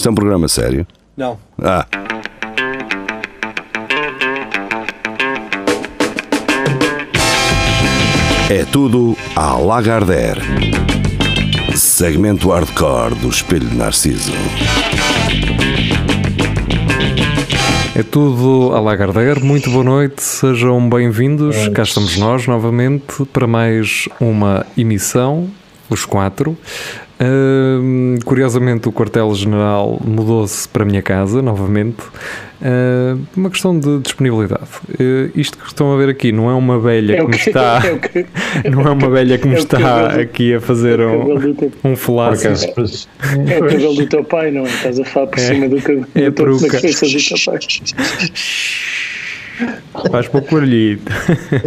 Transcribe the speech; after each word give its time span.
Isto 0.00 0.08
é 0.08 0.12
um 0.12 0.14
programa 0.14 0.48
sério? 0.48 0.86
Não. 1.14 1.38
Ah. 1.62 1.86
É 8.48 8.64
tudo 8.72 9.14
à 9.36 9.58
Lagardère. 9.58 10.40
Segmento 11.76 12.48
hardcore 12.48 13.14
do 13.16 13.28
Espelho 13.28 13.68
de 13.68 13.76
Narciso. 13.76 14.32
É 17.94 18.02
tudo 18.02 18.72
a 18.74 18.80
Lagardère. 18.80 19.44
Muito 19.44 19.70
boa 19.70 19.84
noite, 19.84 20.22
sejam 20.22 20.88
bem-vindos. 20.88 21.68
Cá 21.74 21.82
estamos 21.82 22.16
nós 22.16 22.46
novamente 22.46 23.26
para 23.30 23.46
mais 23.46 24.08
uma 24.18 24.64
emissão, 24.78 25.50
os 25.90 26.06
quatro. 26.06 26.56
Uh, 27.22 28.18
curiosamente, 28.24 28.88
o 28.88 28.92
quartel-general 28.92 30.00
mudou-se 30.02 30.66
para 30.68 30.84
a 30.84 30.86
minha 30.86 31.02
casa 31.02 31.42
novamente. 31.42 31.98
Uh, 32.62 33.20
uma 33.36 33.50
questão 33.50 33.78
de 33.78 33.98
disponibilidade. 34.00 34.64
Uh, 34.88 35.30
isto 35.34 35.58
que 35.58 35.66
estão 35.66 35.92
a 35.92 35.96
ver 35.98 36.08
aqui 36.08 36.32
não 36.32 36.48
é 36.50 36.54
uma 36.54 36.78
velha 36.80 37.14
É 37.16 37.20
que 37.24 37.26
me 37.30 37.36
está. 37.36 37.82
é 37.84 37.96
que- 37.98 38.26
Não 38.70 38.82
é 38.82 38.90
uma 38.90 39.10
velha 39.10 39.36
que 39.38 39.46
me 39.48 39.54
é 39.54 39.58
está 39.58 39.78
cabelo- 39.78 40.20
aqui 40.22 40.54
a 40.54 40.60
fazer 40.60 41.00
é 41.00 41.06
um, 41.06 41.54
teu- 41.54 41.72
um 41.84 41.96
flash. 41.96 42.44
É 42.44 43.58
o 43.58 43.68
cabelo 43.68 43.94
do 43.94 44.06
teu 44.06 44.24
pai, 44.24 44.50
não 44.50 44.62
é? 44.62 44.68
Estás 44.68 44.98
a 45.00 45.04
falar 45.04 45.26
por 45.28 45.38
É. 45.38 45.42
cima 45.42 45.68
do 45.68 45.76
cabelo 45.80 46.06
É 46.14 46.26
a 46.26 46.30
do 46.30 46.34
teu- 46.34 46.58
da 46.60 46.68
cabeça 46.68 47.06
do 47.06 47.12
teu 47.12 47.36
pai. 47.46 47.58
Faz 50.10 50.28
pouco 50.28 50.54
barulhito. 50.54 51.10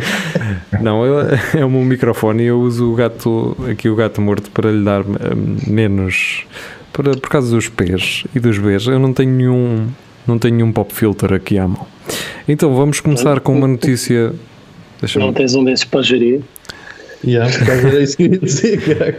Não, 0.82 1.06
eu- 1.06 1.28
é 1.56 1.66
o 1.66 1.70
meu 1.70 1.82
microfone 1.84 2.44
e 2.44 2.48
eu 2.48 2.60
uso 2.60 2.92
o 2.92 2.96
gato, 2.96 3.56
aqui 3.70 3.90
o 3.90 3.96
gato 3.96 4.22
morto 4.22 4.50
para 4.52 4.72
lhe 4.72 4.84
dar 4.84 5.02
hum, 5.02 5.58
menos. 5.68 6.46
Para, 6.92 7.12
por 7.12 7.30
causa 7.30 7.56
dos 7.56 7.68
P's 7.70 8.24
e 8.36 8.40
dos 8.40 8.58
B's, 8.60 8.86
eu 8.88 9.00
não 9.00 9.14
tenho 9.14 9.32
nenhum, 9.32 9.88
não 10.28 10.38
tenho 10.38 10.56
nenhum 10.56 10.72
pop 10.72 10.94
filter 10.94 11.34
aqui 11.34 11.58
à 11.58 11.68
mão. 11.68 11.88
Então 12.48 12.76
vamos 12.76 13.00
começar 13.00 13.40
com 13.40 13.58
uma 13.58 13.68
notícia. 13.68 14.34
Não 15.16 15.34
tens 15.34 15.56
um 15.56 15.64
desses 15.64 15.86
para 15.86 16.02
gerir. 16.04 16.42
Yeah, 17.26 17.50
por 17.58 17.66
causa 17.66 17.88
era 17.88 18.02
isso 18.04 18.18
que 18.18 18.24
eu 18.24 18.34
ia 18.34 18.40
dizer, 18.40 18.82
cara. 18.82 19.18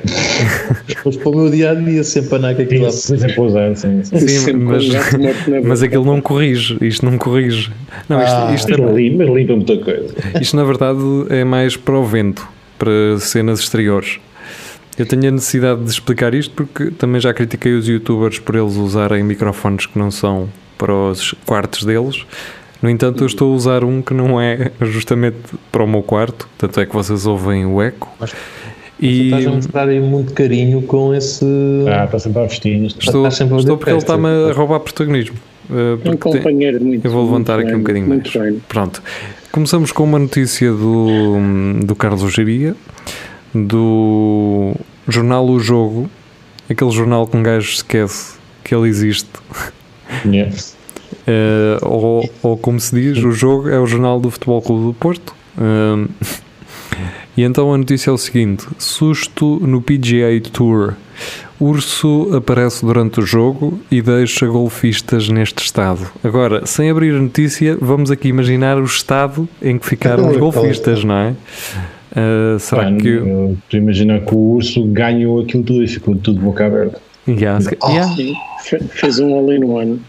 Mas 1.05 1.17
para 1.17 1.29
o 1.31 1.37
meu 1.37 1.51
dia 1.51 1.71
a 1.71 1.75
dia, 1.75 2.05
sempre 2.05 2.37
andar 2.37 2.55
com 2.55 2.63
aquilo 2.63 2.85
lá. 2.85 2.91
Sim, 2.91 3.17
sempre 3.17 3.41
usar, 3.41 3.77
sim. 3.77 4.05
sim. 4.05 4.19
Sim, 4.29 4.53
mas, 4.55 4.85
mas 5.65 5.83
aquilo 5.83 6.05
não 6.05 6.21
corrige. 6.21 6.77
Isto 6.83 7.07
não 7.07 7.17
corrige. 7.17 7.71
Não, 8.09 8.23
isto, 8.23 8.35
Ah, 8.35 8.53
isto, 8.55 8.83
Mas 8.83 8.95
limpa, 8.97 9.25
mas 9.25 9.35
limpa 9.35 9.57
muita 9.57 9.79
coisa. 9.79 10.15
Isto 10.41 10.57
na 10.57 10.65
verdade 10.65 11.01
é 11.31 11.45
mais 11.45 11.77
para 11.77 11.95
o 11.95 12.05
vento, 12.05 12.47
para 12.79 13.19
cenas 13.21 13.61
exteriores. 13.61 14.19
Eu 14.99 15.07
tenho 15.07 15.29
a 15.29 15.31
necessidade 15.31 15.83
de 15.83 15.91
explicar 15.91 16.35
isto 16.35 16.55
porque 16.55 16.91
também 16.93 17.21
já 17.21 17.35
critiquei 17.35 17.73
os 17.73 17.89
youtubers 17.89 18.39
por 18.39 18.55
eles 18.55 18.77
usarem 18.77 19.25
microfones 19.25 19.87
que 19.87 19.99
não 19.99 20.11
são 20.11 20.49
para 20.79 20.93
os 20.93 21.35
quartos 21.45 21.85
deles. 21.85 22.25
No 22.85 22.91
entanto, 22.91 23.23
eu 23.23 23.27
estou 23.27 23.51
a 23.51 23.57
usar 23.57 23.83
um 23.83 24.03
que 24.03 24.13
não 24.13 24.39
é 24.39 24.71
justamente 24.83 25.39
para 25.73 25.83
o 25.83 25.87
meu 25.89 26.03
quarto, 26.03 26.47
tanto 26.59 26.79
é 26.81 26.85
que 26.85 26.93
vocês 26.93 27.25
ouvem 27.25 27.65
o 27.65 27.81
eco. 27.81 28.15
Mas 28.21 28.35
E 29.01 29.25
Estás 29.25 29.47
a 29.47 29.51
mostrar 29.53 29.89
aí 29.89 30.01
muito 30.01 30.35
carinho 30.35 30.83
com 30.83 31.15
esse. 31.15 31.47
Ah, 31.89 32.05
está 32.05 32.19
sempre 32.19 32.43
a 32.43 32.45
vestir. 32.45 32.85
estou, 32.85 33.31
sempre 33.31 33.55
a 33.55 33.59
estou 33.61 33.79
porque 33.79 33.91
ele 33.91 33.97
está-me 33.97 34.29
a 34.29 34.53
roubar 34.53 34.81
protagonismo. 34.81 35.35
É 35.71 35.73
um 35.95 35.97
porque 35.97 36.11
tem- 36.11 36.19
companheiro 36.43 36.85
muito 36.85 37.07
eu 37.07 37.11
vou 37.11 37.25
levantar 37.25 37.55
muito 37.55 37.69
aqui 37.69 37.75
um 37.75 37.79
bem, 37.79 37.83
bocadinho 37.85 38.07
muito 38.07 38.39
mais. 38.39 38.53
bem. 38.53 38.63
Pronto. 38.69 39.03
Começamos 39.51 39.91
com 39.91 40.05
uma 40.05 40.19
notícia 40.19 40.71
do, 40.71 41.39
do 41.87 41.97
Carlos 41.97 42.31
Geria, 42.35 42.77
do 43.55 44.75
jornal 45.09 45.47
O 45.49 45.59
Jogo, 45.59 46.11
aquele 46.69 46.91
jornal 46.91 47.27
que 47.27 47.35
um 47.35 47.43
gajo 47.43 47.73
esquece 47.73 48.35
que 48.63 48.75
ele 48.75 48.89
existe. 48.91 49.31
Yeah. 50.27 50.55
Eh, 51.27 51.79
ou, 51.83 52.29
ou 52.43 52.57
como 52.57 52.79
se 52.79 52.95
diz, 52.95 53.25
o 53.25 53.33
jogo 53.33 53.69
é 53.69 53.79
o 53.81 53.87
jornal 53.87 54.21
do 54.21 54.31
Futebol 54.31 54.61
Clube 54.61 54.87
do 54.87 54.95
Porto. 54.95 55.35
Ehm, 55.59 56.07
e 57.37 57.43
então 57.43 57.73
a 57.73 57.79
notícia 57.79 58.11
é 58.11 58.13
o 58.13 58.19
seguinte: 58.19 58.67
susto 58.79 59.59
no 59.67 59.81
PGA 59.81 60.41
Tour. 60.53 60.95
Urso 61.61 62.31
aparece 62.37 62.85
durante 62.85 63.21
o 63.21 63.23
jogo 63.25 63.79
e 63.91 64.03
deixa 64.03 64.45
golfistas 64.47 65.29
neste 65.29 65.65
estado. 65.65 66.01
Agora, 66.23 66.67
sem 66.67 66.91
abrir 66.91 67.15
a 67.15 67.19
notícia, 67.21 67.79
vamos 67.81 68.11
aqui 68.11 68.29
imaginar 68.29 68.77
o 68.77 68.85
estado 68.85 69.49
em 69.63 69.79
que 69.79 69.87
ficaram 69.87 70.29
os 70.29 70.37
golfistas, 70.37 71.05
não 71.05 71.15
é? 71.15 71.35
Eh, 72.17 72.59
será 72.59 72.85
Pá, 72.91 72.93
que. 72.97 73.09
eu- 73.09 73.57
Tu 73.71 73.77
imagina 73.77 74.19
que 74.21 74.35
o 74.35 74.39
urso 74.39 74.85
ganhou 74.87 75.41
aquilo 75.41 75.63
tudo 75.63 75.85
e 75.85 75.89
ficou 75.89 76.17
tudo 76.17 76.39
de 76.41 76.45
boca 76.45 76.67
aberta. 76.67 77.01
Yeah, 77.27 77.61
se- 77.61 77.79
yeah. 77.89 78.13
Fez 78.91 79.19
um 79.21 79.35
all-in-one. 79.35 80.01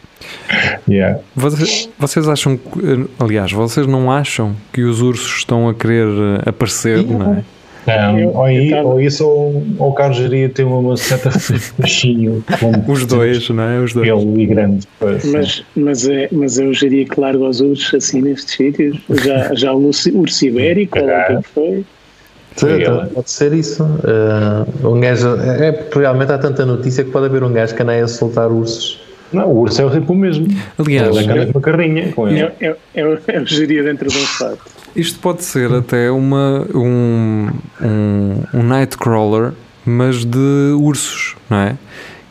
Yeah. 0.90 1.19
Vocês, 1.36 1.90
vocês 1.97 2.28
acham 2.28 2.58
que, 2.58 3.06
aliás, 3.19 3.52
vocês 3.52 3.88
não 3.88 4.12
acham 4.12 4.56
que 4.72 4.84
os 4.84 5.02
ursos 5.02 5.38
estão 5.38 5.68
a 5.68 5.74
querer 5.74 6.08
eh, 6.08 6.50
aparecer, 6.50 7.03
não 7.06 7.34
é? 7.36 7.44
Não, 7.88 8.19
Eu- 8.19 8.30
ou, 8.30 8.44
aí, 8.44 8.72
eu 8.72 8.78
tava- 8.78 8.90
ou 8.90 9.02
isso 9.02 9.24
ou, 9.28 9.63
ou 9.78 9.90
o 9.90 9.94
Carlos 9.94 10.18
Geria 10.18 10.50
tem 10.50 10.66
uma 10.66 10.97
certa 10.97 11.30
fascínio 11.80 12.44
Os 12.88 13.06
dois, 13.06 13.47
não 13.50 13.63
é? 13.63 13.80
Os 13.80 13.94
dois. 13.94 14.08
pelo 14.08 14.40
e 14.40 14.46
grande. 14.47 14.88
Mas, 15.31 15.63
mas, 15.75 16.08
é, 16.09 16.28
mas 16.31 16.57
eu 16.57 16.72
diria 16.72 17.06
que 17.06 17.19
largo 17.19 17.46
aos 17.46 17.62
ursos 17.62 17.94
assim 17.94 18.22
nestes 18.22 18.56
sítios. 18.56 18.97
Já, 19.24 19.53
já 19.53 19.72
o 19.74 19.78
urso, 19.86 20.46
ibérico, 20.47 20.97
ou 20.97 21.06
o 21.06 21.07
que 21.07 21.34
é 21.34 21.42
foi. 21.53 21.86
Sim, 22.56 22.68
então, 22.81 22.94
ela- 22.96 23.06
pode 23.13 23.30
ser 23.30 23.53
isso. 23.53 23.84
Uh, 23.84 24.88
um 24.90 25.00
gajo, 25.02 25.36
é 25.42 25.72
porque 25.74 26.00
realmente 26.00 26.31
há 26.31 26.38
tanta 26.40 26.66
notícia 26.66 27.03
que 27.03 27.12
pode 27.12 27.25
haver 27.28 27.44
um 27.44 27.52
gajo 27.53 27.75
que 27.75 27.84
anda 27.84 27.94
a 28.03 28.07
soltar 28.07 28.50
ursos. 28.52 29.00
Não, 29.35 29.47
o 29.51 29.59
urso 29.59 29.81
é 29.81 29.85
o 29.85 29.90
tipo 29.91 30.16
mesmo. 30.16 30.47
Aliás, 30.78 31.16
Ele 31.16 31.31
anda 31.31 31.46
com 31.47 31.51
uma 31.59 31.62
carrinha 31.62 32.12
com 32.13 32.28
ele. 32.28 32.40
É, 32.40 32.53
é, 32.62 32.75
é, 32.96 33.06
o- 33.06 33.19
é 33.28 33.40
o 33.40 33.46
gerir 33.46 33.84
dentro 33.84 34.09
de 34.09 34.18
um 34.18 34.22
fato. 34.25 34.59
isto 34.96 35.19
pode 35.19 35.44
ser 35.44 35.72
até 35.73 36.09
uma, 36.09 36.66
um, 36.73 37.50
um, 37.81 38.44
um 38.53 38.63
nightcrawler, 38.63 39.51
mas 39.85 40.24
de 40.25 40.74
ursos, 40.79 41.35
não 41.50 41.57
é? 41.57 41.75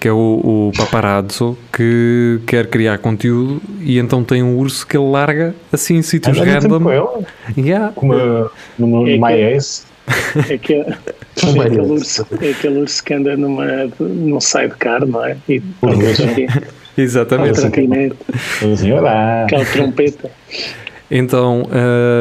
Que 0.01 0.09
é 0.09 0.13
o, 0.13 0.71
o 0.71 0.73
paparazzo 0.77 1.57
que 1.73 2.39
quer 2.47 2.67
criar 2.67 2.99
conteúdo 2.99 3.63
e 3.81 3.99
então 3.99 4.23
tem 4.23 4.43
um 4.43 4.59
urso 4.59 4.87
que 4.87 4.97
ele 4.99 5.09
larga 5.11 5.55
assim 5.73 5.97
em 5.97 6.03
sítios 6.03 6.37
Anda 6.39 6.53
random. 6.61 6.81
com 6.81 6.93
ele, 6.93 7.27
Yeah. 7.67 7.93
com 7.95 8.07
uma, 8.07 8.51
numa 8.79 9.09
É 9.09 9.13
que- 9.15 9.19
My 9.21 9.33
Ace. 9.57 9.83
É, 10.51 10.59
que, 10.59 10.75
é, 10.75 10.81
aquele 11.63 11.79
é. 11.79 11.83
urso, 11.83 12.27
é 12.43 12.51
aquele 12.51 12.81
urso 12.81 13.03
que 13.03 13.15
anda 13.15 13.35
numa, 13.39 13.67
num 13.99 14.39
sidecar, 14.41 15.07
não 15.07 15.25
é? 15.25 15.39
E 15.49 15.63
Exatamente. 16.97 17.61
Assim, 18.73 18.93
olá. 18.93 19.45
aquela 19.45 19.65
trompeta. 19.65 20.31
Então, 21.11 21.69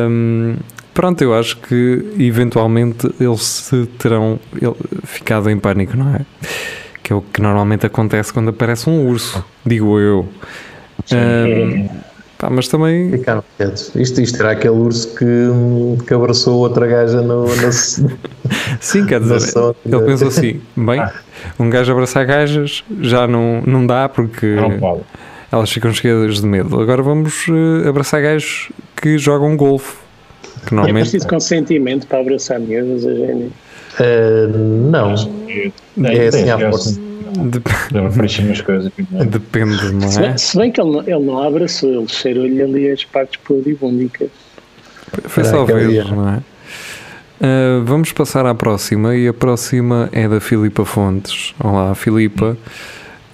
hum, 0.09 0.55
pronto, 0.93 1.23
eu 1.23 1.33
acho 1.33 1.57
que 1.57 2.13
eventualmente 2.19 3.07
eles 3.19 3.41
se 3.41 3.85
terão 3.97 4.39
ele- 4.61 4.75
ficado 5.03 5.49
em 5.49 5.57
pânico, 5.57 5.95
não 5.95 6.13
é? 6.15 6.21
Que 7.01 7.13
é 7.13 7.15
o 7.15 7.21
que 7.21 7.41
normalmente 7.41 7.85
acontece 7.85 8.31
quando 8.33 8.49
aparece 8.49 8.89
um 8.89 9.07
urso, 9.07 9.43
digo 9.65 9.99
eu. 9.99 10.27
Hum, 11.13 11.89
pá, 12.43 12.49
mas 12.49 12.67
também, 12.67 13.11
Ficaram 13.11 13.43
quietos. 13.57 13.91
Isto, 13.95 14.21
isto 14.21 14.39
era 14.41 14.51
aquele 14.51 14.73
urso 14.75 15.15
que, 15.15 15.25
que 16.05 16.13
abraçou 16.13 16.59
outra 16.59 16.85
gaja 16.87 17.21
no, 17.21 17.43
no, 17.45 17.71
sim, 18.81 19.05
quer 19.05 19.19
dizer, 19.19 19.53
ele 19.85 20.01
pensou 20.03 20.27
assim: 20.27 20.61
bem, 20.75 21.01
um 21.59 21.69
gajo 21.69 21.91
abraçar 21.91 22.25
gajas 22.25 22.83
já 23.01 23.27
não, 23.27 23.61
não 23.65 23.85
dá 23.87 24.09
porque 24.09 24.55
Não 24.55 24.77
pode. 24.79 25.01
elas 25.51 25.71
ficam 25.71 25.93
cheias 25.93 26.41
de 26.41 26.45
medo. 26.47 26.79
Agora 26.79 27.01
vamos 27.01 27.45
eh, 27.49 27.87
abraçar 27.87 28.21
gajos 28.21 28.69
que 28.95 29.17
jogam 29.17 29.55
golfe. 29.55 29.97
Que 30.65 30.73
É 30.73 30.75
normalmente. 30.75 31.03
preciso 31.03 31.27
consentimento 31.27 32.07
para 32.07 32.19
abraçar 32.19 32.59
miúdas, 32.59 33.03
Eugénio. 33.03 33.51
Uh, 33.99 34.57
não. 34.89 35.13
É 36.05 36.27
assim 36.27 36.49
à 36.49 36.57
força. 36.57 36.99
Dep- 37.35 37.67
Deve 37.91 38.07
aparecer 38.07 38.45
umas 38.45 38.61
coisas. 38.61 38.91
tipo, 38.93 39.25
Depende, 39.25 39.91
não 39.93 40.07
Se 40.09 40.19
é? 40.23 40.27
bem, 40.29 40.37
se 40.37 40.57
bem 40.57 40.71
que 40.71 40.79
ele 40.81 40.91
não, 40.91 41.01
ele 41.01 41.19
não 41.25 41.43
abraçou, 41.43 41.89
ele 41.93 42.07
cheirou-lhe 42.07 42.61
ali 42.61 42.89
as 42.91 43.03
partes 43.03 43.39
pudibúndicas. 43.43 44.29
Foi 45.25 45.43
Será 45.43 45.57
só 45.57 45.65
ver, 45.65 46.05
não 46.11 46.29
é? 46.29 46.39
Ah, 47.41 47.81
vamos 47.83 48.11
passar 48.11 48.45
à 48.45 48.53
próxima 48.55 49.15
e 49.15 49.27
a 49.27 49.33
próxima 49.33 50.09
é 50.11 50.27
da 50.27 50.39
Filipa 50.39 50.85
Fontes. 50.85 51.53
Olá, 51.59 51.93
Filipa. 51.95 52.57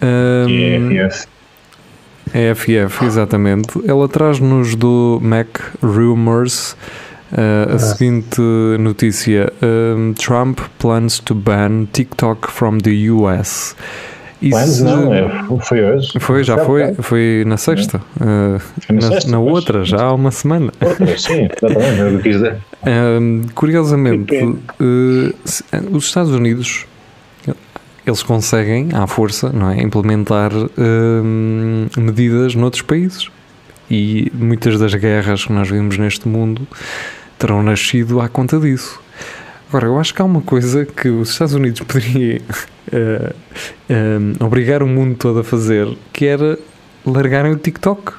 Ahm, 0.02 0.92
EFF. 0.94 1.28
é 2.34 2.54
FF, 2.56 3.06
exatamente. 3.06 3.70
Ela 3.86 4.08
traz-nos 4.08 4.76
do 4.76 5.20
Mac 5.22 5.48
Rumors 5.82 6.76
ah, 7.32 7.74
a 7.76 7.80
seguinte 7.80 8.42
notícia: 8.80 9.52
Ahm, 9.62 10.14
Trump 10.14 10.60
plans 10.80 11.20
to 11.20 11.34
ban 11.36 11.86
TikTok 11.92 12.52
from 12.52 12.78
the 12.80 13.10
US. 13.12 13.76
Plans 14.50 14.70
Isso- 14.76 14.86
não, 14.86 15.14
é, 15.14 15.30
foi 15.64 15.84
hoje. 15.84 16.12
Foi, 16.18 16.44
já 16.46 16.58
foi, 16.60 16.94
foi 16.94 17.44
na 17.46 17.58
sexta. 17.58 18.02
Ah, 18.22 18.58
Foi 18.88 18.96
na 18.96 19.02
sexta, 19.02 19.32
na 19.32 19.40
outra, 19.40 19.84
já 19.84 20.02
há 20.02 20.14
uma 20.14 20.32
semana. 20.32 20.72
Outra, 20.80 21.18
Sim, 21.18 21.50
exatamente. 21.62 22.60
Ahm, 22.86 23.42
curiosamente, 23.54 24.34
se- 25.44 25.64
os 25.92 26.06
Estados 26.06 26.32
Unidos 26.32 26.86
eles 28.08 28.24
conseguem, 28.24 28.90
à 28.94 29.06
força, 29.06 29.52
não 29.54 29.70
é, 29.70 29.82
implementar 29.84 30.52
hum, 30.56 31.88
medidas 31.98 32.56
noutros 32.56 32.82
países. 32.82 33.28
E 33.92 34.32
muitas 34.34 34.80
das 34.80 34.94
guerras 34.96 35.46
que 35.46 35.52
nós 35.52 35.68
vimos 35.70 35.98
neste 35.98 36.28
mundo 36.28 36.66
terão 37.40 37.64
nascido 37.64 38.20
à 38.22 38.28
conta 38.30 38.60
disso. 38.60 39.00
Agora, 39.70 39.86
eu 39.86 39.98
acho 40.00 40.14
que 40.14 40.22
há 40.22 40.26
uma 40.26 40.42
coisa 40.42 40.86
que 40.86 41.08
os 41.10 41.30
Estados 41.32 41.54
Unidos 41.54 41.80
poderiam 41.88 42.40
eh, 42.92 43.34
eh, 43.90 44.18
obrigar 44.40 44.84
o 44.84 44.88
mundo 44.88 45.16
todo 45.16 45.40
a 45.40 45.44
fazer, 45.44 45.88
que 46.12 46.26
era 46.26 46.60
largarem 47.06 47.52
o 47.54 47.56
TikTok. 47.56 48.14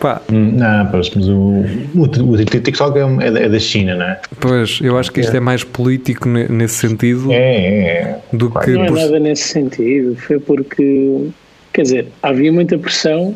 Pá, 0.00 0.22
Hum, 0.32 0.52
Não, 0.56 0.86
pois, 0.86 1.10
mas 1.10 1.28
o, 1.28 1.64
o, 1.92 2.02
o 2.32 2.36
TikTok 2.44 2.96
é, 2.98 3.04
um- 3.04 3.20
é 3.20 3.32
da- 3.32 3.40
é 3.40 3.48
da 3.48 3.58
China, 3.58 3.96
não 3.96 4.04
é? 4.06 4.20
pois, 4.38 4.78
eu 4.80 4.96
acho 4.96 5.10
que 5.10 5.20
isto 5.20 5.36
é 5.36 5.40
mais 5.40 5.64
político 5.64 6.28
ne- 6.28 6.46
nesse 6.48 6.74
sentido 6.76 7.32
É, 7.32 7.36
é. 7.36 8.18
do 8.32 8.48
que 8.48 8.70
Não 8.70 8.84
é 8.84 8.86
por- 8.86 8.96
nada 8.96 9.18
nesse 9.18 9.48
sentido. 9.48 10.14
Foi 10.16 10.38
porque, 10.38 11.26
quer 11.72 11.82
dizer, 11.82 12.08
havia 12.22 12.52
muita 12.52 12.78
pressão 12.78 13.34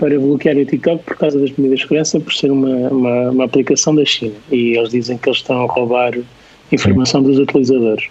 para 0.00 0.18
bloquear 0.18 0.56
o 0.56 0.64
TikTok 0.64 1.04
por 1.04 1.16
causa 1.16 1.38
das 1.38 1.50
medidas 1.50 1.80
de 1.80 1.82
segurança, 1.84 2.18
por 2.18 2.32
ser 2.32 2.50
uma, 2.50 2.88
uma, 2.88 3.30
uma 3.30 3.44
aplicação 3.44 3.94
da 3.94 4.04
China. 4.04 4.32
E 4.50 4.76
eles 4.76 4.88
dizem 4.88 5.18
que 5.18 5.28
eles 5.28 5.38
estão 5.40 5.62
a 5.62 5.66
roubar 5.66 6.18
informação 6.72 7.22
dos 7.22 7.38
utilizadores. 7.38 8.06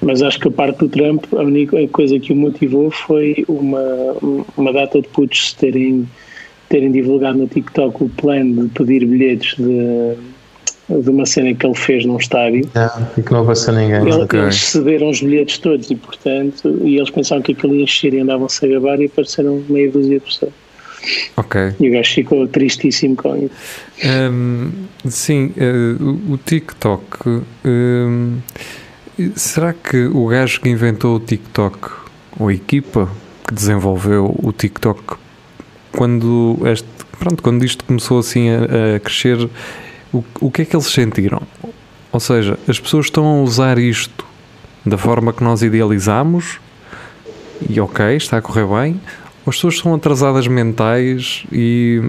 Mas 0.00 0.22
acho 0.22 0.38
que 0.38 0.46
a 0.46 0.50
parte 0.52 0.78
do 0.78 0.88
Trump, 0.88 1.24
a 1.34 1.42
única 1.42 1.88
coisa 1.88 2.20
que 2.20 2.32
o 2.32 2.36
motivou 2.36 2.88
foi 2.90 3.44
uma, 3.48 3.82
uma 4.56 4.72
data 4.72 5.00
de 5.02 5.08
putos 5.08 5.52
terem, 5.54 6.08
terem 6.68 6.92
divulgado 6.92 7.38
no 7.38 7.48
TikTok 7.48 8.04
o 8.04 8.08
plano 8.10 8.64
de 8.64 8.68
pedir 8.70 9.04
bilhetes 9.04 9.56
de, 9.56 10.14
de 11.02 11.10
uma 11.10 11.26
cena 11.26 11.52
que 11.52 11.66
ele 11.66 11.74
fez 11.74 12.04
num 12.04 12.16
estádio. 12.18 12.68
Ah, 12.76 13.08
e 13.18 13.22
que 13.22 13.32
não 13.32 13.40
apareceu 13.40 13.74
ninguém. 13.74 14.02
Ele- 14.02 14.12
Ok. 14.22 14.38
Eles 14.38 14.56
cederam 14.56 15.08
os 15.10 15.20
bilhetes 15.20 15.58
todos 15.58 15.90
e, 15.90 15.96
portanto, 15.96 16.78
e 16.84 16.96
eles 16.96 17.10
pensavam 17.10 17.42
que 17.42 17.52
aquilo 17.52 17.74
ia 17.74 17.82
encher 17.84 18.14
e 18.14 18.20
andavam-se 18.20 18.64
a 18.64 18.68
gabar 18.68 19.00
e 19.00 19.06
apareceram 19.06 19.64
meia 19.68 19.90
dúzia 19.90 20.18
de 20.20 20.24
pessoas. 20.24 20.52
Ok. 21.36 21.74
E 21.80 21.88
o 21.88 21.92
gajo 21.92 22.14
ficou 22.14 22.46
tristíssimo 22.48 23.16
com 23.16 23.36
isso. 23.36 23.54
Hum, 24.04 24.70
sim, 25.06 25.52
eh, 25.56 25.96
o 26.28 26.38
TikTok. 26.38 27.42
hum, 27.64 28.38
será 29.36 29.72
que 29.72 30.06
o 30.06 30.26
gajo 30.26 30.60
que 30.60 30.68
inventou 30.68 31.16
o 31.16 31.20
TikTok, 31.20 31.90
ou 32.38 32.48
a 32.48 32.54
equipa 32.54 33.08
que 33.46 33.54
desenvolveu 33.54 34.34
o 34.42 34.52
TikTok, 34.52 35.16
quando, 35.92 36.58
este, 36.66 36.88
pronto, 37.18 37.42
quando 37.42 37.64
isto 37.64 37.84
começou 37.84 38.18
assim 38.18 38.48
a, 38.50 38.96
a 38.96 39.00
crescer, 39.00 39.48
o, 40.12 40.24
o 40.40 40.50
que 40.50 40.62
é 40.62 40.64
que 40.64 40.74
eles 40.74 40.86
sentiram? 40.86 41.42
Ou 42.10 42.20
seja, 42.20 42.58
as 42.68 42.78
pessoas 42.78 43.06
estão 43.06 43.26
a 43.26 43.42
usar 43.42 43.78
isto 43.78 44.24
da 44.84 44.98
forma 44.98 45.32
que 45.32 45.42
nós 45.42 45.62
idealizamos 45.62 46.60
e 47.68 47.80
ok, 47.80 48.16
está 48.16 48.38
a 48.38 48.42
correr 48.42 48.66
bem, 48.66 49.00
as 49.46 49.54
pessoas 49.56 49.78
são 49.78 49.94
atrasadas 49.94 50.46
mentais 50.48 51.44
e 51.52 52.02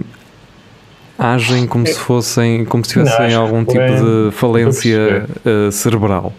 agem 1.18 1.66
como 1.66 1.86
se 1.86 1.98
fossem, 1.98 2.64
como 2.64 2.84
se 2.84 2.92
tivessem 2.92 3.20
Não, 3.20 3.28
que 3.28 3.34
algum 3.34 3.64
tipo 3.64 3.80
de 3.80 4.30
falência 4.32 5.26
eh, 5.44 5.70
cerebral. 5.70 6.32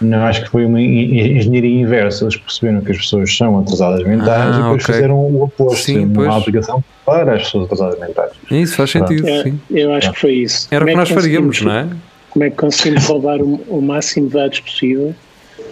Não, 0.00 0.18
acho 0.24 0.42
que 0.42 0.50
foi 0.50 0.64
uma 0.66 0.80
en- 0.80 1.36
engenharia 1.38 1.80
inversa. 1.80 2.24
Eles 2.24 2.36
perceberam 2.36 2.80
que 2.80 2.90
as 2.90 2.98
pessoas 2.98 3.34
são 3.36 3.58
atrasadas 3.60 4.04
mentais 4.04 4.56
Ah, 4.56 4.58
e 4.58 4.62
depois 4.62 4.82
ok. 4.82 4.94
fizeram 4.96 5.16
o 5.16 5.44
oposto. 5.44 5.76
Sim, 5.76 6.04
uma 6.06 6.14
pois. 6.14 6.34
aplicação 6.34 6.84
para 7.06 7.34
as 7.36 7.44
pessoas 7.44 7.64
atrasadas 7.66 8.00
mentais. 8.00 8.32
Isso 8.50 8.74
faz 8.76 8.90
sentido, 8.90 9.26
É, 9.28 9.42
sim. 9.44 9.60
eu 9.70 9.92
acho 9.94 10.12
que 10.12 10.18
foi 10.20 10.32
isso. 10.32 10.66
Era 10.72 10.84
o 10.84 10.86
que 10.86 10.92
Como 10.92 11.02
é 11.02 11.08
nós 11.08 11.08
faríamos, 11.22 11.62
não 11.62 11.72
é? 11.72 11.88
Como 12.30 12.44
é 12.44 12.50
que 12.50 12.56
conseguimos 12.56 13.04
roubar 13.06 13.40
o, 13.40 13.60
o 13.68 13.80
máximo 13.80 14.26
de 14.26 14.34
dados 14.34 14.58
possível? 14.60 15.14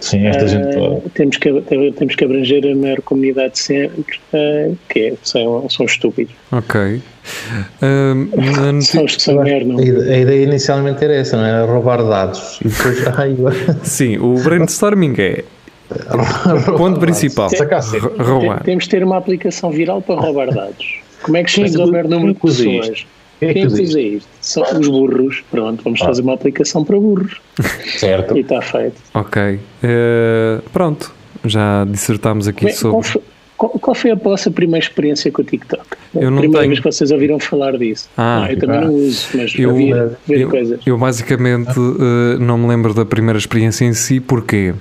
Sim, 0.01 0.25
esta 0.27 0.43
Ah, 0.43 0.47
gente 0.47 0.73
toda. 0.75 1.01
temos, 1.13 1.37
que, 1.37 1.61
temos 1.97 2.15
que 2.15 2.25
abranger 2.25 2.65
a 2.71 2.75
maior 2.75 3.01
comunidade 3.01 3.53
de 3.53 3.59
sempre, 3.59 4.19
ah, 4.33 4.71
que 4.89 4.99
é, 4.99 5.13
são, 5.23 5.69
são 5.69 5.85
estúpidos. 5.85 6.33
Ok. 6.51 7.01
São 8.81 9.05
os 9.05 9.15
que 9.15 9.21
são. 9.21 9.39
A 9.41 9.47
ide- 9.47 10.11
a 10.11 10.17
ideia 10.17 10.43
inicialmente 10.43 11.03
era 11.03 11.13
essa, 11.15 11.37
não 11.37 11.45
era 11.45 11.65
roubar 11.65 12.03
dados. 12.03 12.59
E 12.63 12.67
depois, 12.67 13.07
ai, 13.17 13.35
Sim, 13.83 14.17
o 14.17 14.33
brainstorming 14.43 15.13
é 15.19 15.43
ponto 16.77 16.99
principal. 16.99 17.49
Tem- 17.49 17.59
Temos 18.63 18.83
de 18.85 18.89
ter 18.89 19.03
uma 19.03 19.17
aplicação 19.17 19.69
viral 19.71 20.01
para 20.01 20.15
roubar 20.19 20.51
dados. 20.53 20.99
Como 21.21 21.37
é 21.37 21.43
que 21.43 21.51
chegamos 21.51 21.75
Quem 21.75 21.85
ao 21.85 21.91
maior 21.91 22.07
número 22.07 22.33
de 22.33 22.39
pessoas? 22.39 23.05
Quem 23.41 23.65
usa 23.65 23.99
isto? 23.99 24.29
São 24.39 24.63
os 24.79 24.87
burros. 24.87 25.43
Pronto, 25.51 25.83
vamos 25.83 25.99
fazer 25.99 26.21
uma 26.21 26.33
aplicação 26.35 26.83
para 26.85 26.97
burros. 26.99 27.41
Certo. 27.97 28.35
E 28.37 28.41
está 28.41 28.61
feito. 28.61 29.01
Ok. 29.13 29.59
Eh, 29.83 30.59
pronto. 30.71 31.11
Já 31.43 31.83
dissertámos 31.85 32.47
aqui 32.47 32.65
Bem, 32.65 32.73
qual, 32.75 32.91
sobre. 33.01 33.07
foi, 33.07 33.21
qual- 33.57 33.71
qual 33.79 33.95
foi 33.95 34.11
a 34.11 34.15
vossa 34.15 34.51
primeira 34.51 34.85
experiência 34.85 35.31
com 35.31 35.41
o 35.41 35.45
TikTok? 35.45 35.83
Eu 36.13 36.27
a 36.27 36.31
não 36.31 36.37
primeira 36.37 36.59
tenho. 36.61 36.69
vez 36.69 36.79
que 36.79 36.85
vocês 36.91 37.09
ouviram 37.11 37.39
falar 37.39 37.77
disso? 37.77 38.07
Ah, 38.15 38.45
eu 38.49 38.59
também 38.59 38.77
ah. 38.77 38.81
não 38.81 38.93
uso, 38.93 39.27
mas 39.33 39.53
Eu- 39.57 39.71
havia 39.71 40.17
ver 40.27 40.41
Eu, 40.41 40.49
coisas. 40.51 40.79
eu 40.85 40.97
basicamente 40.99 41.71
eh, 41.79 42.37
não 42.39 42.59
me 42.59 42.67
lembro 42.67 42.93
da 42.93 43.03
primeira 43.05 43.39
experiência 43.39 43.85
em 43.85 43.93
si, 43.93 44.19
porquê? 44.19 44.73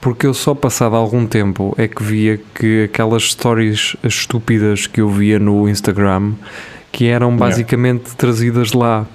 Porque 0.00 0.26
eu 0.26 0.34
só 0.34 0.54
passado 0.54 0.96
algum 0.96 1.26
tempo 1.26 1.74
é 1.78 1.86
que 1.86 2.02
via 2.02 2.40
que 2.54 2.84
aquelas 2.84 3.22
stories 3.30 3.94
estúpidas 4.02 4.86
que 4.88 5.00
eu 5.00 5.08
via 5.10 5.38
no 5.38 5.68
Instagram 5.68 6.32
que 6.92 7.06
eram 7.06 7.36
basicamente 7.36 8.14
trazidas 8.16 8.72
lá. 8.72 9.06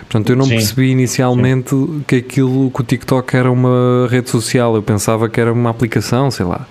Portanto, 0.00 0.30
eu 0.30 0.36
não 0.36 0.44
Sim. 0.44 0.56
percebi 0.56 0.90
inicialmente 0.90 1.74
que 2.06 2.16
aquilo, 2.16 2.68
que 2.72 2.80
o 2.80 2.84
TikTok 2.84 3.36
era 3.36 3.50
uma 3.50 4.08
rede 4.10 4.28
social. 4.28 4.74
Eu 4.74 4.82
pensava 4.82 5.28
que 5.28 5.40
era 5.40 5.52
uma 5.52 5.70
aplicação, 5.70 6.32
sei 6.32 6.44
lá. 6.44 6.66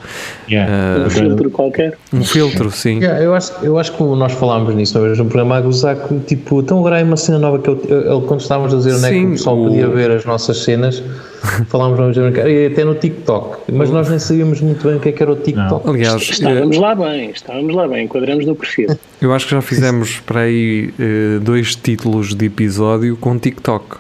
Yeah. 0.52 1.06
Um 1.06 1.10
filtro 1.10 1.50
qualquer. 1.50 1.98
Um 2.14 2.24
filtro, 2.24 2.70
sim. 2.70 2.98
Yeah, 3.00 3.24
eu, 3.24 3.34
acho, 3.34 3.54
eu 3.64 3.80
acho 3.80 3.94
que 3.94 4.04
nós 4.04 4.34
falámos 4.34 4.76
nisso 4.76 4.98
uma 5.00 5.06
vez 5.08 5.18
no 5.18 5.24
programa 5.26 5.56
a 5.58 5.62
gozar 5.62 5.96
que, 5.96 6.20
tipo, 6.20 6.62
tão 6.64 6.80
agora 6.80 7.00
há 7.00 7.04
uma 7.04 7.16
cena 7.16 7.40
nova 7.40 7.60
que 7.60 7.70
eu, 7.70 7.82
eu- 7.88 8.02
eu- 8.02 8.22
quando 8.24 8.42
estávamos 8.42 8.74
a 8.74 8.78
dizer 8.78 8.94
onde 8.96 9.06
é 9.06 9.10
que 9.10 9.16
Sim, 9.16 9.28
o 9.28 9.32
pessoal 9.32 9.58
o- 9.58 9.64
podia 9.68 9.88
ver 9.88 10.12
as 10.12 10.26
nossas 10.26 10.58
cenas, 10.58 11.02
falámos 11.68 11.98
vamos 11.98 12.18
a 12.18 12.22
brincar, 12.22 12.50
e 12.50 12.68
até 12.68 12.84
no 12.84 12.96
TikTok, 12.96 13.72
mas 13.72 13.90
nós 13.90 14.10
nem 14.10 14.20
sabíamos 14.20 14.62
muito 14.62 14.86
bem 14.88 14.98
o 14.98 15.00
que 15.00 15.10
é 15.10 15.12
que 15.12 15.24
era 15.24 15.32
o 15.32 15.36
TikTok. 15.36 15.90
Aliás, 15.90 16.22
eh, 16.22 16.32
Estávamos 16.32 16.78
lá 16.78 16.96
bem, 16.96 17.32
estávamos 17.32 17.76
lá 17.76 17.88
bem, 17.88 18.06
enquadramos 18.06 18.46
no 18.46 18.56
perfil. 18.56 18.90
eu 19.22 19.34
acho 19.34 19.46
que 19.46 19.52
já 19.52 19.62
fizemos 19.62 20.20
para 20.26 20.42
aí 20.42 20.94
eh, 21.00 21.40
dois 21.42 21.76
títulos 21.76 22.36
de 22.36 22.46
episódio 22.46 23.16
com 23.18 23.38
TikTok. 23.38 23.98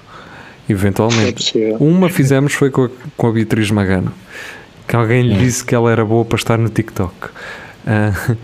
É 0.68 0.72
Eventualmente. 0.72 1.34
possível. 1.34 1.78
Uma 1.80 2.10
fizemos 2.10 2.54
foi 2.54 2.70
com 2.70 2.86
a, 2.86 2.90
com 3.18 3.28
a 3.28 3.32
Beatriz 3.32 3.72
Magano, 3.72 4.14
que 4.88 4.96
alguém 4.96 5.24
lhe 5.24 5.36
disse 5.36 5.66
que 5.66 5.74
ela 5.74 5.92
era 5.92 6.06
boa 6.06 6.24
para 6.24 6.38
estar 6.38 6.58
no 6.58 6.70
TikTok. 6.70 7.14
Ah, 7.88 8.36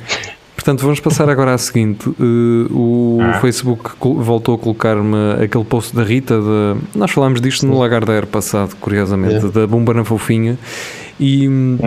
portanto, 0.65 0.81
vamos 0.81 0.99
passar 0.99 1.29
agora 1.29 1.53
à 1.53 1.57
seguinte: 1.59 2.09
Uh, 2.09 2.67
o 2.71 3.19
Ah. 3.21 3.39
Facebook 3.39 3.91
voltou 4.01 4.55
a 4.55 4.57
colocar-me 4.57 5.43
aquele 5.43 5.63
post 5.63 5.95
da 5.95 6.03
Rita. 6.03 6.39
De, 6.39 6.97
nós 6.97 7.11
falámos 7.11 7.39
disto 7.39 7.67
no 7.67 7.77
Lagardeiro 7.77 8.25
passado, 8.25 8.75
curiosamente, 8.81 9.45
da 9.49 9.67
Bomba 9.67 9.93
na 9.93 10.03
Fofinha. 10.03 10.57
E 11.19 11.47
hum, 11.47 11.77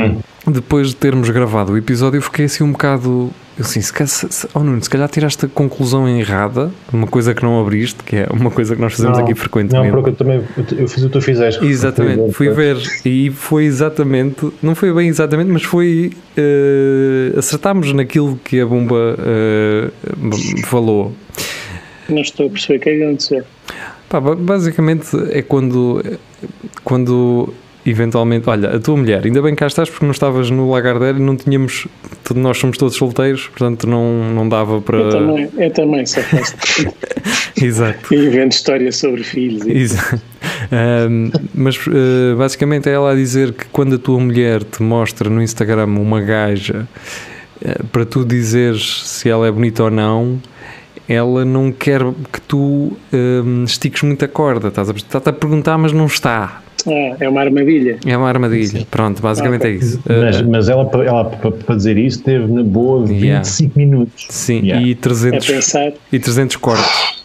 depois 0.47 0.89
de 0.89 0.97
termos 0.97 1.29
gravado 1.29 1.73
o 1.73 1.77
episódio, 1.77 2.19
eu 2.19 2.23
fiquei 2.23 2.45
assim 2.45 2.63
um 2.63 2.71
bocado. 2.73 3.31
Assim, 3.61 3.81
se, 3.81 3.93
calhar- 3.93 4.09
se, 4.09 4.49
oh 4.55 4.61
Nuno, 4.61 4.81
se 4.83 4.89
calhar 4.89 5.09
tiraste 5.09 5.47
a 5.47 5.49
conclusão 5.49 6.09
errada, 6.09 6.71
uma 6.93 7.07
coisa 7.09 7.35
que 7.35 7.43
não 7.43 7.61
abriste, 7.61 8.05
que 8.05 8.17
é 8.17 8.27
uma 8.31 8.51
coisa 8.53 8.77
que 8.77 8.81
nós 8.81 8.93
fazemos 8.95 9.19
aqui 9.19 9.35
frequentemente. 9.35 9.87
Não, 9.89 9.95
porque 9.95 10.11
eu 10.11 10.15
também 10.15 10.45
eu 10.77 10.87
fiz 10.87 11.03
o 11.03 11.07
que 11.09 11.13
tu 11.13 11.21
fizeste. 11.21 11.65
Exatamente, 11.67 12.33
fui 12.33 12.51
ver 12.51 12.77
e 13.05 13.31
foi 13.31 13.65
exatamente, 13.65 14.49
não 14.63 14.75
foi 14.77 14.93
bem 14.93 15.09
exatamente, 15.09 15.51
mas 15.51 15.65
foi 15.65 16.13
eh, 16.37 17.33
acertámos 17.37 17.93
naquilo 17.93 18.39
que 18.45 18.61
a 18.61 18.67
bomba 18.67 19.17
eh, 19.19 19.91
b- 20.17 20.63
falou. 20.65 21.13
Não 22.09 22.23
estou 22.23 22.47
a 22.47 22.51
perceber 22.51 22.79
o 22.79 22.81
que 22.81 22.89
é 22.91 22.97
que 22.97 23.03
aconteceu. 23.03 23.43
Pá, 24.09 24.21
ba- 24.21 24.37
basicamente 24.37 25.09
é 25.31 25.43
quando, 25.43 26.03
quando 26.85 27.53
eventualmente, 27.91 28.49
olha, 28.49 28.77
a 28.77 28.81
tua 28.81 28.97
mulher, 28.97 29.25
ainda 29.25 29.41
bem 29.41 29.53
que 29.55 29.59
cá 29.59 29.67
estás 29.67 29.89
porque 29.89 30.05
não 30.05 30.13
estavas 30.13 30.51
no 30.51 30.71
Lagardère 30.71 31.19
e 31.19 31.21
não 31.21 31.37
tínhamos, 31.37 31.87
nós 32.35 32.59
somos 32.59 32.77
todos 32.77 32.97
solteiros, 32.97 33.49
portanto 33.49 33.87
não, 33.87 34.33
não 34.35 34.49
dava 34.49 34.81
para. 34.81 34.99
Eu 34.99 35.11
também, 35.11 35.49
eu 35.57 35.71
também 35.73 36.07
só 36.07 36.21
faço 36.23 36.55
Exato. 37.61 38.15
e 38.15 38.27
invento 38.27 38.55
histórias 38.55 38.97
sobre 38.97 39.25
filhos. 39.25 39.67
E, 39.67 39.73
Exato. 39.73 40.21
Ahm, 40.71 41.31
mas 41.55 41.79
eh, 41.87 42.35
basicamente 42.37 42.89
é 42.89 42.93
ela 42.93 43.13
a 43.13 43.15
dizer 43.15 43.53
que 43.53 43.67
quando 43.67 43.95
a 43.95 43.99
tua 43.99 44.21
mulher 44.21 44.63
te 44.63 44.83
mostra 44.83 45.31
no 45.31 45.43
Instagram 45.43 45.87
uma 45.87 46.21
gaja 46.21 46.87
eh, 47.65 47.83
para 47.91 48.05
tu 48.05 48.25
dizeres 48.25 49.03
se 49.07 49.29
ela 49.29 49.47
é 49.47 49.51
bonita 49.51 49.85
ou 49.85 49.91
não, 49.91 50.41
ela 51.09 51.45
não 51.45 51.73
quer 51.73 52.03
que 52.33 52.41
tu 52.41 52.97
ahm, 53.13 53.65
estiques 53.65 54.03
muita 54.03 54.29
corda. 54.29 54.69
Estás 54.69 54.91
a, 54.91 54.95
a 55.17 55.33
perguntar, 55.33 55.79
mas 55.79 55.93
não 55.93 56.07
está. 56.07 56.63
Ah, 56.87 57.17
é 57.21 57.29
uma 57.29 57.41
armadilha. 57.41 57.99
É 58.07 58.17
uma 58.17 58.29
armadilha. 58.29 58.87
Pronto, 58.91 59.21
basicamente 59.23 59.67
é 59.67 59.71
isso. 59.71 60.01
Mas, 60.07 60.37
Ah, 60.37 60.43
mas 60.49 60.69
ela, 60.69 60.89
ela 61.05 61.25
para, 61.25 61.77
dizer 61.77 61.97
isso, 61.99 62.23
teve 62.23 62.47
na 62.53 62.63
boa 62.63 63.05
25 63.05 63.23
Yeah. 63.25 63.93
minutos. 63.93 64.27
sim, 64.31 64.61
Yeah. 64.63 64.87
e 64.87 64.93
É 64.93 64.95
300, 64.95 65.47
pensar, 65.47 65.93
e 66.13 66.19
300 66.19 66.57
cortes. 66.57 67.19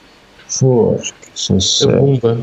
Foste, 0.48 1.13
A. 1.36 1.88
Pumba. 1.98 2.38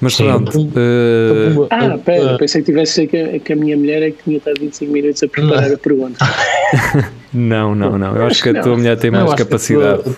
Mas 0.00 0.14
Sim. 0.16 0.24
pronto, 0.26 0.68
eh, 0.76 1.50
Pumba- 1.54 1.66
Ah, 1.70 1.96
pera, 2.04 2.36
pensei 2.38 2.60
que 2.60 2.66
tivesse 2.66 3.06
que, 3.06 3.38
que 3.38 3.52
a 3.52 3.56
minha 3.56 3.76
mulher 3.76 4.02
é 4.02 4.10
que 4.10 4.22
tinha 4.24 4.38
estado 4.38 4.60
25 4.60 4.92
minutos 4.92 5.22
a 5.22 5.28
preparar 5.28 5.72
a 5.72 5.78
pergunta. 5.78 6.18
não, 7.32 7.74
não, 7.74 7.96
não. 7.96 8.16
Eu 8.16 8.26
acho 8.26 8.42
que 8.42 8.48
a 8.48 8.52
Não. 8.54 8.62
tua 8.62 8.76
mulher 8.76 8.96
tem 8.98 9.10
Não, 9.12 9.20
mais 9.20 9.34
que 9.34 9.44
capacidade. 9.44 10.02
tua- 10.02 10.16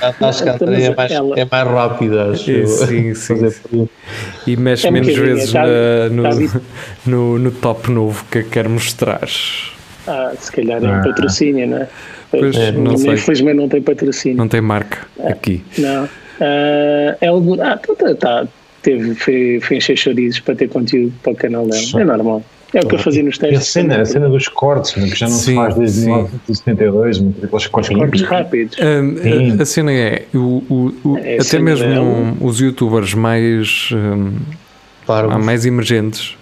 eh, 0.00 0.14
Acho 0.26 0.42
que 0.42 0.48
a 0.48 0.54
Andrea 0.54 0.86
é 0.88 0.94
mais, 0.94 1.12
Ela- 1.12 1.38
é 1.38 1.48
mais 1.50 1.68
rápida, 1.68 2.30
acho. 2.30 2.50
É, 2.50 2.54
eu, 2.62 2.66
sim, 2.68 3.14
sim, 3.14 3.88
e 4.46 4.56
mexe 4.56 4.86
É 4.86 4.90
menos 4.90 5.14
vezes 5.14 5.52
tá- 5.52 5.62
na- 5.66 6.08
no, 6.10 6.22
tá 6.22 6.30
vi- 6.30 6.50
no, 7.06 7.38
no 7.38 7.50
top 7.50 7.90
novo 7.90 8.24
que 8.30 8.42
quer 8.44 8.66
mostrar. 8.68 9.28
Ah, 10.06 10.32
se 10.38 10.50
calhar 10.52 10.82
é 10.82 10.86
um 10.86 10.94
Ah. 11.00 11.02
patrocínio, 11.02 11.66
não 11.66 11.78
é? 11.78 11.88
Pois, 12.30 12.56
Eh, 12.56 12.72
não 12.72 12.96
sei. 12.96 13.12
Infelizmente 13.12 13.56
não 13.56 13.68
tem 13.68 13.80
patrocínio. 13.82 14.36
Não 14.38 14.48
tem 14.48 14.60
marca 14.60 15.06
aqui. 15.24 15.62
Não. 15.78 16.08
Ah, 16.40 17.16
é. 17.20 17.28
Ah, 17.62 17.76
tá, 17.76 17.94
tá, 17.94 18.14
tá. 18.14 18.46
Teve, 18.82 19.14
foi, 19.14 19.60
foi 19.62 19.76
encher 19.78 19.96
chorizos 19.96 20.40
para 20.40 20.54
ter 20.54 20.68
conteúdo 20.68 21.12
para 21.22 21.32
o 21.32 21.36
canal 21.36 21.66
dela. 21.66 22.00
É 22.00 22.04
normal. 22.04 22.42
É 22.74 22.80
o 22.80 22.86
que 22.88 22.96
eu 22.96 22.98
fazia 22.98 23.22
nos 23.22 23.36
E 23.36 23.38
a 23.38 23.48
testes. 23.50 23.68
cena, 23.68 24.00
a 24.00 24.04
cena 24.04 24.28
dos 24.28 24.48
cortes, 24.48 24.96
né, 24.96 25.08
que 25.08 25.14
já 25.16 25.26
não 25.28 25.32
Sim, 25.36 25.44
se 25.52 25.54
faz 25.54 25.74
desde 25.76 26.00
sim. 26.00 26.06
1972, 26.06 27.20
mas 27.20 27.44
aqueles 27.44 27.66
cortes 27.68 27.96
Cortes 27.96 28.22
rápidos. 28.22 28.76
Hum, 28.80 29.16
Sim. 29.22 29.58
a, 29.58 29.62
a 29.62 29.64
cena 29.66 29.92
é, 29.92 30.22
o, 30.34 30.38
o- 30.38 30.94
o- 31.04 31.18
É 31.18 31.38
a 31.38 31.42
até 31.42 31.58
mesmo 31.60 31.86
dela. 31.88 32.34
os 32.40 32.58
youtubers 32.60 33.14
mais, 33.14 33.90
Parvos. 35.06 35.36
há 35.36 35.38
mais 35.38 35.64
emergentes, 35.64 36.36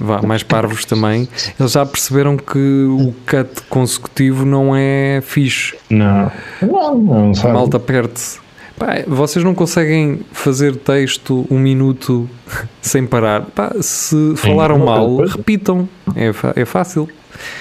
vá, 0.00 0.22
mais 0.22 0.42
parvos 0.42 0.86
também, 0.86 1.28
eles 1.60 1.72
já 1.72 1.84
perceberam 1.84 2.38
que 2.38 2.58
o 2.58 3.14
cut 3.28 3.62
consecutivo 3.68 4.46
não 4.46 4.74
é 4.74 5.20
fixe. 5.22 5.74
Não, 5.90 6.32
não, 6.62 6.94
não 6.98 7.30
A 7.32 7.34
sabe. 7.34 7.52
malta 7.52 7.78
perde-se. 7.78 8.38
Pá, 8.76 9.04
vocês 9.06 9.44
não 9.44 9.54
conseguem 9.54 10.20
fazer 10.32 10.74
texto 10.76 11.46
um 11.50 11.58
minuto 11.58 12.28
sem 12.82 13.06
parar. 13.06 13.42
Pá, 13.54 13.72
se 13.80 14.34
falaram 14.36 14.78
mal, 14.78 15.08
depois- 15.10 15.32
repitam. 15.32 15.88
É, 16.16 16.32
é 16.60 16.64
fácil. 16.64 17.08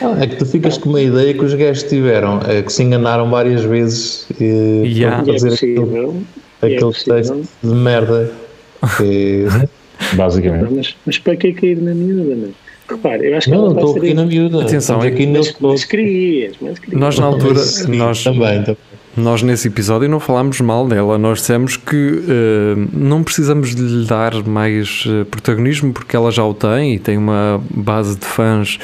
Ah, 0.01 0.15
é 0.22 0.27
que 0.27 0.36
tu 0.36 0.46
ficas 0.46 0.77
com 0.77 0.89
uma 0.89 1.01
ideia 1.01 1.34
que 1.34 1.43
os 1.43 1.53
gajos 1.53 1.84
tiveram, 1.84 2.39
é 2.48 2.62
que 2.62 2.72
se 2.72 2.84
enganaram 2.84 3.29
várias 3.29 3.63
vezes 3.63 4.27
e 4.39 4.43
Yeah. 4.86 5.24
é 5.24 5.34
fazer 5.34 5.53
aquele, 5.53 5.75
e 5.79 6.25
é 6.62 6.65
aquele 6.65 6.79
possível. 6.79 7.15
texto 7.15 7.50
de 7.63 7.74
merda. 7.74 8.32
Que... 8.98 9.46
Basicamente. 10.15 10.74
Mas, 10.74 10.96
mas 11.05 11.17
para 11.20 11.36
que 11.38 11.53
cair 11.53 11.82
na 11.82 11.93
miúda, 11.93 12.36
não 12.36 12.48
é? 12.50 12.51
Repare, 12.89 13.27
eu 13.27 13.37
acho 13.37 13.49
que 13.49 13.55
Não, 13.55 13.71
estou 13.71 13.97
aqui 13.97 14.13
na 14.13 14.25
miúda. 14.25 14.61
Atenção, 14.61 14.97
Estamos 14.97 15.05
é 15.05 15.07
aqui 15.09 15.27
Mas, 15.27 15.51
todo. 15.53 15.69
mas 15.71 15.85
querias, 15.85 16.55
mas 16.61 16.79
querias. 16.79 16.99
Nós 16.99 17.17
na 17.19 17.25
altura, 17.25 17.61
nós, 17.87 18.23
também, 18.23 18.59
também. 18.63 18.77
Nós 19.15 19.41
nesse 19.43 19.67
episódio 19.67 20.09
não 20.09 20.19
falámos 20.19 20.59
mal 20.59 20.87
dela, 20.87 21.17
nós 21.19 21.37
dissemos 21.39 21.77
que 21.77 22.23
eh, 22.27 22.87
não 22.91 23.23
precisamos 23.23 23.75
de 23.75 23.81
lhe 23.81 24.05
dar 24.07 24.43
mais 24.43 25.05
eh, 25.07 25.23
protagonismo 25.25 25.93
porque 25.93 26.15
ela 26.15 26.31
já 26.31 26.43
o 26.43 26.53
tem 26.53 26.95
e 26.95 26.99
tem 26.99 27.15
uma 27.17 27.61
base 27.69 28.17
de 28.17 28.25
fãs 28.25 28.79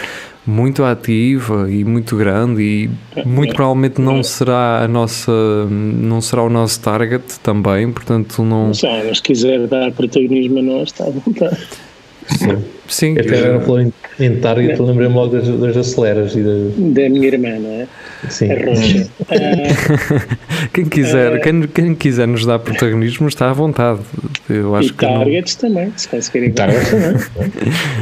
muito 0.46 0.84
ativa 0.84 1.70
e 1.70 1.84
muito 1.84 2.16
grande 2.16 2.62
e 2.62 2.90
muito 3.26 3.54
provavelmente 3.56 4.00
não 4.02 4.22
será 4.24 4.84
a 4.84 4.88
nossa 4.88 5.32
não 5.70 6.22
será 6.22 6.44
o 6.44 6.50
nosso 6.50 6.80
target 6.80 7.40
também, 7.42 7.92
portanto 7.92 8.44
não 8.44 8.68
Não 8.68 8.74
sei, 8.74 9.04
mas 9.08 9.18
se 9.18 9.24
quiser 9.24 9.68
dar 9.68 9.92
protagonismo 9.92 10.60
a 10.60 10.62
nós, 10.62 10.90
está 10.90 11.06
à 11.06 11.10
vontade. 11.10 11.58
sim, 12.28 12.56
Até 13.20 13.38
agora 13.40 13.60
falou 13.62 13.82
em, 13.82 13.94
em 14.20 14.36
Target, 14.38 14.80
eu 14.80 14.86
lembrei-me 14.86 15.14
logo 15.14 15.36
das, 15.38 15.48
das 15.48 15.78
aceleras 15.78 16.36
e 16.36 16.42
da, 16.42 16.52
Da 17.02 17.10
minha 17.10 17.28
irmã, 17.28 17.60
não 17.60 17.70
é? 17.82 17.88
sim. 18.30 18.52
A 18.52 18.66
roxa. 18.66 19.10
Ah, 19.30 20.68
quem 20.74 20.86
quiser, 20.86 21.40
quem, 21.42 21.62
quem 21.68 21.96
quiser 21.96 22.28
nos 22.28 22.46
dar 22.46 22.60
protagonismo 22.60 23.28
está 23.28 23.50
à 23.50 23.54
vontade. 23.54 24.00
Eu 24.50 24.76
e 24.76 24.80
acho 24.80 24.94
que 24.94 25.06
não. 25.06 25.20
targets 25.20 25.56
também, 25.56 25.94
se 25.96 26.08
conseguirem. 26.10 26.52
Targets 26.52 26.90
também. 26.90 27.52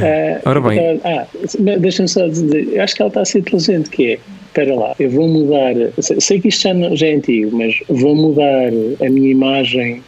Ah, 0.00 0.40
Ora 0.44 0.60
bem. 0.60 1.00
Ah, 1.04 1.26
mas 1.60 1.80
deixa-me 1.80 2.08
só 2.08 2.26
dizer, 2.26 2.68
eu 2.72 2.82
acho 2.82 2.94
que 2.94 3.02
ela 3.02 3.08
está 3.08 3.20
a 3.20 3.24
ser 3.24 3.40
inteligente, 3.40 3.90
que 3.90 4.12
é, 4.12 4.18
espera 4.46 4.74
lá, 4.74 4.94
eu 4.98 5.10
vou 5.10 5.28
mudar, 5.28 5.74
sei, 6.00 6.20
sei 6.20 6.40
que 6.40 6.48
isto 6.48 6.62
já, 6.62 6.72
não- 6.74 6.96
já 6.96 7.06
é 7.08 7.14
antigo, 7.14 7.56
mas 7.56 7.74
vou 7.88 8.14
mudar 8.14 8.68
a 9.04 9.10
minha 9.10 9.30
imagem 9.30 10.02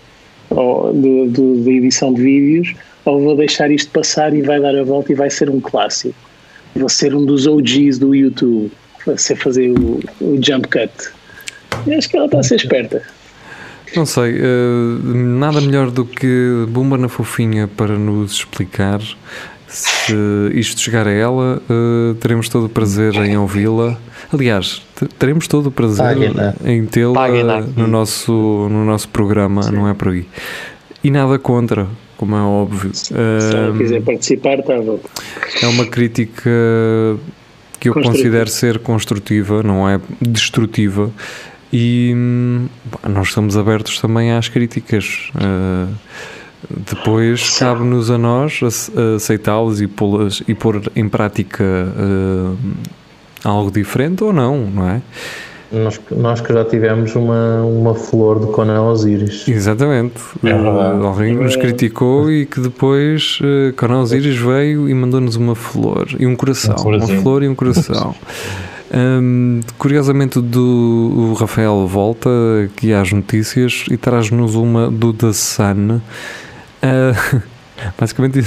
do- 0.51 1.63
da 1.65 1.71
edição 1.71 2.13
de 2.13 2.23
vídeos 2.23 2.75
ou 3.11 3.21
vou 3.23 3.37
deixar 3.37 3.71
isto 3.71 3.91
passar 3.91 4.35
e 4.35 4.43
vai 4.43 4.61
dar 4.61 4.75
a 4.77 4.83
volta 4.85 5.13
e 5.13 5.15
vai 5.15 5.31
ser 5.31 5.51
um 5.51 5.61
clássico. 5.61 6.15
Vou 6.75 6.89
ser 6.89 7.15
um 7.15 7.25
dos 7.25 7.47
OGs 7.47 7.99
do 7.99 8.15
YouTube, 8.15 8.71
vai 9.07 9.19
ser 9.19 9.37
fazer 9.37 9.71
o, 9.71 10.01
o 10.21 10.39
jump 10.43 10.69
cut. 10.69 10.91
Eu 11.87 11.99
acho 11.99 12.09
que 12.09 12.17
ela 12.17 12.27
está 12.27 12.39
a 12.39 12.43
ser 12.43 12.57
esperta. 12.57 13.03
Não 13.97 14.07
sei, 14.07 14.37
eh, 14.37 14.43
nada 15.05 15.61
melhor 15.61 15.91
do 15.91 16.05
que 16.05 16.65
Bomba 16.69 16.97
na 16.97 17.09
Fofinha 17.09 17.67
para 17.69 17.99
nos 17.99 18.33
explicar. 18.33 19.01
Se 19.67 20.13
isto 20.55 20.81
chegar 20.81 21.07
a 21.09 21.13
ela, 21.13 21.61
eh, 21.69 22.15
teremos 22.21 22.49
todo 22.49 22.67
o 22.67 22.69
prazer 22.69 23.15
em 23.17 23.37
ouvi-la. 23.37 23.97
Aliás, 24.33 24.83
te- 24.97 25.07
teremos 25.19 25.49
todo 25.49 25.67
o 25.67 25.71
prazer 25.73 26.05
em 26.65 26.87
tê-la 26.87 27.13
no 27.77 27.87
nosso, 27.89 28.33
no 28.71 28.85
nosso 28.85 29.09
programa, 29.09 29.71
não 29.73 29.89
é 29.89 29.95
por 29.95 30.09
aí. 30.09 30.25
E 31.03 31.11
nada 31.11 31.37
contra, 31.39 31.89
como 32.21 32.37
é 32.37 32.41
óbvio. 32.41 32.91
Se 32.93 33.15
ela 33.15 33.75
Eh, 33.75 33.79
quiser 33.79 34.03
participar, 34.03 34.59
está 34.59 34.77
à 34.77 34.81
volta. 34.83 35.09
é 35.63 35.67
uma 35.67 35.87
crítica 35.87 36.51
que 37.81 37.89
eu 37.89 37.95
considero 37.95 38.51
ser 38.51 38.79
construtiva, 38.81 39.63
não 39.63 39.89
é 39.89 39.99
destrutiva. 40.21 41.11
E 41.73 42.15
pá, 42.91 43.09
nós 43.09 43.29
estamos 43.29 43.57
abertos 43.57 43.99
também 44.01 44.33
às 44.33 44.49
críticas. 44.51 45.31
Uh, 45.35 45.89
depois 46.69 47.59
cabe-nos 47.59 48.11
a 48.11 48.19
nós 48.19 48.61
ace- 48.63 48.93
aceitá-las 49.17 49.81
e 49.81 49.87
pô-las 49.87 50.43
e 50.47 50.55
pôr 50.55 50.83
em 50.95 51.09
prática 51.09 51.65
uh, 51.65 52.57
algo 53.43 53.71
diferente 53.71 54.23
ou 54.23 54.31
não, 54.33 54.59
não 54.71 54.89
é? 54.91 55.01
Nós, 55.73 56.01
nós 56.11 56.41
que 56.41 56.53
já 56.53 56.65
tivemos 56.65 57.15
uma, 57.15 57.63
uma 57.63 57.95
flor 57.95 58.41
de 58.41 58.53
Conan 58.53 58.83
Osiris. 58.83 59.47
Exatamente. 59.47 60.21
É 60.43 60.53
verdade. 60.53 61.07
Alguém 61.07 61.37
nos 61.37 61.55
criticou 61.55 62.31
e 62.31 62.45
que 62.45 62.61
depois 62.61 63.39
uh, 63.41 63.73
Conan 63.77 64.01
Osiris 64.01 64.37
veio 64.37 64.89
e 64.89 64.95
mandou-nos 64.95 65.37
uma 65.37 65.55
flor 65.55 66.09
e 66.19 66.27
um 66.27 66.35
coração. 66.35 66.75
Um 66.85 66.97
uma 66.97 67.07
flor 67.07 67.43
e 67.43 67.49
um 67.49 67.55
coração. 67.55 68.15
Hum, 68.93 69.61
curiosamente, 69.79 70.41
do, 70.41 71.31
o 71.31 71.35
Rafael 71.35 71.87
volta 71.87 72.29
aqui 72.65 72.93
às 72.93 73.13
notícias 73.13 73.85
e 73.89 73.97
traz-nos 73.97 74.57
uma 74.57 74.91
do 74.91 75.13
The 75.13 75.33
Sun. 75.33 76.01
Uh, 76.83 77.43
basicamente, 77.97 78.45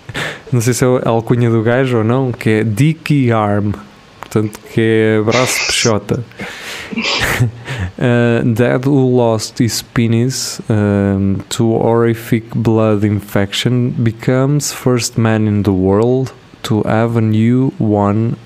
não 0.52 0.60
sei 0.60 0.74
se 0.74 0.84
é 0.84 0.86
a 0.86 1.08
alcunha 1.08 1.48
do 1.48 1.62
gajo 1.62 1.98
ou 1.98 2.04
não, 2.04 2.32
que 2.32 2.50
é 2.50 2.64
Dicky 2.64 3.32
Arm, 3.32 3.72
portanto, 4.28 4.60
que 4.72 4.80
é 4.80 5.22
braço 5.22 5.66
peixota. 5.66 6.24
Uh, 7.98 8.54
dad 8.54 8.86
who 8.86 9.16
lost 9.16 9.58
his 9.58 9.82
penis 9.82 10.60
um, 10.70 11.42
to 11.48 11.64
horrific 11.64 12.44
blood 12.54 13.04
infection 13.04 13.90
becomes 13.90 14.72
first 14.72 15.18
man 15.18 15.48
in 15.48 15.64
the 15.64 15.72
world 15.72 16.32
to 16.62 16.82
have 16.84 17.16
a 17.16 17.20
new 17.20 17.72
one 17.78 18.36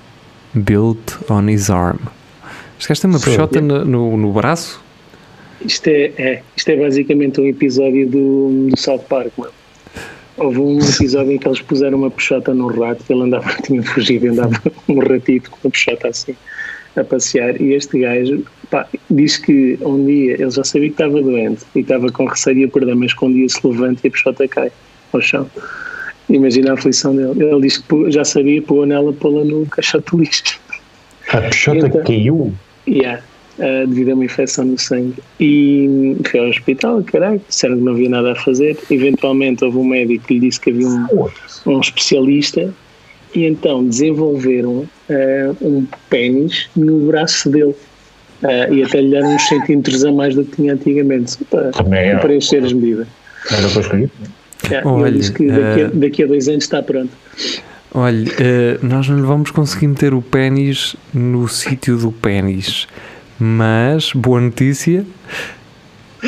built 0.65 1.17
on 1.29 1.47
his 1.47 1.69
arm. 1.69 1.99
Este 2.79 2.89
gajo 2.89 3.01
tem 3.01 3.11
uma 3.11 3.19
peixota 3.19 3.61
no, 3.61 3.85
no, 3.85 4.17
no 4.17 4.33
braço? 4.33 4.81
Isto 5.63 5.87
é, 5.87 6.11
é, 6.17 6.43
isto 6.55 6.69
é 6.69 6.75
basicamente 6.75 7.39
um 7.39 7.45
episódio 7.45 8.09
do, 8.09 8.69
do 8.69 8.77
South 8.77 9.05
Park, 9.07 9.31
mano. 9.37 9.53
Houve 10.37 10.59
um 10.59 10.79
episódio 10.79 11.31
em 11.31 11.37
que 11.37 11.47
eles 11.47 11.61
puseram 11.61 11.99
uma 11.99 12.09
peixota 12.11 12.53
no 12.53 12.67
rato, 12.67 13.03
que 13.03 13.13
ele 13.13 13.23
andava, 13.23 13.49
tinha 13.63 13.83
fugido, 13.83 14.29
andava 14.31 14.59
um 14.87 14.99
ratito 14.99 15.51
com 15.51 15.57
uma 15.63 15.71
peixota 15.71 16.07
assim 16.07 16.35
a 16.95 17.03
passear. 17.03 17.59
E 17.61 17.73
este 17.73 17.99
gajo 17.99 18.43
pá, 18.69 18.87
diz 19.09 19.37
que 19.37 19.77
um 19.81 20.05
dia 20.05 20.33
ele 20.33 20.49
já 20.51 20.63
sabia 20.63 20.89
que 20.89 20.93
estava 20.93 21.21
doente 21.21 21.63
e 21.75 21.79
estava 21.79 22.11
com 22.11 22.25
receio 22.25 22.55
de 22.55 22.61
ia 22.61 22.67
perder, 22.67 22.95
mas 22.95 23.13
que 23.13 23.25
um 23.25 23.33
dia 23.33 23.47
se 23.49 23.65
levanta 23.65 24.01
e 24.03 24.07
a 24.07 24.11
peixota 24.11 24.47
cai 24.47 24.71
ao 25.11 25.21
chão. 25.21 25.49
Imagina 26.29 26.71
a 26.71 26.73
aflição 26.75 27.15
dele. 27.15 27.43
Ele 27.43 27.61
diz 27.61 27.77
que 27.77 28.11
já 28.11 28.23
sabia 28.23 28.61
pôr 28.61 28.87
nela 28.87 29.11
pô-la 29.13 29.43
no 29.43 29.65
caixote 29.67 30.15
de 30.15 30.23
lixo. 30.23 30.59
A 31.29 31.41
peixota 31.41 31.87
Então- 31.87 32.03
caiu. 32.03 32.53
Yeah, 32.87 33.21
uh, 33.63 33.87
devido 33.87 34.11
a 34.11 34.13
uma 34.15 34.25
infecção 34.25 34.65
no 34.65 34.77
sangue. 34.77 35.15
E 35.39 36.17
foi 36.29 36.39
ao 36.41 36.47
hospital, 36.47 37.01
caralho, 37.03 37.41
disseram 37.47 37.77
que 37.77 37.83
não 37.83 37.93
havia 37.93 38.09
nada 38.09 38.33
a 38.33 38.35
fazer. 38.35 38.77
Eventualmente 38.91 39.63
houve 39.63 39.77
um 39.77 39.85
médico 39.85 40.25
que 40.27 40.33
lhe 40.35 40.39
disse 40.41 40.59
que 40.59 40.69
havia 40.69 40.87
um, 40.87 41.07
um 41.65 41.79
especialista 41.79 42.73
e 43.33 43.45
então 43.45 43.85
desenvolveram 43.85 44.87
uh, 45.09 45.57
um 45.61 45.87
pênis 46.09 46.69
no 46.75 47.07
braço 47.07 47.49
dele. 47.49 47.75
Uh, 48.43 48.73
e 48.73 48.83
até 48.83 48.99
lhe 48.99 49.09
deram 49.09 49.33
uns 49.33 49.47
centímetros 49.47 50.03
a 50.03 50.11
mais 50.11 50.35
do 50.35 50.43
que 50.43 50.57
tinha 50.57 50.73
antigamente, 50.73 51.31
só 51.31 51.39
para, 51.49 51.71
Também 51.71 52.09
é. 52.09 52.17
preencher 52.17 52.63
as 52.63 52.73
medidas. 52.73 53.07
Era 53.49 53.69
para 53.69 53.81
escolher. 53.81 54.11
Yeah, 54.65 54.89
e 54.89 54.91
Olha, 54.91 55.07
ele 55.07 55.17
disse 55.17 55.31
que 55.31 55.47
daqui 55.47 55.61
a, 55.61 55.85
eh, 55.85 55.91
daqui 55.93 56.23
a 56.23 56.27
dois 56.27 56.47
anos 56.49 56.63
está 56.65 56.83
pronto. 56.83 57.11
Olha, 57.93 58.25
nós 58.81 59.07
não 59.07 59.17
lhe 59.17 59.25
vamos 59.25 59.51
conseguir 59.51 59.87
meter 59.87 60.13
o 60.13 60.21
pênis 60.21 60.95
no 61.13 61.47
sítio 61.47 61.95
do 61.97 62.11
pênis, 62.11 62.87
mas 63.39 64.11
boa 64.13 64.39
notícia, 64.41 65.05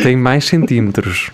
tem 0.04 0.16
mais 0.16 0.46
centímetros. 0.46 1.32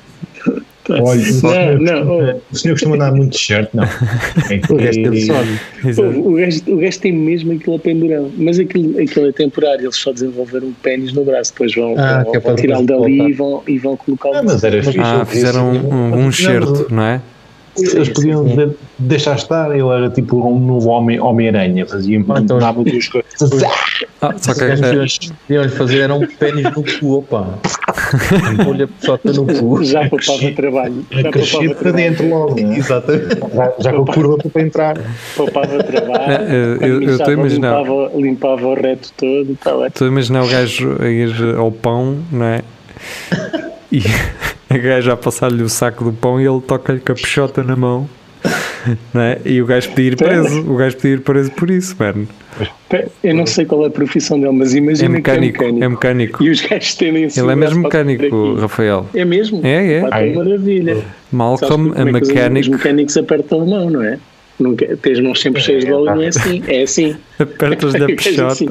Olha, 0.89 1.77
Não, 1.79 2.03
não, 2.05 2.19
oh, 2.19 2.41
o 2.51 2.55
senhor 2.55 2.73
costuma 2.73 2.95
andar 2.95 3.13
muito 3.13 3.31
t-shirt? 3.33 3.69
Não. 3.73 3.83
É 3.83 4.59
O 4.69 4.75
gajo 4.75 5.03
teve 5.03 5.21
sorte. 5.25 5.61
Exato. 5.85 6.09
o, 6.19 6.33
gajo, 6.33 6.61
o 6.67 6.77
gajo 6.77 6.99
tem 6.99 7.13
mesmo 7.13 7.53
aquilo 7.53 7.75
a 7.75 7.79
pendurão, 7.79 8.29
mas 8.37 8.59
aquilo, 8.59 8.99
aquilo 8.99 9.27
é 9.27 9.31
temporário, 9.31 9.85
eles 9.85 9.95
só 9.95 10.11
desenvolveram 10.11 10.67
um 10.67 10.73
pênis 10.73 11.13
no 11.13 11.23
braço, 11.23 11.53
depois 11.53 11.73
vão, 11.73 11.95
Ah, 11.97 12.23
vão, 12.23 12.35
é 12.35 12.39
vão 12.39 12.55
tirá-lo 12.55 12.85
dali 12.85 13.29
e 13.29 13.33
vão, 13.33 13.63
e 13.67 13.77
vão 13.77 13.95
colocá-lo. 13.95 14.35
Ah, 14.35 14.43
mas 14.43 14.63
era 14.63 14.83
fixe. 14.83 14.99
Ah, 14.99 15.23
fizeram 15.25 15.71
um, 15.71 16.13
um 16.15 16.27
enxerto, 16.27 16.87
não 16.89 17.03
é? 17.03 17.21
Eles 17.77 18.09
podiam 18.09 18.43
de- 18.43 18.71
deixar 18.99 19.37
estar, 19.37 19.71
ele 19.71 19.87
era 19.87 20.09
tipo 20.09 20.45
um 20.45 20.59
novo 20.59 20.89
homem- 20.89 21.21
Homem-Aranha, 21.21 21.85
fazia 21.85 22.17
então- 22.17 22.59
duas 22.83 23.07
coisas. 23.07 23.63
Ah, 24.23 24.35
só 24.37 24.53
que 24.53 24.63
Os 24.65 24.79
eh, 24.81 24.95
gajos 24.95 25.19
deviam-lhe 25.49 25.69
fazer 25.71 25.99
era 26.01 26.13
um 26.13 26.27
pênis 26.27 26.63
no 26.63 26.83
cu, 26.83 27.17
opa. 27.17 27.57
Olha 28.67 28.87
só 28.99 29.19
no 29.23 29.45
cu. 29.47 29.81
Já 29.83 30.07
poupava 30.07 30.51
trabalho. 30.55 31.05
Já 31.11 31.29
A 31.29 31.31
poupava 31.31 31.65
para 31.65 31.73
trabalho. 31.75 31.95
dentro 31.95 32.29
logo, 32.29 32.55
né? 32.61 32.77
Exatamente. 32.77 33.39
já, 33.55 33.73
já 33.79 33.93
com 33.93 34.01
a 34.03 34.13
curva 34.13 34.37
para 34.37 34.61
entrar. 34.61 34.97
Poupava 35.35 35.83
trabalho. 35.83 36.31
É, 36.31 36.77
é, 36.85 36.89
eu- 36.89 37.01
estou 37.09 37.27
a 37.29 37.33
imaginar. 37.33 37.79
Limpava, 37.81 38.11
limpava 38.15 38.67
o 38.67 38.73
reto 38.75 39.11
todo. 39.17 39.57
Tá. 39.63 39.87
Estou 39.87 40.07
a 40.07 40.11
imaginar 40.11 40.43
o 40.43 40.47
gajo 40.47 40.97
a 41.01 41.09
ir 41.09 41.55
ao 41.57 41.71
pão, 41.71 42.19
não 42.31 42.45
é? 42.45 42.61
E 43.91 44.01
a 44.69 44.77
gaja 44.77 45.13
a 45.13 45.17
passar-lhe 45.17 45.63
o 45.63 45.69
saco 45.69 46.03
do 46.03 46.13
pão 46.13 46.39
e 46.39 46.45
ele 46.45 46.61
toca-lhe 46.61 46.99
com 46.99 47.11
a 47.11 47.15
peixota 47.15 47.63
na 47.63 47.75
mão. 47.75 48.07
É? 49.13 49.39
E 49.45 49.61
o 49.61 49.65
gajo 49.67 49.89
podia 49.89 50.07
ir 50.07 50.15
preso. 50.15 50.61
O 50.61 50.75
gajo 50.75 50.95
podia 50.95 51.11
ir 51.13 51.21
preso 51.21 51.51
por 51.51 51.69
isso, 51.69 51.95
mano. 51.99 52.27
Eu 53.23 53.35
não 53.35 53.45
sei 53.45 53.63
qual 53.65 53.83
é 53.83 53.87
a 53.87 53.91
profissão 53.91 54.39
dele, 54.39 54.53
mas 54.53 54.73
É 54.73 54.77
imagina 54.79 55.09
mecânico. 55.09 55.59
que 55.59 55.63
é 55.65 55.67
É 55.67 55.71
mecânico. 55.71 55.89
mecânico. 55.91 56.43
E 56.43 56.49
os 56.49 56.61
gajos 56.61 56.95
tendem 56.95 57.25
assim. 57.25 57.41
Ele 57.41 57.51
é 57.51 57.55
mesmo 57.55 57.83
mecânico. 57.83 58.55
Rafael. 58.55 59.07
É 59.13 59.23
mesmo? 59.23 59.61
É, 59.63 59.93
é. 59.99 60.07
Ai. 60.11 60.33
maravilha. 60.33 60.97
Malcolm, 61.31 61.91
como 61.91 61.93
a 61.95 62.01
é 62.01 62.05
que 62.05 62.21
os- 62.23 62.29
Os 62.29 62.33
mecânico, 62.33 62.71
mecânicos 62.71 63.17
apertam 63.17 63.61
a 63.61 63.65
mão, 63.65 63.89
não 63.91 64.03
é? 64.03 64.17
Nunca, 64.59 64.97
tens 64.97 65.19
mãos 65.19 65.39
sempre 65.39 65.61
cheias 65.61 65.85
de 65.85 65.91
óleo, 65.91 66.05
não 66.15 66.21
é 66.21 66.27
assim. 66.27 66.63
É 66.67 66.81
assim. 66.81 67.15
apertas-lhe 67.39 68.01
a 68.03 68.05
O 68.05 68.07
gajo 68.07 68.15
peixota. 68.23 68.47
assim. 68.47 68.69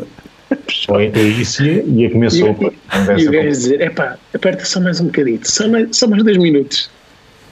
É 1.14 1.20
isso 1.22 1.62
ia 1.64 2.10
comer 2.10 2.26
E, 2.26 2.30
sopa. 2.32 2.72
e 3.16 3.28
o 3.28 3.30
gajo 3.30 3.48
dizer: 3.48 3.80
epá, 3.80 4.16
aperta 4.34 4.64
só 4.64 4.80
mais 4.80 5.00
um 5.00 5.04
bocadinho, 5.06 5.38
só 5.44 5.68
mais, 5.68 5.96
só 5.96 6.08
mais 6.08 6.24
dois 6.24 6.36
minutos. 6.36 6.90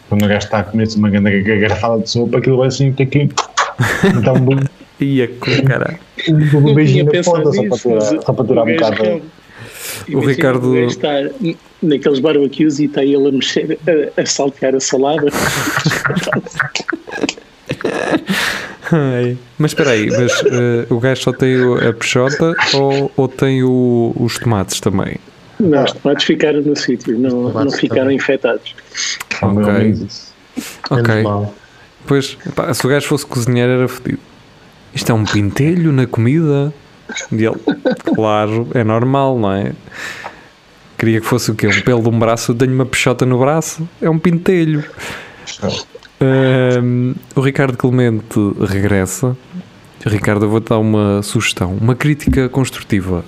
Quando 0.09 0.25
o 0.25 0.29
gajo 0.29 0.39
está 0.47 0.61
a 0.61 0.65
comer 0.65 0.89
uma 0.97 1.11
grande 1.11 1.43
garrafada 1.43 2.03
de 2.03 2.11
sopa, 2.11 2.39
aquilo 2.39 2.57
vai 2.59 2.69
assim 2.69 2.93
ter 2.93 3.07
que 3.07 3.29
dar 4.23 4.33
um, 4.35 4.41
bom- 4.41 4.57
Ia 5.01 5.29
com 5.29 5.63
caralho. 5.67 5.99
um, 6.29 6.75
beijinho 6.75 7.05
na 7.05 7.23
ponta 7.23 7.53
só 7.53 7.63
para 7.63 7.77
aturar- 7.77 8.23
só 8.25 8.33
para 8.33 8.43
um 8.43 8.67
bocado. 8.75 9.23
O 10.13 10.21
Ricardo- 10.21 10.71
o 10.71 10.75
gajo 10.75 10.87
estar 10.87 11.23
naqueles 11.83 12.19
barbecues 12.19 12.79
e 12.81 12.87
está 12.87 13.05
ele 13.05 13.29
a 13.29 13.33
mexer, 13.33 13.79
a, 14.17 14.21
a 14.21 14.27
saltear 14.27 14.75
a 14.75 14.81
salada. 14.81 15.29
Ai. 18.91 19.37
Mas 19.59 19.71
espera 19.73 19.91
aí, 19.91 20.07
mas 20.11 20.33
eh, 20.47 20.87
o 20.91 20.99
gajo 20.99 21.23
só 21.23 21.33
tem 21.33 21.57
a 21.87 21.93
peixota 21.93 22.55
ou, 22.75 23.13
ou 23.17 23.29
tem 23.29 23.63
o- 23.63 24.13
os 24.19 24.39
tomates 24.39 24.81
também? 24.81 25.17
Não, 25.61 25.85
os 25.85 25.93
tomates 25.93 26.25
ficaram 26.25 26.63
no 26.63 26.77
sítio, 26.77 27.19
não, 27.19 27.53
não 27.53 27.71
ficaram 27.71 28.03
também. 28.03 28.17
infectados. 28.17 28.75
Ok. 29.43 29.97
Ok. 30.91 31.25
Pois, 32.07 32.39
pá, 32.55 32.73
se 32.73 32.87
o 32.87 32.89
gajo 32.89 33.07
fosse 33.07 33.27
cozinheiro 33.27 33.73
era 33.73 33.89
fodido. 33.89 34.21
Isto 34.95 35.13
é 35.13 35.15
um 35.15 35.25
pintelho 35.25 35.93
na 35.93 36.07
comida? 36.07 36.73
E 37.33 37.45
ele, 37.45 37.57
claro, 38.15 38.69
é 38.75 38.85
normal, 38.85 39.39
não 39.39 39.53
é? 39.53 39.73
Queria 40.97 41.21
que 41.21 41.27
fosse 41.27 41.51
o 41.51 41.55
quê? 41.55 41.67
Um 41.69 41.81
pelo 41.83 42.03
de 42.03 42.09
um 42.09 42.19
braço, 42.19 42.53
eu 42.53 42.57
tenho 42.57 42.73
uma 42.73 42.87
peixota 42.87 43.25
no 43.25 43.39
braço, 43.39 43.89
é 44.01 44.11
um 44.11 44.19
pintelho. 44.19 44.85
Ahm, 46.21 47.15
o 47.35 47.41
Ricardo 47.41 47.77
Clemente 47.77 48.39
regressa. 48.61 49.37
Ricardo, 50.05 50.45
eu 50.47 50.51
vou-te 50.51 50.69
dar 50.69 50.79
uma 50.79 51.23
sugestão, 51.23 51.77
uma 51.81 51.95
crítica 51.95 52.49
construtiva. 52.49 53.25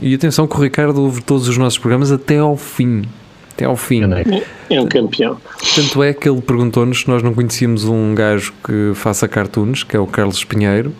E 0.00 0.14
atenção 0.14 0.46
que 0.46 0.56
o 0.56 0.60
Ricardo 0.62 1.00
ouve 1.02 1.22
todos 1.22 1.48
os 1.48 1.56
nossos 1.56 1.78
programas 1.78 2.12
até 2.12 2.38
ao 2.38 2.56
fim. 2.56 3.02
Até 3.52 3.64
ao 3.64 3.76
fim. 3.76 4.02
É 4.68 4.80
um 4.80 4.86
campeão. 4.86 5.38
Tanto 5.74 6.02
é 6.02 6.12
que 6.12 6.28
ele 6.28 6.40
perguntou-nos 6.42 7.00
se 7.00 7.08
nós 7.08 7.22
não 7.22 7.32
conhecíamos 7.32 7.84
um 7.84 8.14
gajo 8.14 8.52
que 8.64 8.92
faça 8.94 9.26
cartoons, 9.26 9.82
que 9.82 9.96
é 9.96 9.98
o 10.00 10.06
Carlos 10.06 10.44
Pinheiro. 10.44 10.92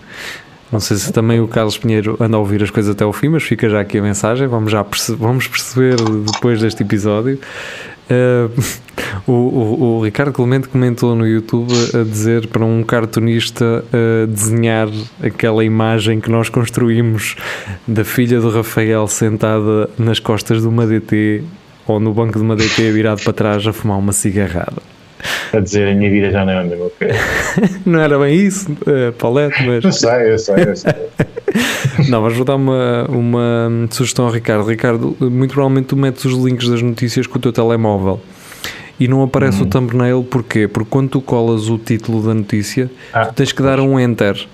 Não 0.73 0.81
sei 0.81 0.97
se 0.97 1.13
também 1.13 1.39
o 1.41 1.47
Carlos 1.47 1.77
Pinheiro 1.79 2.17
anda 2.19 2.37
a 2.37 2.41
ouvir 2.41 2.63
as 2.63 2.71
coisas 2.71 2.93
até 2.93 3.05
ao 3.05 3.13
fim, 3.13 3.29
mas 3.29 3.43
fica 3.43 3.69
já 3.69 3.81
aqui 3.81 3.99
a 3.99 4.03
mensagem. 4.03 4.47
Vamos 4.49 4.73
já 4.73 4.83
perce- 4.83 5.15
vamos 5.15 5.47
perceber 5.47 5.97
depois 6.33 6.61
deste 6.61 6.83
episódio. 6.83 7.39
Uh, 8.09 8.51
o, 9.27 9.33
o- 9.33 9.83
o 9.99 10.05
Ricardo 10.05 10.33
Clemente 10.33 10.69
comentou 10.69 11.15
no 11.17 11.27
YouTube 11.27 11.73
a 11.95 12.03
dizer 12.05 12.47
para 12.49 12.65
um 12.65 12.83
cartunista 12.83 13.85
uh, 13.93 14.27
desenhar 14.27 14.89
aquela 15.23 15.65
imagem 15.65 16.21
que 16.21 16.31
nós 16.31 16.49
construímos 16.49 17.35
da 17.87 18.05
filha 18.05 18.41
do 18.41 18.51
Rafael 18.51 19.07
sentada 19.09 19.91
nas 19.99 20.19
costas 20.21 20.63
de 20.63 20.69
uma 20.69 20.87
DT 20.87 21.43
ou 21.87 21.99
no 22.01 22.13
banco 22.15 22.39
de 22.39 22.45
uma 22.45 22.55
DT 22.57 22.91
virado 22.93 23.23
para 23.23 23.33
trás 23.33 23.67
a 23.67 23.73
fumar 23.73 23.99
uma 23.99 24.13
cigarrada. 24.13 24.83
A 25.53 25.59
dizer, 25.61 25.89
a 25.89 25.95
minha 25.95 26.11
vida 26.11 26.31
já 26.31 26.45
não 26.45 26.53
é 26.53 26.59
a 26.61 26.65
mesma 26.65 26.91
coisa. 26.91 27.15
Não 27.87 28.01
era 28.01 28.19
bem 28.19 28.35
isso, 28.37 28.71
uh, 28.73 29.13
Paulette, 29.19 29.65
mas. 29.67 29.83
Eu 29.85 29.93
sei, 29.93 30.33
eu 30.33 30.39
sei, 30.39 30.55
eu 30.69 30.77
sei. 30.77 30.93
Não, 32.09 32.23
mas 32.23 32.35
vou 32.35 32.45
dar 32.45 32.57
uma, 32.57 33.05
uma 33.09 33.89
sugestão 33.91 34.27
ao 34.27 34.31
Ricardo. 34.33 34.65
Ricardo, 34.69 35.17
muito 35.21 35.53
provavelmente 35.53 35.87
tu 35.87 35.97
metes 35.97 36.25
os 36.25 36.35
links 36.45 36.69
das 36.69 36.83
notícias 36.83 37.27
com 37.27 37.39
o 37.39 37.41
teu 37.41 37.53
telemóvel 37.53 38.21
e 38.99 39.07
não 39.07 39.23
aparece 39.23 39.63
o 39.63 39.67
thumbnail, 39.67 40.25
porquê? 40.25 40.67
Porque 40.67 40.89
quando 40.91 41.11
tu 41.11 41.21
colas 41.21 41.69
o 41.69 41.79
título 41.79 42.23
da 42.23 42.33
notícia, 42.33 42.91
Ah, 43.13 43.27
tens 43.27 43.53
que 43.53 43.63
dar 43.63 43.79
um 43.79 44.01
enter, 44.01 44.47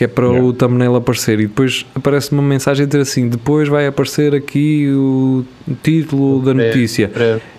que 0.00 0.04
é 0.04 0.08
para 0.08 0.28
Yeah. 0.28 0.46
o 0.46 0.52
thumbnail 0.54 0.96
aparecer, 0.96 1.40
e 1.40 1.46
depois 1.46 1.84
aparece 1.94 2.32
uma 2.32 2.40
mensagem 2.40 2.84
a 2.84 2.86
dizer 2.86 3.02
assim: 3.02 3.28
depois 3.28 3.68
vai 3.68 3.86
aparecer 3.86 4.34
aqui 4.34 4.90
o 4.90 5.44
título 5.82 6.40
da 6.40 6.54
notícia. 6.54 7.10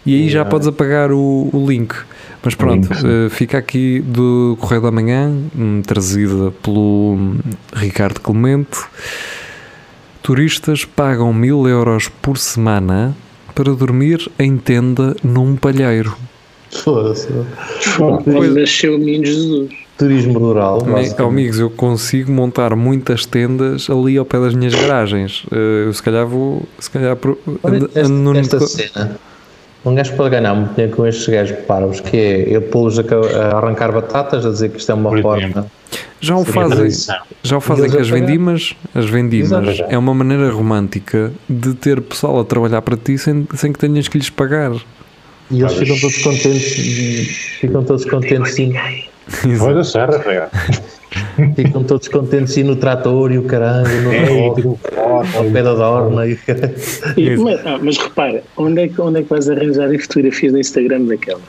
E 0.03 0.15
aí 0.15 0.27
já 0.27 0.43
podes 0.43 0.67
apagar 0.67 1.11
o, 1.11 1.49
o 1.53 1.65
link. 1.69 1.93
Mas 2.43 2.55
pronto, 2.55 2.91
link, 2.91 3.05
eh, 3.05 3.29
fica 3.29 3.59
aqui 3.59 3.99
do 3.99 4.57
Correio 4.59 4.81
da 4.81 4.89
Manhã, 4.89 5.31
hum, 5.55 5.83
trazida 5.85 6.51
pelo 6.63 7.13
hum, 7.13 7.37
Ricardo 7.75 8.19
Clemente. 8.19 8.79
Turistas 10.23 10.83
pagam 10.83 11.31
mil 11.31 11.67
euros 11.67 12.09
por 12.23 12.39
semana 12.39 13.15
para 13.53 13.71
dormir 13.75 14.31
em 14.39 14.57
tenda 14.57 15.15
num 15.23 15.55
palheiro. 15.55 16.17
Foda-se. 16.71 17.27
Nasceu 18.55 18.95
o 18.95 18.97
menino 18.97 19.25
Jesus. 19.25 19.80
Turismo 20.01 20.39
rural. 20.39 20.79
Amigos, 21.19 21.59
eu 21.59 21.69
consigo 21.69 22.31
montar 22.31 22.75
muitas 22.75 23.23
tendas 23.23 23.87
ali 23.87 24.17
ao 24.17 24.25
pé 24.25 24.39
das 24.39 24.55
minhas 24.55 24.73
garagens. 24.73 25.43
Eh, 25.51 25.83
Eu 25.85 25.93
se 25.93 26.01
calhar 26.01 26.25
vou, 26.25 26.63
se 26.79 26.89
calhar 26.89 27.15
pro- 27.15 27.37
Olha, 27.61 27.75
ando- 27.77 27.85
esta, 27.93 27.99
ando 28.01 28.33
no- 28.33 28.39
esta 28.39 28.59
cena. 28.61 29.19
Um 29.85 29.93
gajo 29.93 30.13
pode 30.15 30.31
ganhar 30.31 30.55
muito 30.55 30.73
dinheiro 30.73 30.95
com 30.95 31.05
estes 31.05 31.27
gajos 31.27 31.57
parvos, 31.67 31.99
que 31.99 32.17
é 32.17 32.55
eu 32.55 32.63
pô-los 32.63 32.97
a, 32.97 33.03
a 33.03 33.57
arrancar 33.57 33.91
batatas, 33.91 34.43
a 34.43 34.49
dizer 34.49 34.69
que 34.71 34.79
isto 34.79 34.91
é 34.91 34.95
uma 34.95 35.09
Por 35.11 35.21
forma. 35.21 35.67
já 36.19 36.35
o 36.35 36.43
fazem. 36.45 36.89
Já 37.43 37.57
o 37.57 37.61
fazem 37.61 37.89
com 37.91 37.97
as 37.99 38.09
vendimas. 38.09 38.75
As 38.95 39.05
vendimas 39.05 39.51
Exato. 39.51 39.83
é 39.93 39.97
uma 39.99 40.13
maneira 40.15 40.49
romântica 40.51 41.31
de 41.47 41.75
ter 41.75 42.01
pessoal 42.01 42.39
a 42.39 42.43
trabalhar 42.43 42.81
para 42.81 42.97
ti 42.97 43.19
sem, 43.19 43.47
sem 43.55 43.71
que 43.71 43.77
tenhas 43.77 44.07
que 44.07 44.17
lhes 44.17 44.31
pagar. 44.31 44.71
E 45.51 45.61
eles 45.61 45.73
ficam 45.73 45.99
todos 45.99 46.17
contentes. 46.23 46.75
Ficam 47.59 47.83
todos 47.83 48.05
contentes 48.05 48.57
e, 48.57 49.10
Foi 49.27 49.73
da 49.73 49.83
Serra, 49.83 50.17
Rafael. 50.17 50.49
ficam 51.55 51.83
todos 51.83 52.07
contentes 52.07 52.55
e 52.57 52.63
no 52.63 52.75
trator 52.75 53.31
e 53.31 53.37
o 53.37 53.43
caralho, 53.43 54.01
no 54.01 54.11
É, 54.13 54.47
ao 55.37 55.45
pé 55.51 55.63
da 55.63 55.73
dorna 55.73 56.25
e. 56.27 56.37
E- 57.17 57.37
mas, 57.37 57.65
ah, 57.65 57.79
mas 57.81 57.97
repara, 57.97 58.43
onde 58.57 58.81
é, 58.81 58.87
que, 58.87 59.01
onde 59.01 59.19
é 59.19 59.23
que 59.23 59.29
vais 59.29 59.49
arranjar 59.49 59.89
as 59.91 60.01
fotografias 60.03 60.53
no 60.53 60.59
Instagram 60.59 61.05
daquelas? 61.05 61.41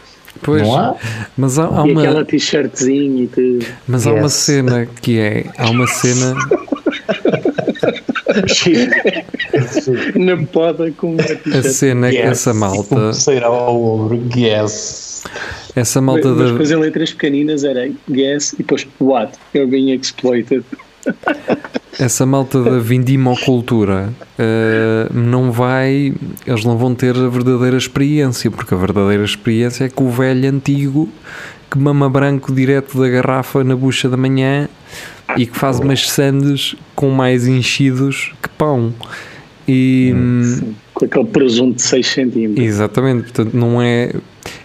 Pois, 0.42 0.62
Não 0.62 0.76
há? 0.76 0.96
mas 1.36 1.58
há, 1.58 1.82
há 1.82 1.86
E 1.86 1.92
aquela 1.92 2.14
uma, 2.16 2.24
t-shirtzinha 2.24 3.24
e 3.24 3.26
tudo. 3.28 3.66
mas 3.86 4.06
há 4.06 4.12
uma 4.12 4.22
Yes. 4.22 4.32
cena 4.32 4.86
que 5.00 5.18
é. 5.20 5.44
Há 5.58 5.70
uma 5.70 5.86
cena. 5.86 6.34
Na 10.16 10.36
poda 10.46 10.90
com 10.92 11.12
uma 11.12 11.22
A 11.22 11.26
t-shirt. 11.26 11.66
cena 11.68 12.08
é 12.08 12.10
que 12.10 12.16
Yes. 12.16 12.30
essa 12.30 12.54
malta. 12.54 12.94
Pulseira 12.96 13.46
ao 13.46 13.82
ombro, 13.82 14.22
yes. 14.36 15.11
Essa 15.74 16.00
Mas, 16.00 16.14
malta 16.14 16.28
mas 16.28 16.38
da. 16.38 16.52
depois 16.52 16.70
em 16.70 16.76
letras 16.76 17.12
pequeninas 17.12 17.64
era 17.64 17.90
guess 18.10 18.52
e 18.52 18.58
depois 18.58 18.86
what? 19.00 19.32
You're 19.54 19.70
being 19.70 19.92
exploited. 19.92 20.64
Essa 21.98 22.24
malta 22.24 22.62
da 22.62 22.78
vindimocultura 22.78 24.12
eh, 24.38 25.08
não 25.12 25.52
vai, 25.52 26.14
eles 26.46 26.64
não 26.64 26.76
vão 26.78 26.94
ter 26.94 27.14
a 27.14 27.28
verdadeira 27.28 27.76
experiência, 27.76 28.50
porque 28.50 28.72
a 28.72 28.76
verdadeira 28.76 29.24
experiência 29.24 29.84
é 29.84 29.88
que 29.88 30.02
o 30.02 30.08
velho 30.08 30.48
antigo 30.48 31.08
que 31.70 31.78
mama 31.78 32.08
branco 32.08 32.52
direto 32.52 32.98
da 32.98 33.08
garrafa 33.08 33.62
na 33.62 33.76
bucha 33.76 34.08
da 34.08 34.16
manhã 34.16 34.68
e 35.36 35.46
que 35.46 35.58
faz 35.58 35.80
umas 35.80 36.08
sandes 36.08 36.74
com 36.94 37.10
mais 37.10 37.46
enchidos 37.46 38.32
que 38.42 38.48
pão. 38.50 38.94
E, 39.66 40.12
hum, 40.14 40.74
com 41.08 41.20
aquele 41.20 41.24
presunto 41.32 41.76
de 41.76 41.82
6 41.82 42.06
centímetros. 42.06 42.64
Exatamente, 42.66 43.22
portanto 43.24 43.54
não 43.54 43.80
é. 43.82 44.12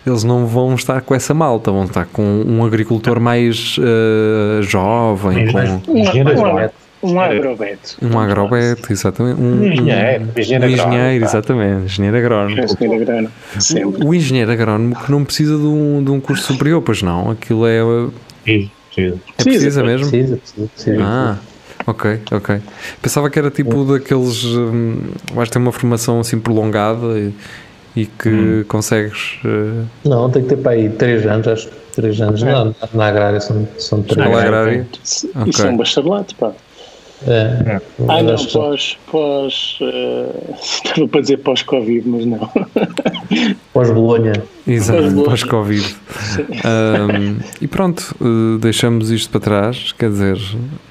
Eles 0.05 0.23
não 0.23 0.45
vão 0.47 0.73
estar 0.75 1.01
com 1.01 1.13
essa 1.13 1.33
malta, 1.33 1.71
vão 1.71 1.83
estar 1.85 2.05
com 2.05 2.23
um 2.45 2.63
agricultor 2.65 3.19
mais 3.19 3.75
eh, 3.79 4.61
jovem, 4.63 5.51
com 5.51 5.59
Um, 5.59 5.99
um, 7.03 7.13
um 7.13 7.19
agrobeto. 7.19 7.97
um 8.01 8.19
agrobeto, 8.19 8.91
exatamente. 8.91 9.39
Um, 9.39 9.61
Um 9.61 9.67
engenheiro, 9.67 10.23
um- 10.35 10.39
engenheiro 10.39 10.65
um 10.65 10.69
engenheiro, 10.69 11.25
exatamente, 11.25 11.85
engenheiro 11.85 12.17
agrónomo. 12.17 12.55
Sempre. 13.59 14.05
O 14.07 14.13
engenheiro 14.13 14.51
agrónomo 14.51 14.95
que 14.95 15.11
não 15.11 15.23
precisa 15.25 15.57
de 15.57 15.65
um, 15.65 16.03
de 16.03 16.09
um 16.11 16.19
curso 16.19 16.53
superior, 16.53 16.81
pois 16.81 17.01
não, 17.01 17.31
aquilo 17.31 17.67
é. 17.67 17.79
Sim, 18.45 18.71
sim. 18.95 19.01
É 19.07 19.11
Precisa, 19.11 19.19
precisa 19.43 19.83
mesmo? 19.83 20.09
Precisa, 20.09 20.37
precisa, 20.37 20.67
precisa. 20.73 20.97
Ah, 21.03 21.37
ok, 21.87 22.19
ok. 22.31 22.59
Pensava 23.01 23.29
que 23.29 23.39
era 23.39 23.49
tipo 23.49 23.83
daqueles. 23.85 24.43
Hum, 24.45 24.99
vais 25.33 25.49
ter 25.49 25.57
uma 25.57 25.71
formação 25.71 26.19
assim 26.19 26.39
prolongada 26.39 27.17
e, 27.17 27.33
e 27.95 28.05
que 28.05 28.63
consegues. 28.67 29.39
eh, 29.43 29.83
Não, 30.05 30.29
tem 30.29 30.43
que 30.43 30.49
ter 30.49 30.57
para 30.57 30.73
aí 30.73 30.89
3 30.89 31.25
anos, 31.25 31.47
acho 31.47 31.67
que 31.67 31.73
3 31.95 32.21
anos. 32.21 32.43
Não, 32.43 32.75
na 32.93 33.07
agrária 33.07 33.39
são, 33.41 33.67
são 33.79 34.03
3 34.03 34.17
escola 34.27 34.41
é, 34.43 34.45
agrária. 34.45 34.87
Isso 35.03 35.29
Ok. 35.35 35.49
isso 35.49 35.65
é 35.65 35.69
um 35.71 35.77
bacharelato, 35.77 36.35
pá. 36.35 36.51
É. 37.25 37.81
Ah, 38.07 38.21
não, 38.21 38.45
pós. 38.45 38.95
pós 39.11 39.79
eh, 39.81 40.53
estava 40.61 41.07
para 41.07 41.21
dizer 41.21 41.37
pós-Covid, 41.37 42.07
mas 42.07 42.25
não. 42.27 42.49
Pós-Bolonha. 43.73 44.33
Exato, 44.67 45.23
pós-Covid. 45.23 45.95
Ahm, 46.63 47.37
e 47.61 47.67
pronto, 47.67 48.15
eh, 48.21 48.57
deixamos 48.59 49.11
isto 49.11 49.29
para 49.29 49.39
trás. 49.39 49.93
Quer 49.97 50.09
dizer, 50.09 50.37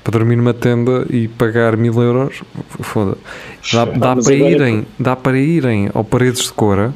para 0.03 0.19
dormir 0.19 0.37
numa 0.37 0.55
tenda 0.55 1.07
e 1.11 1.29
pagar 1.29 1.77
mil 1.77 2.01
euros, 2.01 2.43
foda. 2.81 3.17
Dá, 3.73 3.85
dá 3.85 4.17
para 4.17 4.35
irem, 4.35 4.87
dá 4.99 5.17
para 5.17 5.39
irem 5.39 5.91
ao 5.93 6.05
Paredes 6.05 6.45
de 6.45 6.53
Cora 6.53 6.95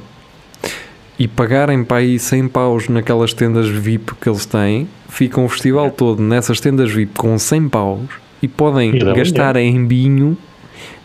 e 1.18 1.28
pagarem 1.28 1.84
para 1.84 1.98
aí 1.98 2.18
100 2.18 2.48
paus 2.48 2.88
naquelas 2.88 3.34
tendas 3.34 3.68
VIP 3.68 4.14
que 4.20 4.28
eles 4.28 4.46
têm. 4.46 4.88
Ficam 5.08 5.44
o 5.44 5.48
festival 5.48 5.90
todo 5.90 6.22
nessas 6.22 6.60
tendas 6.60 6.90
VIP 6.90 7.18
com 7.18 7.38
100 7.38 7.68
paus 7.68 8.08
e 8.40 8.48
podem 8.48 8.96
E 8.96 8.98
gastar 9.14 9.56
em 9.56 9.86
vinho 9.86 10.36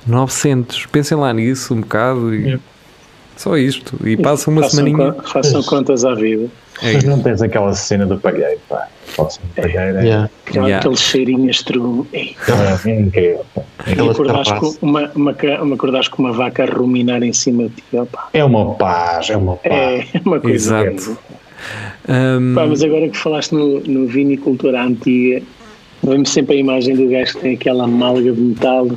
900. 0.07 0.85
Pensem 0.85 1.17
lá 1.17 1.33
nisso 1.33 1.73
um 1.73 1.81
bocado 1.81 2.33
e. 2.33 2.43
Yeah. 2.43 2.63
Só 3.37 3.57
isto. 3.57 3.95
E 4.07 4.15
passam 4.17 4.53
uma 4.53 4.63
façam, 4.63 4.85
semaninha. 4.85 5.11
con- 5.13 5.21
façam 5.23 5.61
contas 5.63 6.05
à 6.05 6.13
vida. 6.15 6.47
É 6.81 6.93
Mas 6.93 7.03
não 7.05 7.21
tens 7.21 7.41
aquela 7.41 7.73
cena 7.73 8.05
do 8.05 8.17
palheiro, 8.17 8.59
pá. 8.67 8.87
Posso 9.15 9.39
palheiro 9.55 9.97
é, 9.97 10.03
Yeah. 10.03 10.29
Aquela- 10.45 10.65
Yeah. 10.67 10.77
Aquele 10.77 10.97
cheirinho 10.97 11.49
estrume. 11.49 12.05
Ei, 12.13 12.35
é 12.85 12.99
incrível. 12.99 13.45
E 13.87 13.95
com 13.95 14.23
carraças. 14.25 14.77
uma, 14.81 15.11
uma, 15.15 15.35
uma, 15.61 15.75
acordares 15.75 16.07
com 16.07 16.21
uma 16.23 16.31
vaca 16.33 16.63
a 16.63 16.65
ruminar 16.65 17.23
em 17.23 17.31
cima 17.33 17.63
de 17.63 17.69
ti. 17.75 17.83
Opa, 17.93 18.29
É 18.33 18.43
uma 18.43 18.73
paz, 18.75 19.29
é 19.29 19.37
uma 19.37 19.55
paz. 19.57 19.71
é 20.13 20.19
uma 20.25 20.39
coisa. 20.39 20.55
Exato. 20.87 21.17
Ahm, 22.07 22.53
Pá, 22.55 22.65
mas 22.67 22.83
agora 22.83 23.07
que 23.09 23.17
falaste 23.17 23.51
no, 23.53 23.79
no 23.81 24.07
vinicultura 24.07 24.83
antiga, 24.83 25.41
vemos 26.03 26.29
sempre 26.29 26.57
a 26.57 26.59
imagem 26.59 26.95
do 26.95 27.07
gajo 27.09 27.33
que 27.35 27.39
tem 27.41 27.53
aquela 27.55 27.87
malga 27.87 28.31
de 28.31 28.39
metal 28.41 28.87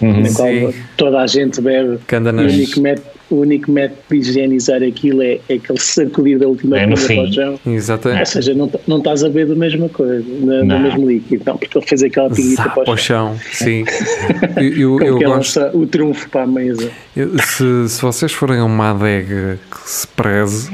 Uhum. 0.00 0.22
na 0.22 0.32
qual 0.34 0.48
toda 0.96 1.20
a 1.20 1.26
gente 1.26 1.60
bebe. 1.60 1.98
que 2.06 2.14
anda 2.16 2.30
E 2.30 2.32
o 2.32 2.36
nas. 2.36 2.52
único, 2.54 2.80
método, 2.80 3.06
o 3.30 3.36
único 3.36 3.70
método 3.70 4.00
de 4.10 4.16
higienizar 4.16 4.82
aquilo 4.82 5.20
é, 5.22 5.38
é 5.48 5.54
aquele 5.54 5.78
sacudir 5.80 6.38
da 6.38 6.46
última 6.48 6.78
É 6.78 6.86
no 6.86 6.96
fim. 6.96 7.30
chão. 7.32 7.58
Ou 7.66 7.72
Exatamente. 7.72 8.28
seja, 8.30 8.54
não, 8.54 8.70
não 8.86 8.98
estás 8.98 9.22
a 9.22 9.28
ver 9.28 9.46
da 9.46 9.54
mesma 9.54 9.88
coisa, 9.88 10.24
na- 10.40 10.58
do 10.60 10.64
Não. 10.64 10.78
mesmo 10.80 11.08
líquido, 11.08 11.42
não, 11.46 11.56
porque 11.58 11.76
ele 11.78 11.86
fez 11.86 12.02
aquela 12.02 12.30
pinguita 12.30 12.62
Zá, 12.62 12.68
para 12.70 12.84
para 12.84 12.92
o 12.92 12.96
chão. 12.96 13.36
chão, 13.38 13.40
sim. 13.52 13.84
Eu, 14.56 14.64
eu, 14.64 15.00
eu 15.00 15.16
ele 15.18 15.24
gosto. 15.26 15.60
lança 15.60 15.70
o 15.76 15.86
trunfo 15.86 16.28
para 16.30 16.42
a 16.42 16.46
mesa. 16.46 16.90
eu- 17.16 17.38
se, 17.38 17.88
se 17.88 18.00
vocês 18.02 18.32
forem 18.32 18.58
a 18.60 18.64
uma 18.64 18.90
adega 18.90 19.58
que 19.70 19.88
se 19.90 20.06
preze, 20.08 20.70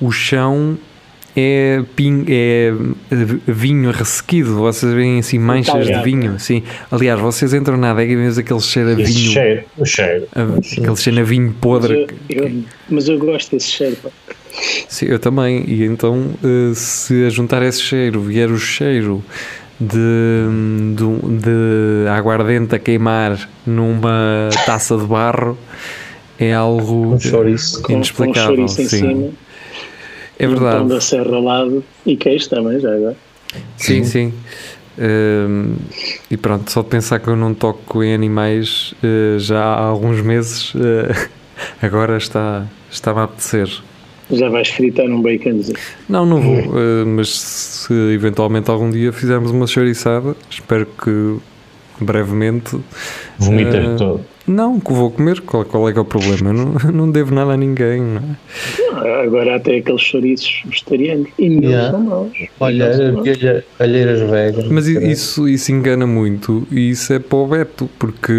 o 0.00 0.10
chão 0.10 0.76
é, 1.36 1.82
pin, 1.94 2.24
é 2.28 2.72
vinho 3.46 3.90
ressequido. 3.90 4.54
Vocês 4.56 4.92
veem 4.92 5.18
assim 5.18 5.38
manchas 5.38 5.86
de 5.86 6.02
vinho. 6.02 6.38
Sim. 6.40 6.62
Aliás, 6.90 7.20
vocês 7.20 7.52
entram 7.52 7.76
na 7.76 7.90
adega 7.90 8.12
e 8.12 8.16
veem 8.16 8.28
aquele 8.28 8.60
cheiro 8.60 8.88
a 8.88 8.92
Esse 9.00 9.12
vinho. 9.12 9.30
cheiro, 9.32 9.62
o 9.76 9.84
cheiro. 9.84 10.26
a- 10.34 10.42
aquele 10.82 10.96
cheiro 10.96 11.20
a 11.20 11.24
vinho 11.24 11.46
Mas 11.48 11.56
podre. 11.60 12.06
eu, 12.30 12.44
eu- 12.46 12.62
mas 12.88 13.08
eu 13.08 13.18
gosto 13.18 13.50
desse 13.56 13.68
cheiro. 13.68 13.96
pá. 14.02 14.08
Sim, 14.88 15.06
eu 15.06 15.18
também. 15.18 15.64
E 15.68 15.84
então, 15.84 16.30
eh, 16.42 16.72
se 16.74 17.26
a 17.26 17.28
juntar 17.28 17.62
esse 17.62 17.82
cheiro 17.82 18.22
vier 18.22 18.50
o 18.50 18.58
cheiro 18.58 19.22
de, 19.78 19.98
de, 20.94 21.38
de 21.42 22.08
aguardente 22.08 22.74
a 22.74 22.78
queimar 22.78 23.48
numa 23.66 24.48
taça 24.64 24.96
de 24.96 25.04
barro, 25.04 25.58
é 26.38 26.54
algo 26.54 27.18
chouriço. 27.20 27.76
Com, 27.82 27.88
com 27.88 27.92
inexplicável. 27.94 28.56
chouriço 28.56 28.80
em 28.80 28.88
sim. 28.88 29.30
É 30.38 30.46
um 30.46 30.50
verdade. 30.50 30.88
da 30.88 31.00
serra 31.00 31.34
ao 31.34 31.42
lado 31.42 31.84
e 32.04 32.16
queijo 32.16 32.48
também, 32.48 32.78
já 32.80 32.94
agora. 32.94 33.16
Sim, 33.76 34.04
sim. 34.04 34.32
Ehm, 34.98 35.74
e 36.30 36.36
pronto, 36.36 36.70
só 36.70 36.82
de 36.82 36.88
pensar 36.88 37.18
que 37.20 37.28
eu 37.28 37.36
não 37.36 37.52
toco 37.52 38.02
em 38.02 38.14
animais 38.14 38.94
eh, 39.02 39.36
já 39.38 39.62
há 39.62 39.80
alguns 39.80 40.20
meses, 40.22 40.72
eh, 40.74 41.28
agora 41.82 42.16
está, 42.16 42.66
está-me 42.90 43.20
a 43.20 43.24
apetecer. 43.24 43.68
Já 44.30 44.48
vais 44.48 44.68
fritar 44.68 45.06
um 45.06 45.22
baconzinho. 45.22 45.78
Não, 46.08 46.26
não 46.26 46.40
vou, 46.40 46.56
eh, 46.56 47.04
mas 47.06 47.38
se 47.38 47.92
eventualmente 48.12 48.70
algum 48.70 48.90
dia 48.90 49.12
fizermos 49.12 49.50
uma 49.50 49.66
chouriçada, 49.66 50.34
espero 50.50 50.86
que 50.86 51.36
brevemente. 52.00 52.78
Vomitas 53.38 53.98
todo. 53.98 54.35
Não, 54.46 54.78
que 54.78 54.92
vou 54.92 55.10
comer, 55.10 55.40
qual, 55.40 55.64
qual 55.64 55.88
é 55.88 55.92
que 55.92 55.98
é 55.98 56.02
o 56.02 56.04
problema? 56.04 56.50
Eu 56.50 56.52
não, 56.54 56.66
não 56.92 57.10
devo 57.10 57.34
nada 57.34 57.52
a 57.52 57.56
ninguém, 57.56 58.00
não 58.00 58.22
é? 59.04 59.22
Agora 59.24 59.56
até 59.56 59.76
aqueles 59.76 60.00
chouriços 60.00 60.62
vegetarianos. 60.64 61.28
E 61.38 61.48
não 61.50 61.66
Yeah. 61.68 61.90
são 61.90 62.00
maus. 62.00 62.32
Olha, 62.60 63.64
alheiras 63.78 64.20
vegan. 64.20 64.68
Mas 64.70 64.86
isso, 64.86 65.48
isso 65.48 65.72
engana 65.72 66.06
muito 66.06 66.66
e 66.70 66.90
isso 66.90 67.12
é 67.12 67.18
para 67.18 67.36
o 67.38 67.46
Beto, 67.46 67.90
porque 67.98 68.32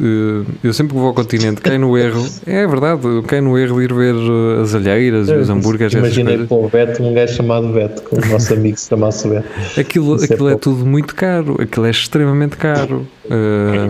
eh, 0.00 0.44
eu 0.62 0.72
sempre 0.72 0.92
que 0.92 0.98
vou 0.98 1.08
ao 1.08 1.14
continente 1.14 1.60
caio 1.60 1.80
no 1.80 1.96
erro, 1.96 2.24
é 2.46 2.66
verdade, 2.66 3.04
eu 3.06 3.22
caio 3.22 3.42
no 3.42 3.58
erro 3.58 3.78
de 3.78 3.84
ir 3.84 3.92
ver 3.94 4.14
eh, 4.14 4.62
as 4.62 4.74
alheiras 4.74 5.28
e 5.28 5.34
os 5.34 5.48
hambúrgueres, 5.50 5.94
essas 5.94 6.06
Imaginei 6.08 6.34
coisas. 6.34 6.48
com 6.48 6.64
o 6.64 6.68
Beto, 6.68 7.02
um 7.02 7.12
gajo 7.14 7.34
chamado 7.34 7.68
Beto, 7.68 8.02
com 8.02 8.16
o 8.16 8.26
nosso 8.26 8.52
amigo 8.54 8.76
se 8.78 8.88
chamasse 8.88 9.28
Beto. 9.28 9.48
Aquilo, 9.80 10.14
Isso 10.16 10.24
é 10.24 10.34
aquilo 10.34 10.48
é, 10.48 10.52
pouco. 10.52 10.62
tudo 10.76 10.86
muito 10.86 11.14
caro, 11.14 11.56
aquilo 11.60 11.86
é 11.86 11.90
extremamente 11.90 12.56
caro. 12.56 13.06
Eh, 13.30 13.88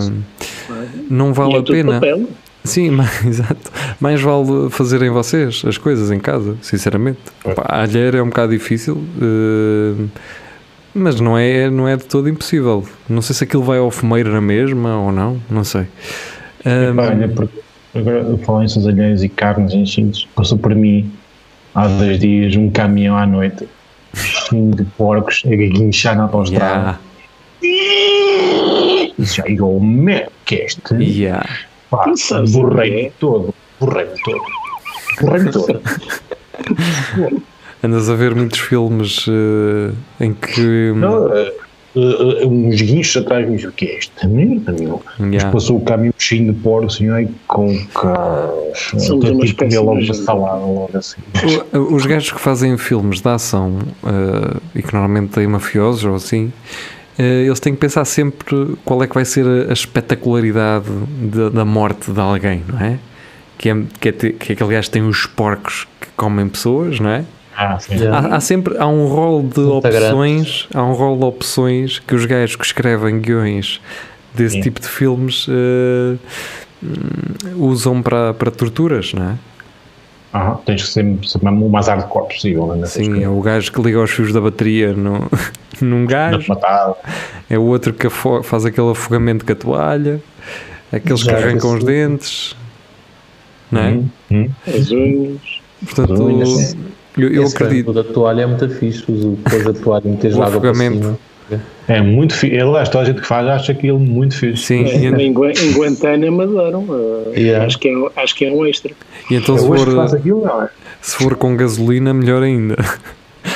não 1.11 1.31
E 1.31 1.33
vale 1.33 1.55
é 1.55 1.59
a 1.59 1.63
pena. 1.63 1.93
papel. 1.95 2.29
Sim, 2.65 2.91
mas, 2.93 3.25
exato. 3.25 3.71
Mais 4.01 4.21
vale 4.21 4.69
fazerem 4.71 5.11
vocês 5.11 5.63
as 5.67 5.79
coisas 5.79 6.11
em 6.11 6.19
casa, 6.19 6.57
sinceramente. 6.61 7.19
Pá, 7.43 7.63
a 7.67 7.83
alheira 7.83 8.19
é 8.19 8.23
um 8.23 8.29
bocado 8.29 8.53
difícil, 8.53 9.03
eh, 9.23 10.05
mas 10.95 11.21
não 11.21 11.39
é, 11.39 11.71
não 11.71 11.87
é 11.89 11.97
de 11.97 12.05
todo 12.05 12.29
impossível. 12.29 12.85
Não 13.09 13.23
sei 13.23 13.35
se 13.35 13.45
aquilo 13.45 13.63
vai 13.63 13.79
ao 13.79 13.91
fumeiro 13.91 14.33
na 14.33 14.41
mesma 14.41 15.01
ou 15.01 15.13
não, 15.13 15.41
não 15.49 15.65
sei. 15.65 15.87
Ahm, 16.67 16.97
Pá, 16.97 17.03
olha, 17.11 17.29
porque 17.29 17.59
agora 17.95 18.21
em 18.23 18.89
alheios 18.89 19.23
e 19.23 19.29
carnes 19.29 19.73
enchidos, 19.73 20.29
passou 20.35 20.59
por 20.59 20.75
mim 20.75 21.11
há 21.75 21.87
dois 21.87 22.19
dias 22.19 22.55
um 22.57 22.71
caminhão 22.71 23.17
à 23.17 23.27
noite 23.27 23.67
cheio 24.15 24.71
de 24.75 24.85
porcos 24.85 25.43
a 25.47 25.51
guinchar 25.51 26.17
na 26.17 26.25
autostrada. 26.25 26.99
yeah, 27.63 28.18
E 29.19 29.25
já 29.25 29.45
eu, 29.47 29.81
meu, 29.81 30.29
que 30.45 30.55
é 30.57 30.65
este? 30.67 30.95
yeah. 30.95 31.49
Pá, 31.91 32.05
que 32.05 32.51
borrei-me 32.53 33.07
é? 33.07 33.13
todo, 33.19 33.55
borrei-me 33.81 34.21
todo. 34.23 34.43
Borrei-me 35.21 35.51
todo. 35.51 35.81
Andas 37.83 38.11
a 38.11 38.15
ver 38.15 38.35
muitos 38.35 38.59
filmes 38.59 39.25
eh, 39.29 39.93
em 40.25 40.35
que. 40.35 40.93
Não, 40.97 41.33
eh, 41.33 41.53
eh, 41.97 42.47
uns 42.47 42.81
guinchos 42.83 43.23
atrás 43.23 43.45
de 43.47 43.53
mim, 43.53 43.65
o 43.65 43.73
que 43.73 43.87
é 43.87 43.99
esta 43.99 44.29
merda, 44.29 44.73
meu? 44.73 45.03
Mas 45.19 45.29
Yeah. 45.33 45.51
passou 45.53 45.79
o 45.79 45.81
caminhão 45.81 46.13
cheio 46.19 46.53
de 46.53 46.61
porcos 46.61 47.01
e 47.01 47.09
ai, 47.09 47.29
com 47.47 47.79
carros. 47.95 48.91
Somos 49.07 49.25
uma 49.31 49.41
que 49.41 49.47
espécie 49.47 49.79
logo 49.79 49.91
uma 49.93 50.01
nojenta. 50.01 50.19
salada, 50.25 50.59
logo 50.59 50.91
assim. 50.95 51.21
Os 51.73 52.05
gajos 52.07 52.33
que 52.33 52.41
fazem 52.41 52.77
filmes 52.77 53.21
de 53.21 53.29
ação 53.29 53.79
eh, 54.05 54.57
e 54.75 54.83
que 54.83 54.93
normalmente 54.93 55.31
têm 55.33 55.47
mafiosos 55.47 56.05
ou 56.05 56.15
assim, 56.17 56.53
eles 57.23 57.59
têm 57.61 57.75
que 57.75 57.81
pensar 57.81 58.05
sempre 58.05 58.77
qual 58.85 59.03
é 59.03 59.07
que 59.07 59.15
vai 59.15 59.25
ser 59.25 59.45
a, 59.69 59.73
espetacularidade 59.73 60.87
da- 61.23 61.49
da 61.49 61.65
morte 61.65 62.11
de 62.13 62.21
alguém, 62.21 62.63
não 62.69 62.81
é? 62.81 62.99
Que 63.57 63.71
é, 63.71 63.77
que 64.01 64.09
é, 64.09 64.13
que 64.13 64.53
é 64.53 64.53
aquele 64.55 64.71
gajo 64.71 64.87
que 64.89 64.93
tem 64.93 65.03
os 65.03 65.27
porcos 65.27 65.87
que 66.01 66.07
comem 66.17 66.49
pessoas, 66.49 67.01
não 67.01 67.11
é? 67.11 67.25
Ah. 67.57 67.77
Há, 68.13 68.37
há 68.37 68.41
sempre 68.41 68.79
há 68.79 68.87
um 68.87 69.07
rol 69.09 69.43
de 69.43 69.59
Muito 69.59 69.89
opções, 69.89 70.69
há 70.73 70.85
um 70.85 70.93
rol 70.93 71.19
de 71.19 71.25
opções 71.25 71.99
que 71.99 72.15
os 72.15 72.25
gajos 72.25 72.55
que 72.55 72.65
escrevem 72.65 73.19
guiões 73.21 73.81
desse 74.33 74.55
Sim. 74.57 74.61
tipo 74.61 74.81
de 74.81 74.87
filmes 74.87 75.47
eh, 75.49 76.17
hum, 76.81 77.57
usam 77.57 78.01
para, 78.01 78.33
para 78.35 78.51
torturas, 78.53 79.13
não 79.13 79.31
é? 79.31 79.35
Ah, 80.33 80.59
tens 80.67 80.83
que 80.83 80.89
ser, 80.89 81.19
ser 81.25 81.39
o 81.43 81.69
mais 81.71 81.89
hardcore 81.89 82.29
possível. 82.29 82.67
Né, 82.77 82.87
Sim, 82.87 83.03
é 83.03 83.07
coisas. 83.13 83.29
o 83.29 83.41
gajo 83.41 83.73
que 83.73 83.81
liga 83.83 84.03
os 84.03 84.11
fios 84.11 84.33
da 84.33 84.41
bateria 84.41 84.93
no, 84.93 85.27
num 85.81 86.01
Não 86.01 86.07
gajo, 86.07 86.53
é 87.49 87.59
o 87.59 87.63
outro 87.63 87.95
que 87.95 88.09
faz 88.11 88.65
aquele 88.67 88.91
afogamento 88.91 89.45
com 89.47 89.53
a 89.53 89.57
toalha, 89.57 90.21
aqueles 90.93 91.23
que 91.23 91.31
Já, 91.31 91.39
arrancam 91.39 91.75
os 91.77 91.83
dentes. 91.85 92.57
não 93.71 93.81
é? 93.81 94.01
Hum, 94.31 94.51
As 94.67 94.91
unhas. 94.91 95.41
Portanto, 95.85 96.23
unhas. 96.25 96.77
eu, 97.17 97.33
eu 97.33 97.47
acredito. 97.47 97.91
O 97.91 97.95
da 97.95 98.05
toalha 98.05 98.43
é 98.43 98.47
muito 98.47 98.69
fixe. 98.69 99.05
O 99.11 99.39
depois 99.43 99.65
da 99.65 99.73
toalha 99.73 100.11
meteres 100.11 100.37
O 100.37 100.43
água 100.43 100.61
para 100.61 100.71
afogamento. 100.71 101.03
cima. 101.05 101.19
É 101.89 102.01
muito 102.03 102.35
fixe. 102.35 102.59
Aliás, 102.61 102.89
toda 102.89 103.05
a 103.05 103.07
gente 103.07 103.21
que 103.21 103.27
faz 103.27 103.47
acha 103.47 103.73
aquilo 103.73 103.99
muito 103.99 104.37
fixe. 104.37 104.63
Sim, 104.65 104.85
É, 104.85 104.97
e, 104.99 105.07
em, 105.07 105.29
em 105.29 105.73
Guantánamo 105.73 106.43
adoram. 106.43 106.81
uh, 106.83 107.33
Yeah. 107.37 107.65
acho, 107.67 107.79
que 107.79 107.89
é, 107.89 107.93
acho 108.23 108.35
que 108.35 108.45
é 108.45 108.53
um 108.53 108.67
extra. 108.67 108.93
e 109.31 109.35
então 109.37 109.57
se 109.57 109.65
hoje 109.65 109.85
que 109.85 109.91
for, 109.91 109.97
faz 109.97 110.15
aquilo, 110.15 110.45
não 110.45 110.63
é? 110.63 110.69
se 111.01 111.17
for 111.17 111.37
com 111.37 111.57
gasolina, 111.57 112.13
melhor 112.13 112.43
ainda. 112.43 112.77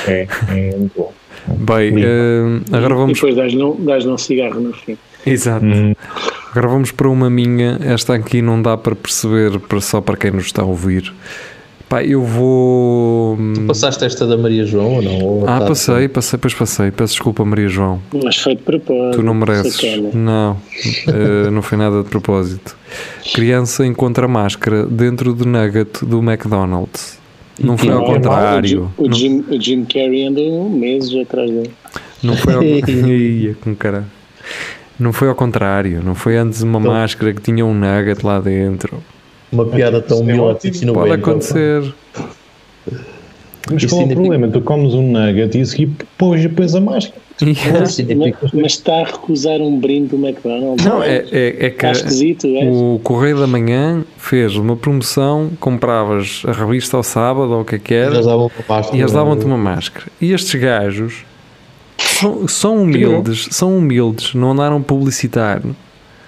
É, 0.07 0.27
é 0.49 0.75
muito 0.77 0.91
bom. 0.95 1.13
Bem, 1.47 1.93
eh, 2.01 2.61
agora 2.71 2.93
E 2.93 2.97
vamos. 2.97 3.13
depois 3.15 3.35
dás-lhe 3.35 3.61
um, 3.61 3.75
dás 3.83 4.05
um 4.05 4.17
cigarro 4.17 4.59
no 4.61 4.73
fim. 4.73 4.97
Exato. 5.25 5.65
Hum, 5.65 5.93
Agora 6.51 6.67
vamos 6.67 6.91
para 6.91 7.09
uma 7.09 7.29
minha. 7.29 7.79
Esta 7.83 8.13
aqui 8.13 8.41
não 8.41 8.61
dá 8.61 8.77
para 8.77 8.95
perceber, 8.95 9.59
para- 9.59 9.81
só 9.81 9.99
para 10.01 10.15
quem 10.15 10.31
nos 10.31 10.45
está 10.45 10.61
a 10.61 10.65
ouvir. 10.65 11.11
Pá, 11.93 12.03
eu 12.03 12.23
vou. 12.23 13.37
Passaste 13.67 14.03
esta 14.03 14.25
da 14.25 14.35
Maria 14.35 14.65
João 14.65 14.95
ou 14.95 15.01
não? 15.03 15.19
Ou 15.21 15.43
Ah, 15.47 15.59
tá- 15.59 15.67
passei, 15.67 16.07
passei, 16.07 16.39
pois 16.39 16.53
passei. 16.55 16.89
Peço 16.89 17.13
desculpa, 17.13 17.45
Maria 17.45 17.67
João. 17.67 18.01
Mas 18.23 18.37
foi 18.37 18.55
de 18.55 18.63
propósito. 18.63 19.17
Tu 19.17 19.21
não 19.21 19.35
mereces. 19.35 19.75
sacana. 19.75 20.09
Não, 20.11 20.57
eh, 21.07 21.51
não 21.51 21.61
foi 21.61 21.77
nada 21.77 22.01
de 22.01 22.09
propósito. 22.09 22.75
Criança 23.35 23.85
encontra 23.85 24.27
máscara 24.27 24.87
dentro 24.87 25.35
do 25.35 25.45
nugget 25.45 26.03
do 26.03 26.17
McDonald's. 26.17 27.19
Não 27.59 27.77
foi 27.77 27.89
ao 27.91 27.99
Não, 27.99 28.05
contrário. 28.07 28.91
O, 28.97 29.13
Jim, 29.13 29.43
o 29.47 29.61
Jim 29.61 29.85
Carrey 29.85 30.25
andou 30.25 30.67
meses 30.71 31.15
atrás 31.15 31.47
dele. 31.51 31.69
não 32.23 32.35
foi 32.35 32.53
ao 32.55 32.63
Ia, 32.89 33.55
com 33.63 33.75
cara. 33.75 34.03
Não 34.99 35.13
foi 35.13 35.27
ao 35.29 35.35
contrário. 35.35 36.01
Não 36.03 36.15
foi 36.15 36.37
antes 36.37 36.63
uma 36.63 36.79
Então- 36.79 36.91
máscara 36.91 37.31
que 37.33 37.41
tinha 37.43 37.63
um 37.63 37.73
nugget 37.75 38.25
lá 38.25 38.39
dentro. 38.39 38.97
Uma 39.53 39.65
piada 39.65 40.01
tão 40.01 40.17
é 40.17 40.21
humilde 40.21 40.69
assim 40.69 40.85
no 40.85 40.93
Pode 40.93 41.09
meio. 41.09 41.21
acontecer. 41.21 41.93
mas 43.71 43.83
Isso 43.83 43.95
qual 43.95 44.01
é 44.01 44.05
o 44.05 44.15
problema? 44.15 44.47
Tu 44.49 44.61
comes 44.61 44.93
um 44.93 45.11
nugget 45.11 45.57
e 45.57 45.61
a 45.61 45.65
seguir 45.65 45.91
pôs 46.17 46.41
depois 46.41 46.75
a 46.75 46.81
máscara. 46.81 47.21
Mas, 47.41 47.97
mas 48.53 48.71
está 48.73 49.01
a 49.01 49.03
recusar 49.05 49.59
um 49.59 49.79
brinde 49.79 50.09
do 50.09 50.15
McDonald's. 50.17 50.85
Não, 50.85 51.01
é, 51.01 51.25
é, 51.31 51.65
é 51.65 51.69
que 51.69 51.85
é? 51.85 51.91
o 52.69 52.99
Correio 53.03 53.39
da 53.39 53.47
Manhã 53.47 54.05
fez 54.17 54.55
uma 54.55 54.75
promoção, 54.75 55.49
compravas 55.59 56.43
a 56.47 56.51
revista 56.51 56.95
ao 56.95 57.03
sábado 57.03 57.51
ou 57.51 57.61
o 57.61 57.65
que 57.65 57.75
é 57.75 57.79
que 57.79 57.93
E 57.93 57.97
era, 57.97 58.15
e 58.93 58.99
eles 58.99 59.11
davam-te 59.11 59.45
uma 59.45 59.57
máscara. 59.57 60.05
E 60.21 60.31
estes 60.31 60.59
gajos 60.59 61.25
são, 61.97 62.47
são 62.47 62.83
humildes, 62.83 63.47
são 63.51 63.77
humildes, 63.77 64.33
não 64.35 64.51
andaram 64.51 64.77
a 64.77 64.81
publicitar, 64.81 65.61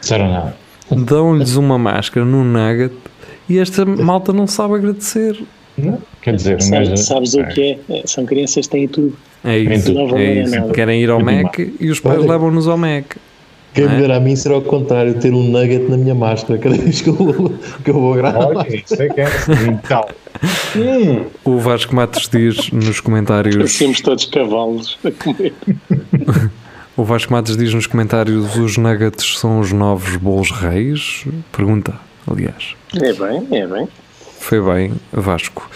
Disseram 0.01 0.31
nada. 0.31 0.55
dão-lhes 0.89 1.55
uma 1.55 1.77
máscara 1.77 2.25
num 2.25 2.43
nugget 2.43 2.93
e 3.49 3.60
esta 3.60 3.86
malta 3.86 4.31
não 4.34 4.47
sabe 4.47 4.75
agradecer. 4.75 5.41
Não? 5.77 5.97
Quer 6.21 6.36
dizer, 6.36 6.62
Sabes, 6.62 6.89
gajo- 6.89 7.03
sabes 7.03 7.34
o 7.34 7.43
que 7.47 7.62
é? 7.89 7.97
É, 7.97 8.03
São 8.08 8.25
crianças 8.25 8.65
que 8.65 8.71
têm 8.71 8.88
tudo. 8.88 9.15
É 9.43 9.58
isso, 9.60 9.93
vale 9.93 10.15
é 10.23 10.43
isso. 10.43 10.67
Querem 10.73 11.01
ir 11.01 11.10
ao 11.10 11.19
Mac 11.19 11.60
e 11.79 11.89
os 11.89 11.99
pais 11.99 12.25
levam-nos 12.25 12.67
ao 12.67 12.77
Mac. 12.77 13.15
Quem 13.73 13.84
é? 13.84 13.89
me 13.89 14.12
a 14.12 14.19
mim 14.21 14.36
será 14.38 14.55
ao 14.55 14.62
contrário, 14.62 15.13
ter 15.15 15.34
um 15.34 15.43
nugget 15.43 15.89
na 15.89 15.97
minha 15.97 16.15
máscara 16.15 16.58
cada 16.63 16.75
vez 16.77 17.01
que 17.01 17.10
eu 17.10 17.13
vou, 17.13 17.53
que 17.84 17.89
eu 17.89 17.93
vou 17.93 18.13
gravar. 18.13 18.45
Olha, 18.55 18.73
isso 18.73 19.01
é 19.01 19.10
que 19.10 19.19
é 19.19 19.27
tal. 19.88 20.10
Hum, 20.77 21.25
O 21.43 21.58
Vasco 21.60 21.93
Matos 21.93 22.29
diz 22.29 22.71
nos 22.71 23.01
comentários 23.01 23.55
Parecemos 23.58 23.99
todos 24.01 24.25
cavalos 24.25 24.97
a 25.03 25.12
comer. 25.12 25.53
O 26.97 27.03
Vasco 27.03 27.34
Matos 27.34 27.58
diz 27.58 27.73
nos 27.73 27.88
comentários 27.88 28.55
os 28.55 28.77
nuggets 28.77 29.38
são 29.38 29.60
os 29.60 29.73
novos 29.73 30.15
bolos 30.15 30.49
reis? 30.51 31.25
Pergunta, 31.51 31.93
aliás. 32.29 32.75
É 32.95 33.13
bem, 33.13 33.47
é 33.51 33.67
bem. 33.67 33.88
Foi 34.39 34.61
bem, 34.61 34.93
Vasco. 35.11 35.67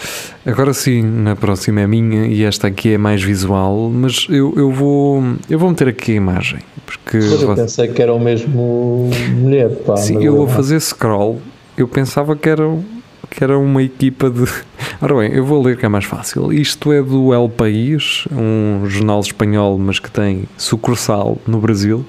Agora 0.46 0.72
sim, 0.72 1.02
na 1.02 1.34
próxima 1.34 1.80
é 1.80 1.86
minha 1.86 2.26
e 2.26 2.44
esta 2.44 2.68
aqui 2.68 2.92
é 2.94 2.98
mais 2.98 3.22
visual, 3.22 3.90
mas 3.92 4.26
eu, 4.28 4.54
eu 4.56 4.70
vou 4.70 5.22
eu 5.48 5.58
vou 5.58 5.70
meter 5.70 5.88
aqui 5.88 6.12
a 6.12 6.14
imagem. 6.14 6.60
Porque 6.86 7.18
Mas 7.18 7.42
eu 7.42 7.54
pensei 7.54 7.88
que 7.88 8.00
era 8.00 8.12
o 8.14 8.20
mesmo 8.20 9.10
mulher, 9.34 9.70
pá. 9.86 9.96
sim, 9.96 10.22
eu 10.22 10.36
vou 10.36 10.48
fazer 10.48 10.80
scroll, 10.80 11.40
eu 11.76 11.88
pensava 11.88 12.36
que 12.36 12.48
era, 12.48 12.64
que 13.28 13.42
era 13.42 13.58
uma 13.58 13.82
equipa 13.82 14.30
de. 14.30 14.44
Ora 15.02 15.14
bem, 15.16 15.32
eu 15.32 15.44
vou 15.44 15.62
ler 15.62 15.76
que 15.76 15.86
é 15.86 15.88
mais 15.88 16.04
fácil. 16.04 16.52
Isto 16.52 16.92
é 16.92 17.02
do 17.02 17.32
El 17.32 17.48
País, 17.48 18.24
um 18.30 18.86
jornal 18.86 19.20
espanhol, 19.20 19.78
mas 19.78 19.98
que 19.98 20.10
tem 20.10 20.44
sucursal 20.56 21.38
no 21.46 21.58
Brasil. 21.58 22.04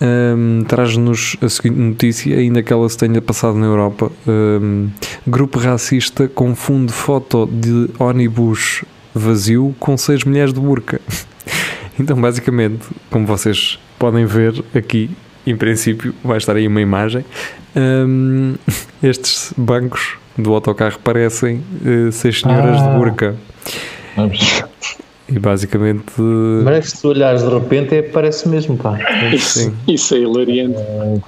Hum, 0.00 0.64
Traz-nos 0.68 1.36
a 1.42 1.48
seguinte 1.48 1.78
notícia, 1.78 2.36
ainda 2.36 2.62
que 2.62 2.72
ela 2.72 2.88
se 2.88 2.96
tenha 2.96 3.20
passado 3.20 3.56
na 3.58 3.66
Europa. 3.66 4.10
Hum, 4.26 4.88
grupo 5.26 5.58
racista 5.58 6.28
confunde 6.28 6.92
foto 6.92 7.46
de 7.50 7.88
ônibus 7.98 8.84
vazio 9.14 9.74
com 9.80 9.96
seis 9.96 10.24
mulheres 10.24 10.52
de 10.52 10.60
burca. 10.60 11.00
Então, 12.00 12.16
basicamente, 12.20 12.78
como 13.10 13.26
vocês 13.26 13.76
podem 13.98 14.24
ver 14.24 14.62
aqui, 14.72 15.10
em 15.44 15.56
princípio, 15.56 16.14
vai 16.22 16.38
estar 16.38 16.54
aí 16.54 16.68
uma 16.68 16.80
imagem. 16.80 17.24
hum, 17.74 18.54
estes 19.02 19.52
bancos 19.56 20.16
do 20.38 20.54
autocarro 20.54 20.96
parecem 21.02 21.60
eh, 21.84 22.12
seis 22.12 22.38
senhoras 22.38 22.80
Ah. 22.80 22.92
de 22.92 22.96
burca. 22.96 23.34
vamos. 24.14 24.62
E 25.30 25.38
basicamente. 25.38 26.04
Mas 26.64 26.90
se 26.90 27.02
tu 27.02 27.08
olhares 27.08 27.42
de 27.42 27.48
repente, 27.52 27.94
é, 27.94 28.02
parece 28.02 28.48
mesmo, 28.48 28.76
pá. 28.76 28.98
Isso, 29.32 29.58
Sim. 29.60 29.74
isso 29.86 30.14
é 30.14 30.18
hilariante. 30.20 30.78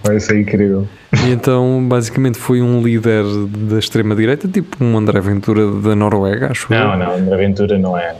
Vai 0.05 0.19
ser 0.19 0.41
incrível. 0.41 0.87
E 1.27 1.31
então, 1.33 1.85
basicamente, 1.87 2.39
foi 2.39 2.63
um 2.63 2.83
líder 2.83 3.25
da 3.69 3.79
extrema-direita, 3.79 4.49
tipo 4.49 4.83
um 4.83 4.97
André 4.97 5.21
Ventura 5.21 5.71
da 5.71 5.95
Noruega, 5.95 6.51
acho 6.51 6.67
Não, 6.71 6.93
eu, 6.93 6.99
não, 6.99 7.33
a 7.33 7.35
aventura 7.35 7.79
não 7.79 7.99
é. 7.99 8.15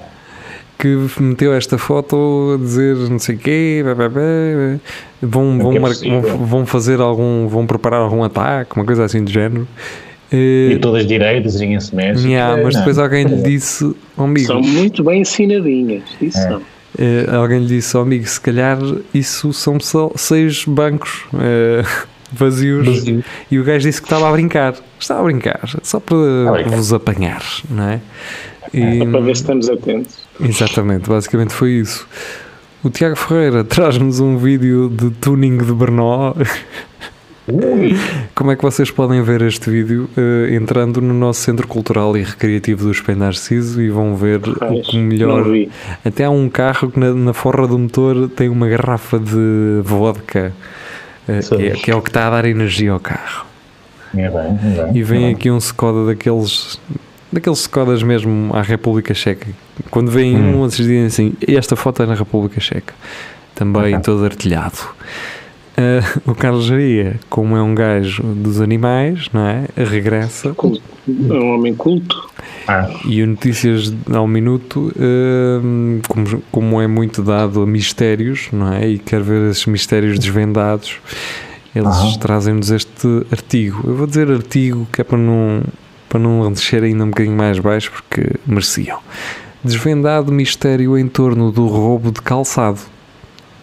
que 0.79 0.99
meteu 1.21 1.53
esta 1.55 1.79
foto 1.79 2.55
a 2.55 2.59
dizer 2.59 2.97
não 2.97 3.19
sei 3.19 3.37
o 3.37 3.39
quê, 3.39 3.81
blá, 3.85 3.95
blá, 3.95 4.09
blá, 4.09 4.23
vão, 5.23 5.55
É 5.59 5.63
vão, 5.63 5.73
é 5.77 5.79
mar- 5.79 5.93
vão, 5.95 6.47
vão 6.47 6.67
fazer 6.67 7.01
algum, 7.01 7.47
vão 7.49 7.67
preparar 7.67 8.01
algum 8.01 8.23
ataque, 8.25 8.77
uma 8.77 8.85
coisa 8.85 9.05
assim 9.05 9.23
do 9.25 9.31
género. 9.31 9.67
E 10.33 10.75
Eh, 10.75 10.79
todas 10.79 11.07
direitas, 11.07 11.59
ninguém 11.59 11.81
se 11.81 11.95
mexe. 11.95 12.29
yeah, 12.29 12.59
É, 12.59 12.63
mas 12.63 12.75
não. 12.75 12.81
depois 12.83 12.99
alguém 12.99 13.25
lhe 13.25 13.43
disse, 13.43 13.85
oh, 14.17 14.23
amigo, 14.25 14.47
São 14.47 14.61
muito 14.61 15.03
bem 15.03 15.21
ensinadinhas. 15.23 16.03
Isso 16.21 16.39
É. 16.39 16.43
são. 16.49 16.63
eh, 16.99 17.27
alguém 17.35 17.61
lhe 17.61 17.67
disse, 17.67 17.97
oh, 17.97 18.01
amigo, 18.01 18.27
se 18.27 18.41
calhar 18.41 18.79
isso 19.13 19.53
são 19.53 19.79
só 19.81 20.11
seis 20.17 20.65
bancos 20.65 21.25
eh, 21.35 21.83
vazios. 22.33 22.87
Vazio. 22.87 23.25
E 23.51 23.59
o 23.59 23.65
gajo 23.65 23.87
disse 23.89 24.01
que 24.01 24.07
estava 24.07 24.29
a 24.29 24.33
brincar. 24.33 24.75
Estava 25.01 25.21
a 25.21 25.25
brincar, 25.25 25.69
só 25.83 25.99
para 25.99 26.17
brincar. 26.53 26.71
vos 26.77 26.93
apanhar, 26.93 27.43
não 27.69 27.89
é? 27.89 28.01
E- 28.73 28.99
Só 28.99 29.07
para 29.07 29.21
ver 29.21 29.37
se 29.37 29.43
estamos 29.43 29.69
atentos. 29.69 30.19
exatamente, 30.41 31.09
basicamente 31.09 31.53
foi 31.53 31.73
isso. 31.73 32.07
O 32.85 32.89
Tiago 32.89 33.17
Ferreira 33.17 33.65
traz-nos 33.65 34.21
um 34.21 34.37
vídeo 34.39 34.89
de 34.89 35.11
tuning 35.11 35.59
de 35.59 35.73
Brno. 35.73 36.37
Ui, 37.53 37.97
Como 38.35 38.51
é 38.53 38.57
que 38.57 38.63
vocês 38.63 38.91
podem 38.91 39.23
ver 39.23 39.43
este 39.43 39.71
vídeo? 39.71 40.09
Eh, 40.17 40.55
entrando 40.55 41.01
no 41.01 41.13
nosso 41.15 41.41
Centro 41.41 41.67
Cultural 41.67 42.17
e 42.17 42.23
Recreativo 42.23 42.85
do 42.85 42.91
Espelho 42.93 43.19
Narciso 43.19 43.81
e 43.83 43.89
vão 43.91 44.15
ver 44.15 44.41
o 44.47 44.81
que 44.83 44.97
melhor. 44.99 45.45
Até 46.05 46.25
há 46.25 46.31
um 46.31 46.49
carro 46.49 46.91
que 46.91 46.99
na, 47.01 47.13
na 47.13 47.33
forra 47.33 47.67
do 47.67 47.79
motor 47.79 48.29
tem 48.29 48.49
uma 48.49 48.69
garrafa 48.69 49.19
de 49.19 49.81
vodka, 49.83 50.53
eh, 51.29 51.41
que, 51.41 51.67
é, 51.67 51.71
que 51.71 51.91
é 51.91 51.95
o 51.97 52.01
que 52.03 52.11
está 52.11 52.29
a 52.29 52.31
dar 52.31 52.45
energia 52.45 52.93
ao 52.93 53.01
carro. 53.01 53.47
é 54.15 54.29
bem, 54.29 54.31
é 54.31 54.85
bem. 54.85 54.97
E 54.97 55.03
vem 55.03 55.27
é 55.27 55.31
aqui 55.31 55.51
um 55.51 55.59
Skoda 55.59 56.07
daqueles 56.07 56.81
daqueles 57.33 57.61
Skodas 57.61 58.03
mesmo 58.03 58.51
à 58.55 58.63
República 58.63 59.13
Checa. 59.15 59.47
Quando 59.91 60.11
vem 60.11 60.37
Hum. 60.37 60.57
um, 60.63 60.69
vocês 60.69 60.87
dizem 60.87 61.07
assim: 61.07 61.33
esta 61.49 61.75
foto 61.75 62.03
é 62.03 62.07
na 62.07 62.15
República 62.15 62.61
Checa, 62.61 62.95
também 63.55 63.95
Ok. 63.95 64.01
todo 64.05 64.25
artilhado. 64.25 64.79
Ah, 65.77 66.21
o 66.27 66.35
Carlos 66.35 66.67
Jaria, 66.67 67.19
como 67.29 67.57
é 67.57 67.63
um 67.63 67.75
gajo 67.75 68.23
dos 68.23 68.61
animais, 68.61 69.29
não 69.33 69.47
é? 69.47 69.67
Regressa 69.77 70.53
Culto. 70.55 70.83
É 71.09 71.33
um 71.33 71.55
homem 71.55 71.75
culto. 71.75 72.29
Ah, 72.69 72.89
e 73.05 73.23
o 73.23 73.27
Notícias 73.27 73.93
ao 74.13 74.27
Minuto, 74.27 74.93
ah, 74.97 76.03
como, 76.09 76.43
como 76.51 76.81
é 76.81 76.87
muito 76.87 77.23
dado 77.23 77.63
a 77.63 77.67
mistérios, 77.67 78.49
não 78.53 78.73
é? 78.73 78.89
E 78.89 78.99
quer 78.99 79.23
ver 79.23 79.51
esses 79.51 79.67
mistérios 79.67 80.19
desvendados, 80.19 80.99
eles 81.75 81.89
Aham. 81.89 82.19
trazem-nos 82.19 82.71
este 82.71 83.27
artigo. 83.31 83.83
Eu 83.87 83.95
vou 83.95 84.07
dizer 84.07 84.31
artigo 84.31 84.87
que 84.93 85.01
é 85.01 85.05
para 85.05 85.19
não, 85.19 85.63
para 86.09 86.19
não 86.19 86.53
descer 86.53 86.83
ainda 86.83 87.05
um 87.05 87.11
bocadinho 87.11 87.37
mais 87.37 87.59
baixo, 87.59 87.91
porque 87.93 88.35
mereciam. 88.47 88.99
Desvendado 89.63 90.33
mistério 90.33 90.97
em 90.99 91.07
torno 91.07 91.53
do 91.53 91.67
roubo 91.67 92.11
de 92.11 92.21
calçado. 92.23 92.81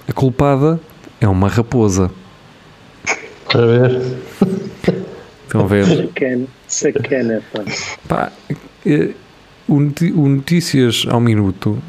A 0.08 0.14
culpada 0.14 0.80
é 1.20 1.28
uma 1.28 1.48
raposa. 1.48 2.12
Para 3.50 3.66
ver. 3.66 4.18
Estão 5.44 5.62
a 5.62 5.68
ver? 5.68 5.86
Sacana. 5.86 6.48
Sacana, 6.68 7.44
pá. 7.54 7.64
Pá, 8.08 8.32
eh, 8.86 9.14
o 9.68 9.80
Notícias 10.28 11.06
ao 11.10 11.20
Minuto 11.20 11.82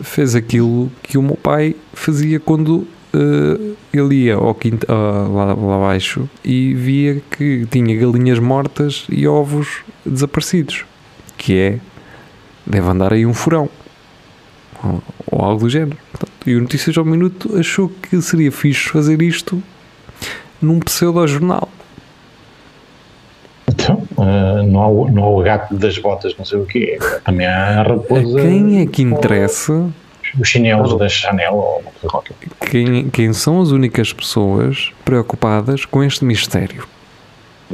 fez 0.00 0.34
aquilo 0.34 0.90
que 1.02 1.16
o 1.16 1.22
meu 1.22 1.36
pai 1.36 1.76
fazia 1.92 2.40
quando 2.40 2.86
eh, 3.14 3.74
ele 3.92 4.24
ia 4.24 4.34
ao 4.34 4.54
quinta, 4.54 4.86
ah, 4.88 5.28
lá, 5.28 5.54
lá 5.54 5.76
abaixo 5.76 6.28
e 6.44 6.74
via 6.74 7.22
que 7.30 7.66
tinha 7.70 7.96
galinhas 7.96 8.38
mortas 8.38 9.06
e 9.08 9.26
ovos 9.26 9.82
desaparecidos. 10.04 10.84
Que 11.36 11.58
é, 11.58 11.80
deve 12.66 12.88
andar 12.88 13.12
aí 13.12 13.26
um 13.26 13.34
furão. 13.34 13.68
Ou, 15.32 15.42
algo 15.44 15.60
do 15.60 15.68
género. 15.70 15.96
Portanto, 16.12 16.32
e 16.46 16.54
o 16.54 16.60
Notícias 16.60 16.96
ao 16.98 17.04
Minuto 17.04 17.56
achou 17.58 17.88
que 17.88 18.20
seria 18.22 18.52
fixe 18.52 18.90
fazer 18.90 19.20
isto 19.22 19.62
num 20.60 20.78
pseudo-jornal. 20.78 21.68
Então, 23.68 24.06
ah, 24.18 24.62
não, 24.64 24.80
há, 24.82 24.88
o- 24.88 25.10
não 25.10 25.24
há 25.24 25.30
o 25.30 25.42
gato 25.42 25.74
das 25.74 25.96
botas, 25.98 26.36
não 26.36 26.44
sei 26.44 26.58
o 26.58 26.66
quê. 26.66 26.98
Também 27.24 27.46
há 27.46 27.78
a 27.78 27.80
A 27.80 27.82
raposa. 27.82 28.40
quem 28.42 28.80
é 28.80 28.86
que 28.86 29.02
interessa 29.02 29.88
Os 30.38 30.48
chinelos 30.48 30.96
da 30.98 31.08
Chanel 31.08 31.54
ou 31.54 31.82
qualquer. 32.08 32.36
quem, 32.70 33.08
quem 33.10 33.32
são 33.32 33.60
as 33.62 33.70
únicas 33.70 34.12
pessoas 34.12 34.92
preocupadas 35.04 35.84
com 35.84 36.02
este 36.02 36.24
mistério? 36.24 36.84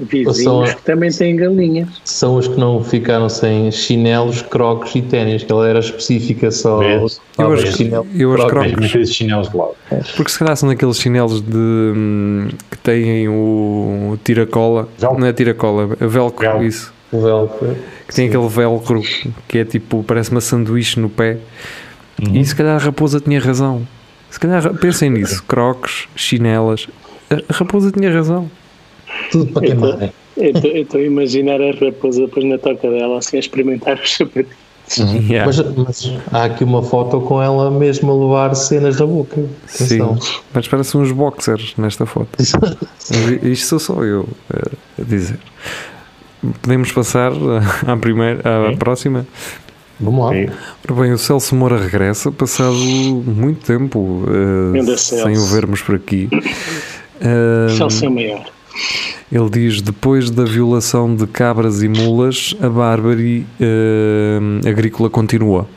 Vizinhos 0.03 0.37
São- 0.43 0.65
que 0.65 0.83
também 0.83 1.11
têm 1.11 1.37
galinhas. 1.37 1.89
São 2.05 2.37
os 2.37 2.47
que 2.49 2.59
não 2.59 2.83
ficaram 2.83 3.29
sem 3.29 3.71
chinelos, 3.71 4.43
crocs 4.43 4.95
e 4.95 5.03
ténis, 5.03 5.43
que 5.43 5.51
ela 5.53 5.67
era 5.69 5.79
específica 5.81 6.51
só. 6.51 6.79
Vês? 6.79 7.21
só 7.35 7.43
Eu 7.43 7.51
os 7.51 7.63
acho- 7.65 7.77
chinelos, 7.77 8.07
eu 8.15 8.35
acho 8.35 8.47
crocs. 8.47 8.73
aqueles 8.85 9.13
chinelos 9.15 9.49
de 9.51 9.57
lado. 9.57 9.73
Porque 10.17 10.31
se 10.31 10.39
calhar 10.39 10.57
são 10.57 10.69
daqueles 10.69 10.99
chinelos 11.01 11.41
de 11.41 11.57
hum, 11.57 12.49
que 12.71 12.79
têm 12.79 13.29
o 13.29 14.19
tiracola, 14.25 14.89
Velcro. 14.99 15.19
não 15.21 15.27
é 15.27 15.33
tiracola, 15.33 15.97
é 16.01 16.07
velcro, 16.07 16.47
Velcro. 16.47 16.65
isso. 16.67 16.93
O 17.11 17.21
velcro. 17.23 17.77
Que 18.07 18.15
tem 18.15 18.29
aquele 18.29 18.49
velcro 18.49 19.03
que 19.49 19.59
é 19.59 19.65
tipo, 19.65 20.03
parece 20.03 20.31
uma 20.31 20.41
sanduíche 20.41 21.01
no 21.01 21.09
pé. 21.09 21.39
E 22.33 22.45
se 22.45 22.55
calhar 22.55 22.75
a 22.75 22.79
raposa 22.79 23.21
tinha 23.21 23.41
razão. 23.41 23.87
Se 24.31 24.39
calhar 24.39 24.75
pensem 24.75 25.09
nisso, 25.09 25.43
crocs, 25.45 26.07
chinelas. 26.15 26.87
A 27.31 27.37
raposa 27.53 27.91
tinha 27.91 28.13
razão. 28.13 28.51
Tudo 29.31 29.53
para 29.53 29.67
queimar. 29.67 30.13
Eu 30.37 30.83
estou 30.83 31.01
a 31.01 31.03
imaginar 31.03 31.61
a 31.61 31.73
raposa 31.73 32.21
depois 32.23 32.45
na 32.45 32.59
toca 32.59 32.89
dela 32.91 33.19
assim 33.19 33.37
a 33.37 33.41
experimentar 33.41 33.99
os 34.01 34.15
sapatos. 34.15 34.53
Yeah. 34.97 35.45
Mas, 35.45 35.59
mas 35.77 36.13
há 36.33 36.45
aqui 36.45 36.65
uma 36.65 36.83
foto 36.83 37.21
com 37.21 37.43
ela 37.43 37.71
mesmo 37.71 38.11
a 38.11 38.15
levar 38.15 38.55
cenas 38.55 38.99
na 38.99 39.07
boca. 39.07 39.45
Sim, 39.67 39.85
Atenção. 40.03 40.19
mas 40.55 40.67
parecem 40.69 41.01
uns 41.01 41.13
boxers 41.13 41.75
nesta 41.77 42.07
foto. 42.07 42.29
Isto 43.43 43.67
sou 43.67 43.79
só 43.79 44.03
eu 44.03 44.27
eh, 44.51 44.71
a 44.99 45.05
dizer. 45.05 45.39
Podemos 46.63 46.91
passar 46.93 47.33
à 47.87 47.97
primeira, 47.97 48.41
à 48.45 48.71
Sim. 48.71 48.77
próxima. 48.77 49.27
Vamos 50.01 50.25
lá. 50.25 50.33
Sim. 50.33 50.49
Ora 50.89 51.03
bem, 51.03 51.13
o 51.13 51.19
Celso 51.19 51.55
Moura 51.55 51.77
regressa, 51.79 52.31
passado 52.31 52.73
muito 52.75 53.67
tempo 53.67 54.25
eh, 54.29 54.73
Grande 54.73 54.99
sem 54.99 55.37
o 55.37 55.45
vermos 55.47 55.83
por 55.83 55.97
aqui. 55.97 56.29
Eh, 57.21 57.75
Celso 57.77 58.05
é 58.05 58.09
o 58.09 58.13
maior. 58.13 58.45
Ele 59.31 59.51
diz: 59.51 59.81
depois 59.83 60.31
da 60.31 60.45
violação 60.45 61.15
de 61.15 61.27
cabras 61.27 61.83
e 61.83 61.89
mulas, 61.89 62.55
a 62.61 62.69
bárbare 62.69 63.47
eh, 63.61 64.39
agrícola 64.69 65.11
continua. 65.11 65.69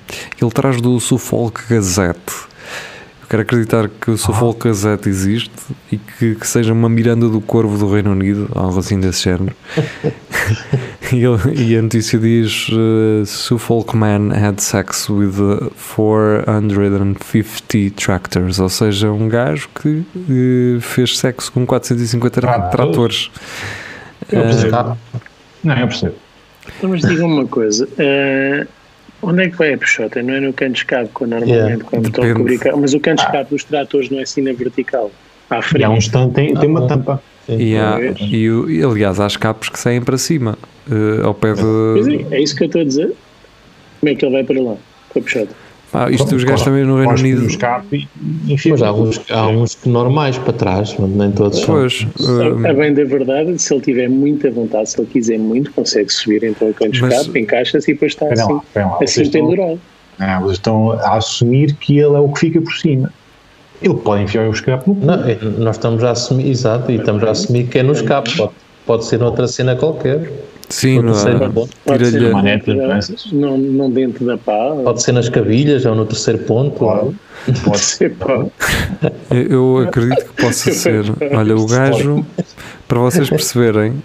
Ele 0.41 0.51
traz 0.51 0.79
do 0.81 0.99
Suffolk 0.99 1.61
Gazette. 1.69 2.50
Quero 3.31 3.43
acreditar 3.43 3.87
que 3.87 4.11
o 4.11 4.17
Suffolk 4.17 4.67
Gazette 4.67 5.07
existe 5.07 5.53
e 5.89 5.95
que, 5.97 6.35
que 6.35 6.45
seja 6.45 6.73
uma 6.73 6.89
Miranda 6.89 7.29
do 7.29 7.39
Corvo 7.39 7.77
do 7.77 7.89
Reino 7.89 8.11
Unido, 8.11 8.49
algo 8.53 8.77
assim 8.77 8.99
desse 8.99 9.23
género. 9.23 9.55
e, 11.13 11.23
ele- 11.23 11.63
e 11.63 11.77
a 11.77 11.81
notícia 11.81 12.19
diz: 12.19 12.67
eh, 12.69 13.23
Suffolk 13.25 13.95
man 13.95 14.33
had 14.33 14.59
sex 14.59 15.09
with 15.09 15.39
uh, 15.39 15.71
450 15.77 17.95
tractors, 17.95 18.59
ou 18.59 18.67
seja, 18.67 19.09
um 19.11 19.29
gajo 19.29 19.69
que 19.81 20.03
eh, 20.29 20.81
fez 20.81 21.17
sexo 21.17 21.53
com 21.53 21.65
450 21.65 22.41
Tratores? 22.41 22.69
tratores. 22.71 23.31
Eu 24.29 24.41
percebo. 24.41 24.75
Ah, 24.75 24.97
Não, 25.63 25.77
eu 25.77 25.87
percebo. 25.87 26.15
Então, 26.77 26.89
mas 26.89 26.99
diga 27.01 27.25
uma 27.25 27.47
coisa. 27.47 27.87
eh, 27.97 28.67
onde 29.21 29.43
é 29.43 29.49
que 29.49 29.57
vai 29.57 29.73
a 29.73 29.77
peixota? 29.77 30.21
Não 30.21 30.34
é 30.34 30.39
no 30.39 30.53
cano 30.53 30.73
de 30.73 30.79
escape, 30.79 31.10
como 31.13 31.29
normalmente 31.29 31.57
Yeah, 31.60 31.84
quando 31.84 32.05
estão 32.07 32.23
a 32.23 32.34
cobrir. 32.34 32.60
Mas 32.77 32.93
o 32.93 32.99
cano 32.99 33.17
de 33.17 33.23
escape 33.23 33.49
dos 33.49 33.63
tratores 33.63 34.10
não 34.10 34.19
é 34.19 34.23
assim 34.23 34.41
na 34.41 34.53
vertical. 34.53 35.12
À 35.49 35.55
E 35.55 35.57
há 35.60 35.62
frente. 35.62 35.88
um 35.89 35.97
stand, 35.97 36.29
tem, 36.31 36.53
tem 36.55 36.69
uma 36.69 36.88
tampa. 36.88 37.21
E, 37.49 37.75
há, 37.75 37.97
e, 38.21 38.49
o- 38.49 38.69
e, 38.69 38.84
aliás, 38.84 39.19
há 39.19 39.27
escapes 39.27 39.67
que 39.69 39.77
saem 39.79 40.01
para 40.01 40.17
cima, 40.17 40.57
eh, 40.89 41.21
ao 41.23 41.34
pé 41.34 41.53
Pois 41.53 42.05
de. 42.07 42.25
é, 42.31 42.38
é 42.38 42.41
isso 42.41 42.55
que 42.55 42.63
eu 42.63 42.67
estou 42.67 42.81
a 42.81 42.86
dizer. 42.86 43.13
Como 43.99 44.12
é 44.12 44.15
que 44.15 44.23
ele 44.25 44.31
vai 44.31 44.43
para 44.43 44.62
lá? 44.62 44.75
Com 45.10 45.19
a 45.19 45.21
peixota. 45.21 45.53
Ah, 45.93 46.10
isto 46.10 46.34
os 46.36 46.43
gajos 46.45 46.63
também 46.63 46.86
no 46.86 46.95
Reino 46.97 47.12
Unido. 47.13 47.45
escape 47.47 48.08
e 48.47 48.54
enfia. 48.54 48.71
Mas 48.71 48.82
há 48.82 48.93
uns, 48.93 49.21
há 49.30 49.47
uns 49.47 49.75
que 49.75 49.89
normais 49.89 50.38
para 50.38 50.54
trás, 50.54 50.95
mas 50.97 51.10
nem 51.10 51.32
todos 51.32 51.60
são. 51.60 51.75
Pois, 51.75 52.08
A 52.63 52.69
eh, 52.69 52.73
bem 52.73 52.93
da 52.93 53.04
verdade, 53.04 53.62
se 53.62 53.73
ele 53.73 53.82
tiver 53.82 54.10
muita 54.10 54.49
vontade, 54.51 54.89
se 54.89 54.99
ele 55.01 55.08
quiser 55.08 55.38
muito, 55.38 55.71
consegue 55.73 56.10
subir 56.12 56.43
então 56.45 56.69
o 56.69 56.73
cano 56.73 56.91
de 56.91 57.01
Mas- 57.01 57.13
escape, 57.19 57.39
encaixa-se 57.39 57.91
e 57.91 57.93
depois 57.93 58.13
está 58.13 58.25
assim, 58.32 58.54
lá, 58.54 58.62
lá. 58.75 58.97
assim 59.01 59.21
estão, 59.23 59.41
pendurado. 59.49 59.80
ah, 60.19 60.41
estão 60.49 60.91
a 60.93 61.17
assumir 61.17 61.73
que 61.75 61.97
ele 61.99 62.15
é 62.15 62.19
o 62.19 62.30
que 62.30 62.39
fica 62.39 62.62
por 62.62 62.73
cima. 62.73 63.12
Ele 63.82 63.95
pode 63.95 64.23
enfiar 64.23 64.47
o 64.47 64.51
escape 64.51 64.89
no. 64.89 64.95
Não, 64.95 65.23
é, 65.27 65.38
nós 65.58 65.75
estamos 65.75 66.04
a 66.04 66.12
assumir, 66.12 66.49
exato, 66.49 66.89
e 66.91 66.95
estamos 66.95 67.21
a 67.23 67.32
assumir 67.32 67.65
que 67.67 67.80
é 67.80 67.84
no 67.84 67.91
escape. 67.93 68.38
Pode, 68.38 68.51
pode 68.86 69.06
ser 69.06 69.19
noutra 69.19 69.47
cena 69.47 69.75
qualquer. 69.75 70.32
Sim, 70.71 70.95
Pode 70.95 71.07
não 71.07 71.13
ser, 71.13 71.49
bom. 71.49 71.67
Pode 71.86 72.05
ser, 72.07 72.31
da- 72.31 72.41
peças. 72.89 73.31
não, 73.31 73.57
não 73.57 73.89
dentro 73.91 74.25
da 74.25 74.38
pá, 74.38 74.75
Pode 74.84 75.03
ser 75.03 75.12
nas 75.12 75.29
cabilhas 75.29 75.86
ou 75.86 75.93
no 75.95 76.05
terceiro 76.05 76.39
ponto. 76.39 76.71
Pode. 76.77 77.15
pode 77.63 77.79
ser 77.79 78.15
pá. 78.15 78.45
Eu- 79.29 79.47
Eu 79.49 79.77
acredito 79.88 80.25
que 80.25 80.41
possa 80.41 80.71
ser. 80.73 81.03
Olha, 81.36 81.55
o 81.55 81.65
gajo, 81.65 82.25
para 82.88 82.99
vocês 82.99 83.29
perceberem, 83.29 84.01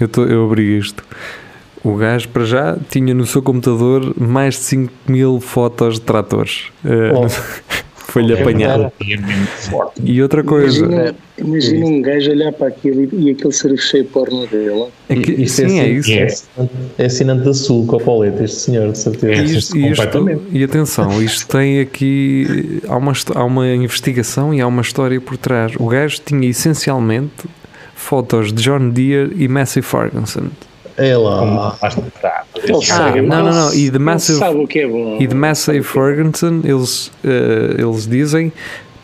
eu, 0.00 0.08
tô, 0.08 0.24
eu 0.24 0.44
abri 0.46 0.78
isto. 0.78 1.02
O 1.84 1.96
gajo, 1.96 2.28
para 2.28 2.44
já, 2.44 2.76
tinha 2.90 3.12
no 3.12 3.26
seu 3.26 3.42
computador 3.42 4.14
mais 4.16 4.54
de 4.54 4.60
5 4.60 4.92
mil 5.08 5.40
fotos 5.40 5.94
de 5.94 6.02
tratores. 6.02 6.66
Eh, 6.84 7.12
Oh. 7.12 7.26
Foi-lhe 8.12 8.34
apanhado. 8.34 8.92
E 9.00 9.14
é 9.14 9.18
forte. 9.46 10.02
E 10.04 10.22
outra 10.22 10.44
coisa. 10.44 10.84
Imagina, 10.84 11.14
imagina 11.38 11.86
um 11.86 12.02
gajo 12.02 12.30
olhar 12.30 12.52
para 12.52 12.66
aquilo 12.68 13.02
e, 13.04 13.08
e 13.28 13.30
aquele 13.30 13.52
ser 13.54 13.74
cheio 13.78 14.04
porno 14.04 14.46
dele. 14.46 14.86
É 15.08 15.14
que, 15.16 15.32
Isto 15.42 15.56
sim, 15.68 15.78
é 15.78 15.96
assim- 15.98 16.24
isso. 16.26 16.46
É. 16.58 16.68
É 16.98 17.06
assinante 17.06 17.44
da 17.44 17.54
Sul, 17.54 17.86
Copoleta, 17.86 18.44
este 18.44 18.56
senhor, 18.58 18.92
de 18.92 18.98
certeza. 18.98 19.42
E 19.42 19.56
isto- 19.56 19.76
e, 19.78 19.90
isto- 19.90 20.40
e 20.52 20.62
atenção, 20.64 21.22
isto 21.22 21.48
tem 21.48 21.80
aqui. 21.80 22.80
Há 22.86 22.96
uma, 22.98 23.12
há 23.34 23.44
uma 23.44 23.66
investigação 23.68 24.52
e 24.52 24.60
há 24.60 24.66
uma 24.66 24.82
história 24.82 25.18
por 25.18 25.38
trás. 25.38 25.72
O 25.78 25.86
gajo 25.86 26.20
tinha 26.24 26.46
essencialmente 26.48 27.44
fotos 27.94 28.52
de 28.52 28.62
John 28.62 28.90
Deere 28.90 29.32
e 29.38 29.48
Massey 29.48 29.82
Ferguson. 29.82 30.48
É 31.04 31.14
Como 31.14 31.56
lá. 31.56 31.70
tá, 32.20 32.44
Ah, 32.90 33.12
não, 33.16 33.22
não, 33.44 33.52
não, 33.52 33.74
e 33.74 33.76
de 33.90 33.96
ele 33.96 33.98
Massive- 33.98 34.38
sabe 34.38 34.58
o 34.58 34.66
que 34.66 34.78
é 34.80 34.86
bom. 34.88 35.16
E 35.20 35.26
de 35.26 35.34
Massey 35.34 35.82
Ferguson, 35.82 36.60
eles, 36.64 37.10
eh, 37.24 37.76
eles 37.78 38.06
dizem 38.06 38.52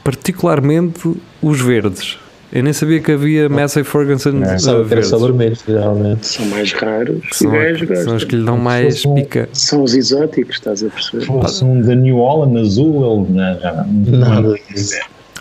particularmente 0.05 1.15
os 1.43 1.61
verdes. 1.61 2.19
Eu 2.51 2.63
nem 2.63 2.73
sabia 2.73 2.99
que 3.01 3.13
havia 3.13 3.47
Massey 3.49 3.85
Ferguson 3.85 4.31
É, 4.43 4.55
era 4.71 4.83
verdes. 4.83 5.09
só 5.09 5.19
vermelhos, 5.19 5.63
geralmente. 5.67 6.27
São 6.27 6.47
mais 6.47 6.73
raros. 6.73 7.21
Que 7.29 7.37
são, 7.37 7.55
e 7.55 7.97
são 8.05 8.17
os 8.17 8.25
que 8.25 8.37
lhe 8.37 8.45
dão 8.45 8.57
mais 8.57 9.03
São- 9.03 9.15
pica. 9.15 9.49
São 9.53 9.83
os 9.83 9.95
exóticos, 9.95 10.55
estás 10.57 10.83
a 10.83 10.89
perceber? 10.89 11.27
fosse 11.27 11.63
um 11.63 11.83
da 11.83 11.95
New 11.95 12.17
Holland 12.17 12.59
azul, 12.59 13.27
ele 13.29 13.39
não. 13.39 14.19
Nada 14.19 14.55
disso. 14.71 14.97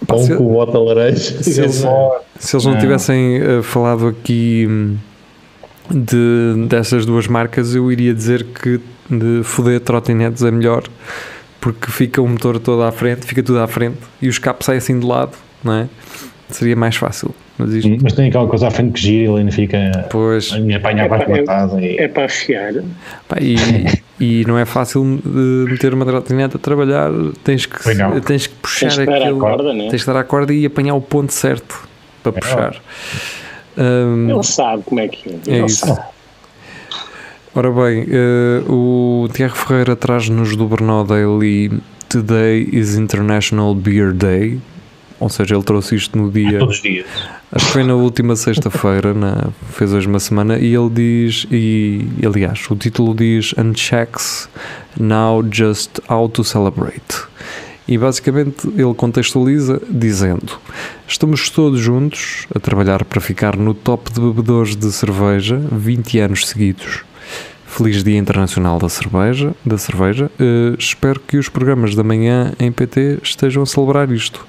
Pão 0.05 0.19
se- 0.19 0.35
com 0.35 0.47
bota 0.51 0.77
laranja. 0.77 1.41
se 1.41 1.59
eles- 1.61 1.75
Só- 1.75 2.21
Se 2.39 2.55
eles 2.55 2.65
não 2.65 2.73
Não. 2.73 2.79
tivessem 2.79 3.37
eh, 3.37 3.61
falado 3.63 4.07
aqui 4.07 4.67
hum, 4.69 4.95
de, 5.89 6.65
dessas 6.67 7.05
duas 7.05 7.27
marcas, 7.27 7.75
eu 7.75 7.91
iria 7.91 8.13
dizer 8.13 8.43
que 8.45 8.79
de 9.09 9.41
foder 9.43 9.79
trotinetes 9.79 10.43
é 10.43 10.51
melhor 10.51 10.83
porque 11.61 11.91
fica 11.91 12.21
o 12.21 12.27
motor 12.27 12.59
todo 12.59 12.83
à 12.83 12.91
frente, 12.91 13.25
fica 13.25 13.41
tudo 13.41 13.59
à 13.59 13.67
frente 13.67 13.97
e 14.21 14.27
os 14.27 14.37
capos 14.37 14.65
saem 14.65 14.77
assim 14.77 14.99
de 14.99 15.05
lado, 15.05 15.31
não 15.63 15.73
é? 15.73 15.87
Seria 16.49 16.75
mais 16.75 16.95
fácil. 16.95 17.33
Mas 17.57 17.73
isto, 17.73 17.89
Mas 18.01 18.13
tem 18.13 18.27
aquela 18.29 18.47
coisa 18.47 18.67
à 18.67 18.71
frente 18.71 18.93
que 18.93 19.01
gira 19.01 19.23
e 19.23 19.27
ele 19.27 19.39
ainda 19.39 19.51
fica 19.51 20.07
pois, 20.11 20.51
a 20.53 20.59
minha 20.59 20.77
apanha 20.77 21.03
É 21.03 21.07
pá, 21.09 21.17
é- 21.17 21.81
e 21.81 21.97
É 21.97 22.07
para 22.07 22.25
afiar. 22.25 22.73
pá, 23.27 23.37
e, 23.41 23.55
e 24.19 24.45
não 24.45 24.57
é 24.57 24.63
fácil 24.65 25.19
eh, 25.25 25.69
meter 25.71 25.93
uma 25.93 26.05
trotinete 26.05 26.55
a 26.55 26.59
trabalhar, 26.59 27.09
tens 27.43 27.65
que, 27.65 27.77
tens 28.25 28.47
que 28.47 28.53
puxar 28.55 28.89
Tens 28.91 28.95
que 29.07 29.11
aquilo, 29.13 29.39
corda, 29.39 29.73
né? 29.73 29.87
tens 29.89 30.01
que 30.03 30.07
dar 30.07 30.19
a 30.19 30.23
corda 30.23 30.53
e 30.53 30.65
apanhar 30.65 30.93
o 30.93 31.01
ponto 31.01 31.33
certo 31.33 31.87
para 32.21 32.31
puxar. 32.31 32.75
Hum, 33.77 34.29
Ele 34.29 34.43
sabe 34.43 34.83
como 34.83 34.99
é 34.99 35.07
que 35.07 35.29
é. 35.29 35.33
É 35.47 35.57
Ele 35.57 35.65
isso. 35.65 35.85
sabe. 35.85 36.01
Ora 37.55 37.71
bem, 37.71 38.05
eh, 38.09 38.61
o 38.69 39.27
Tiago 39.33 39.55
Ferreira 39.55 39.95
traz-nos 39.95 40.55
do 40.55 40.67
Brno 40.67 41.03
Daily 41.03 41.71
Today 42.07 42.69
is 42.71 42.95
International 42.95 43.73
Beer 43.73 44.13
Day. 44.13 44.59
Ou 45.19 45.29
seja, 45.29 45.55
ele 45.55 45.63
trouxe 45.63 45.95
isto 45.95 46.15
no 46.15 46.29
dia. 46.29 46.59
todos 46.59 46.75
os 46.75 46.81
dias. 46.83 47.07
Acho 47.51 47.65
que 47.65 47.71
foi 47.71 47.83
na 47.83 47.95
última 47.95 48.35
sexta-feira, 48.35 49.15
na- 49.15 49.47
fez 49.71 49.91
hoje 49.91 50.05
uma 50.07 50.19
semana, 50.19 50.59
e 50.59 50.75
ele 50.75 50.89
diz, 50.91 51.47
e 51.49 52.05
aliás, 52.23 52.63
o 52.69 52.75
título 52.75 53.15
diz 53.15 53.55
Unchecks 53.57 54.47
Now 54.99 55.43
Just 55.51 55.99
How 56.07 56.29
to 56.29 56.43
Celebrate. 56.43 57.01
E 57.87 57.97
basicamente 57.97 58.67
ele 58.75 58.93
contextualiza 58.93 59.81
dizendo: 59.89 60.59
Estamos 61.07 61.49
todos 61.49 61.79
juntos 61.79 62.45
a 62.53 62.59
trabalhar 62.59 63.05
para 63.05 63.21
ficar 63.21 63.55
no 63.55 63.73
top 63.73 64.11
de 64.11 64.19
bebedores 64.19 64.75
de 64.75 64.91
cerveja 64.91 65.57
20 65.71 66.19
anos 66.19 66.47
seguidos. 66.47 67.03
Feliz 67.65 68.03
Dia 68.03 68.17
Internacional 68.17 68.79
da 68.79 68.89
Cerveja. 68.89 69.53
Da 69.65 69.77
cerveja. 69.77 70.31
Uh, 70.39 70.75
espero 70.79 71.19
que 71.19 71.37
os 71.37 71.47
programas 71.47 71.95
da 71.95 72.03
manhã 72.03 72.53
em 72.59 72.71
PT 72.71 73.19
estejam 73.21 73.63
a 73.63 73.65
celebrar 73.65 74.11
isto. 74.11 74.45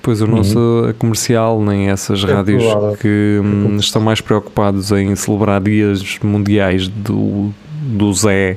Pois 0.00 0.20
o 0.20 0.26
nosso 0.26 0.92
comercial, 0.98 1.62
nem 1.62 1.88
essas 1.88 2.24
É 2.24 2.32
rádios 2.32 2.64
que 3.00 3.40
hum, 3.40 3.76
estão 3.76 4.02
mais 4.02 4.20
preocupados 4.20 4.90
em 4.90 5.14
celebrar 5.14 5.60
dias 5.62 6.18
mundiais 6.20 6.88
do, 6.88 7.52
do 7.80 8.12
Zé 8.12 8.56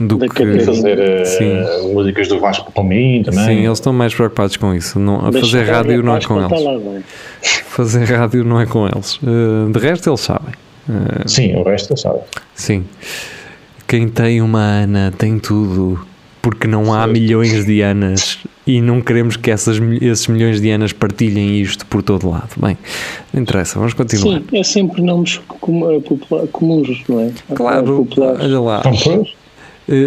do 0.00 0.16
Da 0.16 0.28
que. 0.28 0.60
Fazer 0.60 0.98
eh, 0.98 1.24
Sim. 1.24 1.92
músicas 1.92 2.26
do 2.28 2.40
Vasco 2.40 2.72
Palmeirinho 2.72 3.24
também. 3.24 3.44
Sim, 3.44 3.64
eles 3.64 3.78
estão 3.78 3.92
mais 3.92 4.14
preocupados 4.14 4.56
com 4.56 4.74
isso. 4.74 4.98
Não, 4.98 5.26
a 5.26 5.30
Deixa 5.30 5.46
fazer 5.58 5.70
rádio 5.70 6.02
não 6.02 6.16
é 6.16 6.20
com 6.20 6.40
eles. 6.40 6.64
lá. 6.64 7.00
Fazer 7.70 8.04
rádio 8.04 8.44
não 8.44 8.60
é 8.60 8.66
com 8.66 8.86
eles. 8.86 9.16
Uh, 9.22 9.70
de 9.72 9.78
resto, 9.78 10.10
eles 10.10 10.20
sabem. 10.20 10.54
Uh, 10.88 11.28
Sim, 11.28 11.54
o 11.54 11.62
resto 11.62 11.96
sabe. 11.96 12.18
sim. 12.54 12.84
Quem 13.86 14.08
tem 14.08 14.40
uma 14.42 14.60
Ana 14.60 15.12
tem 15.16 15.38
tudo. 15.38 16.00
Porque 16.42 16.66
não 16.66 16.92
há 16.94 17.00
Certo. 17.00 17.12
milhões 17.12 17.66
de 17.66 17.82
Anas 17.82 18.38
e 18.66 18.80
não 18.80 19.02
queremos 19.02 19.36
que 19.36 19.50
essas, 19.50 19.78
esses 20.00 20.26
milhões 20.26 20.58
de 20.58 20.70
Anas 20.70 20.90
partilhem 20.90 21.60
isto 21.60 21.84
por 21.84 22.02
todo 22.02 22.30
lado. 22.30 22.48
Bem, 22.56 22.78
não 23.30 23.42
interessa, 23.42 23.78
vamos 23.78 23.92
continuar. 23.92 24.38
Sim, 24.40 24.44
é 24.58 24.62
sempre 24.62 25.02
nomes 25.02 25.38
eh, 25.50 26.46
comuns, 26.50 27.02
não 27.06 27.20
é? 27.20 27.30
Claro, 27.54 28.08
olha 28.16 28.58
lá. 28.60 28.82
Então, 28.86 29.22
Eh, 29.22 29.26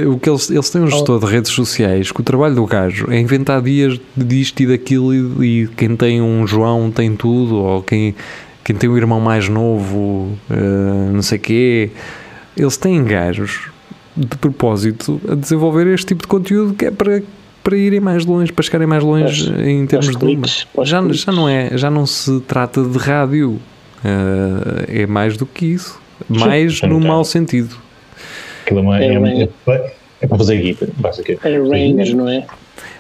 o 0.08 0.18
que 0.20 0.30
eles, 0.30 0.50
eles 0.50 0.70
têm 0.70 0.82
um 0.82 0.88
gestor 0.88 1.20
de 1.20 1.26
redes 1.26 1.52
sociais 1.52 2.12
que 2.12 2.22
o 2.22 2.24
trabalho 2.24 2.56
do 2.56 2.66
gajo 2.66 3.08
é 3.12 3.20
inventar 3.20 3.62
dias 3.62 4.00
disto 4.16 4.62
e 4.62 4.68
daquilo 4.68 5.44
e, 5.44 5.64
e 5.64 5.68
quem 5.76 5.96
tem 5.96 6.22
um 6.22 6.46
João 6.48 6.90
tem 6.92 7.16
tudo 7.16 7.56
ou 7.56 7.82
quem, 7.84 8.16
quem 8.64 8.76
tem 8.76 8.90
um 8.90 8.96
irmão 8.98 9.20
mais 9.20 9.50
novo 9.50 10.38
eh, 10.50 11.12
não 11.14 11.22
sei 11.22 11.38
quê. 11.38 11.90
Eles 12.56 12.78
têm 12.78 13.04
gajos 13.04 13.70
de 14.16 14.38
propósito 14.38 15.20
a 15.30 15.36
desenvolver 15.36 15.88
este 15.88 16.06
tipo 16.08 16.22
de 16.22 16.28
conteúdo 16.28 16.74
que 16.76 16.86
é 16.86 16.92
para, 16.92 17.22
para 17.64 17.76
irem 17.76 18.00
mais 18.00 18.26
longe, 18.26 18.54
para 18.54 18.64
chegarem 18.64 18.88
mais 18.88 19.04
longe 19.04 19.52
os- 19.52 19.60
em 19.60 19.86
termos 19.88 20.08
de 20.12 20.18
cliques, 20.18 20.68
Já, 20.84 21.00
cliques. 21.02 21.22
já, 21.22 21.32
não 21.32 21.50
é, 21.50 21.76
já 21.78 21.90
não 21.90 22.06
se 22.06 22.40
trata 22.42 22.84
de 22.84 22.98
rádio, 22.98 23.60
eh, 24.06 25.02
é 25.04 25.08
mais 25.08 25.36
do 25.36 25.46
que 25.46 25.66
isso, 25.66 26.00
mais 26.30 26.78
sim, 26.80 26.88
no 26.88 27.00
mau 27.00 27.26
sentido. 27.26 27.76
Aquilo 28.66 28.80
é, 28.80 28.82
uma- 28.82 29.00
É 29.04 29.14
é, 29.14 29.20
bem. 29.20 29.50
é, 29.68 29.94
é 30.22 30.28
para 30.28 30.38
fazer 30.38 30.58
guita, 30.62 30.88
basicamente. 30.98 31.48
É 31.48 31.58
range, 31.58 32.16
não 32.16 32.28
é? 32.30 32.46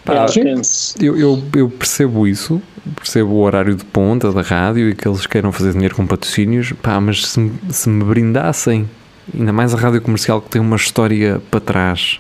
Pá, 0.05 0.25
é. 0.25 1.05
Eu, 1.05 1.17
eu, 1.17 1.41
eu 1.55 1.69
percebo 1.69 2.27
isso, 2.27 2.61
percebo 2.95 3.31
o 3.31 3.39
horário 3.41 3.73
de 3.75 3.85
ponta 3.85 4.31
da 4.31 4.41
rádio 4.41 4.89
e 4.89 4.95
que 4.95 5.07
eles 5.07 5.25
queiram 5.25 5.51
fazer 5.51 5.71
dinheiro 5.71 5.95
com 5.95 6.05
patrocínios, 6.05 6.73
pá, 6.81 6.99
mas 6.99 7.25
se, 7.25 7.39
me- 7.39 7.53
se 7.69 7.87
me 7.89 8.03
brindassem, 8.03 8.87
ainda 9.33 9.53
mais 9.53 9.73
a 9.73 9.77
rádio 9.77 10.01
comercial 10.01 10.41
que 10.41 10.49
tem 10.49 10.61
uma 10.61 10.75
história 10.75 11.41
para 11.49 11.61
trás, 11.61 12.19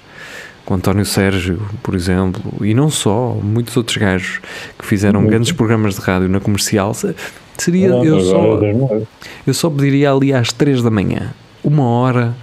com 0.65 0.75
António 0.75 1.05
Sérgio, 1.05 1.61
por 1.83 1.93
exemplo, 1.93 2.41
e 2.65 2.73
não 2.73 2.89
só, 2.89 3.37
muitos 3.43 3.75
outros 3.75 3.97
gajos 3.97 4.39
que 4.79 4.85
fizeram 4.85 5.19
Muito. 5.19 5.31
grandes 5.31 5.51
programas 5.51 5.95
de 5.95 6.01
rádio 6.01 6.29
na 6.29 6.39
comercial, 6.39 6.93
se- 6.93 7.13
seria, 7.57 7.89
Agora, 7.89 8.07
eu 8.07 8.19
só, 8.21 8.59
eu 9.45 9.53
só 9.53 9.69
pediria 9.69 10.13
ali 10.13 10.33
às 10.33 10.53
3 10.53 10.81
da 10.81 10.89
manhã, 10.89 11.33
uma 11.61 11.83
hora 11.85 12.33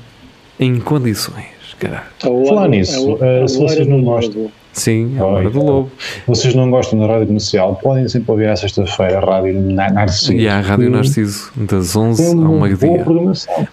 em 0.61 0.79
condições, 0.79 1.75
caralho. 1.79 2.03
A 2.23 2.29
hora- 2.31 2.47
Falar 2.47 2.69
nisso, 2.69 3.19
a- 3.21 3.27
eh, 3.27 3.43
a 3.43 3.49
se 3.49 3.59
vocês 3.59 3.87
não 3.87 4.03
gostam-. 4.03 4.49
Sim, 4.73 5.15
é 5.17 5.21
a 5.21 5.25
Oi, 5.27 5.33
hora 5.33 5.51
do 5.51 5.63
lobo. 5.65 5.91
Vocês 6.29 6.55
não 6.55 6.71
gostam 6.71 6.97
da 7.01 7.07
rádio 7.09 7.27
comercial, 7.27 7.75
podem 7.83 8.07
sempre 8.09 8.31
ouvir 8.31 8.47
à 8.49 8.55
sexta-feira 8.55 9.19
a 9.19 9.21
rádio 9.21 9.61
Na- 9.61 9.91
Narciso. 9.91 10.33
E 10.33 10.47
a 10.49 10.61
Rádio 10.61 10.85
que 10.87 10.97
Narciso, 10.97 11.51
das 11.57 11.97
11 11.97 12.23
tem 12.23 12.45
ao 12.45 12.53
uma 12.53 12.67
meio-dia. 12.67 13.05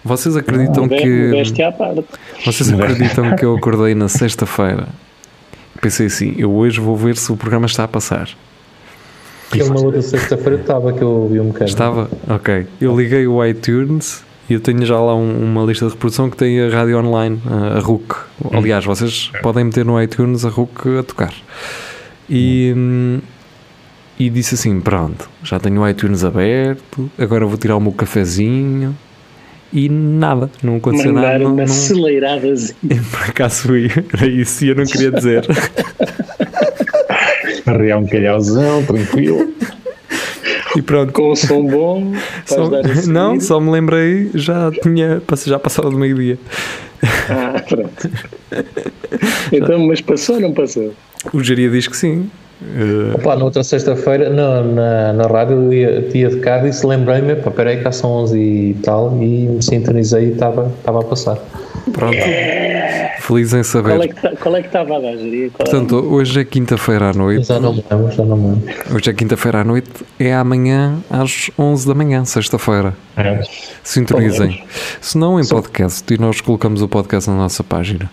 Vocês 0.04 0.36
acreditam 0.36 0.84
Modéstia- 0.84 1.06
que 1.06 2.44
vocês 2.44 2.72
acreditam 2.72 3.36
que 3.36 3.44
eu 3.44 3.54
acordei 3.54 3.94
na 3.94 4.08
sexta-feira? 4.08 4.88
Pensei 5.80 6.06
assim, 6.06 6.34
eu 6.36 6.50
hoje 6.52 6.80
vou 6.80 6.96
ver 6.96 7.16
se 7.16 7.30
o 7.30 7.36
programa 7.36 7.66
está 7.66 7.84
a 7.84 7.88
passar. 7.88 8.28
Ele 9.54 9.68
na 9.68 9.76
outra 9.80 10.02
sexta-feira 10.02 10.56
estava 10.60 10.92
que 10.92 11.00
eu 11.00 11.08
ouvi 11.08 11.38
um 11.38 11.46
bocado. 11.46 11.64
Estava? 11.70 12.10
Ok. 12.28 12.66
Eu 12.80 12.98
liguei 12.98 13.24
o 13.28 13.42
iTunes 13.44 14.24
e 14.48 14.54
eu 14.54 14.60
tenho 14.60 14.84
já 14.86 14.98
lá 14.98 15.14
um- 15.14 15.42
uma 15.44 15.62
lista 15.64 15.86
de 15.86 15.92
reprodução 15.92 16.30
que 16.30 16.36
tem 16.36 16.60
a 16.60 16.68
rádio 16.70 16.98
online, 16.98 17.40
a, 17.46 17.78
RUC. 17.80 18.14
Aliás, 18.52 18.84
vocês 18.84 19.30
podem 19.42 19.64
meter 19.64 19.84
no 19.84 20.00
iTunes 20.02 20.44
a 20.44 20.48
RUC 20.48 20.98
a 20.98 21.02
tocar. 21.02 21.32
E, 22.30 22.72
hum, 22.76 23.20
e 24.18 24.28
disse 24.30 24.54
assim: 24.54 24.80
pronto, 24.80 25.28
já 25.42 25.58
tenho 25.58 25.80
o 25.82 25.88
iTunes 25.88 26.24
aberto, 26.24 27.10
agora 27.18 27.46
vou 27.46 27.56
tirar 27.58 27.76
o 27.76 27.80
meu 27.80 27.92
cafezinho. 27.92 28.96
E 29.70 29.86
nada, 29.90 30.50
não 30.62 30.76
aconteceu 30.76 31.12
nada. 31.12 31.26
Mandar 31.26 31.38
não- 31.40 31.46
uma 31.52 31.56
não- 31.56 31.64
aceleradazinha. 31.64 32.74
Por 33.10 33.22
acaso 33.28 33.62
fui, 33.68 33.90
era 34.14 34.26
isso 34.26 34.64
e 34.64 34.68
eu 34.68 34.74
não 34.76 34.84
queria 34.84 35.10
dizer. 35.12 35.44
Arrear 37.66 37.98
um 37.98 38.06
calhauzão, 38.06 38.82
tranquilo. 38.84 39.52
E 40.76 40.82
pronto. 40.82 41.12
Com 41.12 41.32
um 41.32 41.36
som 41.36 41.64
bom. 41.64 42.12
Não, 43.06 43.40
só 43.40 43.60
me 43.60 43.70
lembrei, 43.70 44.30
já 44.34 44.70
tinha, 44.70 45.22
já 45.46 45.58
passava 45.58 45.90
do 45.90 45.98
meio-dia. 45.98 46.38
Ah, 47.28 47.62
pronto. 47.68 48.10
Então, 49.50 49.78
mas 49.86 50.00
passou 50.02 50.34
ou 50.36 50.42
não 50.42 50.52
passou? 50.52 50.92
O 51.32 51.42
Geria 51.42 51.70
diz 51.70 51.88
que 51.88 51.96
sim. 51.96 52.30
Eh, 52.62 53.14
Opa, 53.14 53.36
na 53.36 53.44
outra 53.44 53.62
sexta-feira, 53.62 54.30
na, 54.30 54.62
na, 54.62 55.12
na 55.12 55.26
rádio, 55.26 55.56
eu 55.56 55.72
ia, 55.72 56.08
ia 56.12 56.28
de 56.28 56.40
carro 56.40 56.66
e 56.66 56.72
se 56.72 56.86
lembrei-me, 56.86 57.36
peraí, 57.36 57.82
cá 57.82 57.92
são 57.92 58.10
11 58.10 58.38
e 58.38 58.74
tal, 58.82 59.16
e 59.22 59.46
me 59.46 59.62
sintonizei 59.62 60.26
e 60.26 60.32
estava 60.32 60.72
estava 60.78 61.00
a 61.00 61.04
passar. 61.04 61.38
Pronto. 61.90 62.16
Feliz 63.20 63.52
em 63.52 63.58
é 63.58 63.62
saber. 63.62 64.14
tá- 64.14 64.32
qual 64.40 64.56
é 64.56 64.60
que 64.60 64.68
estava 64.68 64.96
a 64.96 65.00
dar, 65.00 65.16
Jeria? 65.16 65.50
Qual 65.50 65.66
é? 65.66 65.70
Portanto, 65.70 65.96
hoje 65.96 66.40
é 66.40 66.44
quinta-feira 66.44 67.10
à 67.10 67.12
noite. 67.12 67.46
Já 67.46 67.60
não 67.60 67.74
me 67.74 67.84
lembro, 67.90 68.12
já 68.12 68.24
não 68.24 68.36
me 68.36 68.48
lembro. 68.54 68.74
Hoje 68.94 69.10
é 69.10 69.12
quinta-feira 69.12 69.60
à 69.60 69.64
noite. 69.64 69.90
É 70.18 70.34
amanhã 70.34 70.98
às 71.10 71.50
11 71.58 71.86
da 71.86 71.94
manhã, 71.94 72.24
sexta-feira. 72.24 72.94
É. 73.16 73.42
Sintonizem. 73.82 74.62
Se 75.00 75.18
não, 75.18 75.40
em 75.40 75.46
podcast. 75.46 76.12
E 76.12 76.18
nós 76.18 76.40
colocamos 76.40 76.80
o 76.82 76.88
podcast 76.88 77.28
na 77.28 77.36
nossa 77.36 77.62
página. 77.64 78.10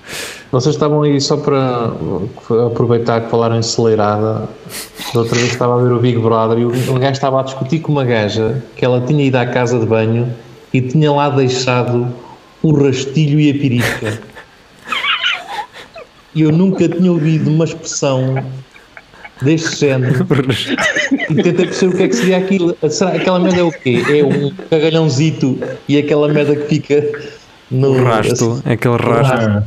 Vocês 0.51 0.75
estavam 0.75 1.03
aí 1.03 1.21
só 1.21 1.37
para 1.37 1.91
aproveitar 2.67 3.21
que 3.21 3.29
falaram 3.29 3.55
em 3.55 3.59
acelerada. 3.59 4.49
Da 5.13 5.19
outra 5.19 5.35
vez 5.37 5.51
estava 5.51 5.79
a 5.79 5.83
ver 5.83 5.91
o 5.91 5.99
Big 5.99 6.17
Brother 6.17 6.57
e 6.59 6.65
o, 6.65 6.69
o 6.69 6.99
gajo 6.99 7.11
estava 7.13 7.39
a 7.39 7.43
discutir 7.43 7.79
com 7.79 7.91
uma 7.91 8.03
gaja 8.03 8.61
que 8.75 8.83
ela 8.83 9.01
tinha 9.01 9.23
ido 9.23 9.35
à 9.37 9.45
casa 9.45 9.79
de 9.79 9.85
banho 9.85 10.33
e 10.73 10.81
tinha 10.81 11.11
lá 11.11 11.29
deixado 11.29 12.07
o 12.65 12.83
rastilho 12.83 13.39
e 13.39 13.51
a 13.51 13.53
pirisca. 13.53 14.19
E 16.33 16.41
eu 16.41 16.51
nunca 16.51 16.89
tinha 16.89 17.11
ouvido 17.11 17.49
uma 17.49 17.63
expressão 17.63 18.43
deste 19.41 19.81
género 19.81 20.25
e 21.29 21.35
tentei 21.35 21.53
perceber 21.53 21.93
o 21.93 21.97
que 21.97 22.03
é 22.03 22.07
que 22.07 22.15
seria 22.15 22.37
aquilo. 22.37 22.77
Será, 22.89 23.11
aquela 23.11 23.39
merda 23.39 23.59
é 23.59 23.63
o 23.63 23.71
quê? 23.71 24.03
É 24.09 24.23
um 24.23 24.51
cagalhãozito 24.69 25.59
e 25.87 25.97
aquela 25.97 26.27
merda 26.27 26.55
que 26.55 26.67
fica 26.67 27.03
no 27.69 27.91
O 27.91 28.03
rasto, 28.03 28.61
aquele 28.65 28.97
rasto. 28.97 29.33
Ah, 29.33 29.63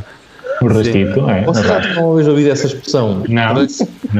o 0.61 0.67
rastito, 0.67 1.31
é. 1.31 1.45
Ou 1.47 1.55
será 1.55 1.81
que 1.81 1.95
não 1.95 2.09
ouvido 2.09 2.51
essa 2.51 2.67
expressão? 2.67 3.23
Não. 3.29 3.55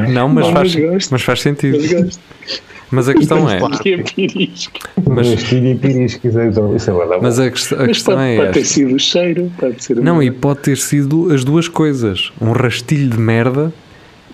Não, 0.09 0.29
mas 0.29 0.47
Não, 0.47 0.53
faz, 0.53 1.09
mas 1.11 1.23
faz 1.23 1.43
sentido. 1.43 1.79
Mas 2.91 3.09
a 3.09 3.15
questão 3.15 3.49
é. 3.51 3.59
É 3.59 3.97
pirisco. 3.99 4.79
O 5.05 5.11
Mas- 5.13 5.29
rastilho 5.31 5.69
e 5.69 5.75
pirisco, 5.75 6.27
isso 6.27 6.39
é. 6.91 7.19
Mas 7.21 7.39
a, 7.39 7.51
quest- 7.51 7.73
a 7.75 7.87
questão 7.87 8.15
pode, 8.15 8.27
é 8.29 8.37
pode 8.37 8.53
ter 8.53 8.61
esta. 8.61 8.75
sido 8.75 8.95
o 8.95 8.99
cheiro, 8.99 9.53
pode 9.59 9.85
ser 9.85 9.97
Não, 9.97 10.23
e 10.23 10.31
pode 10.31 10.61
ter 10.61 10.77
sido 10.77 11.33
as 11.33 11.45
duas 11.45 11.69
coisas. 11.69 12.33
Um 12.41 12.53
rastilho 12.53 13.11
de 13.11 13.19
merda 13.19 13.73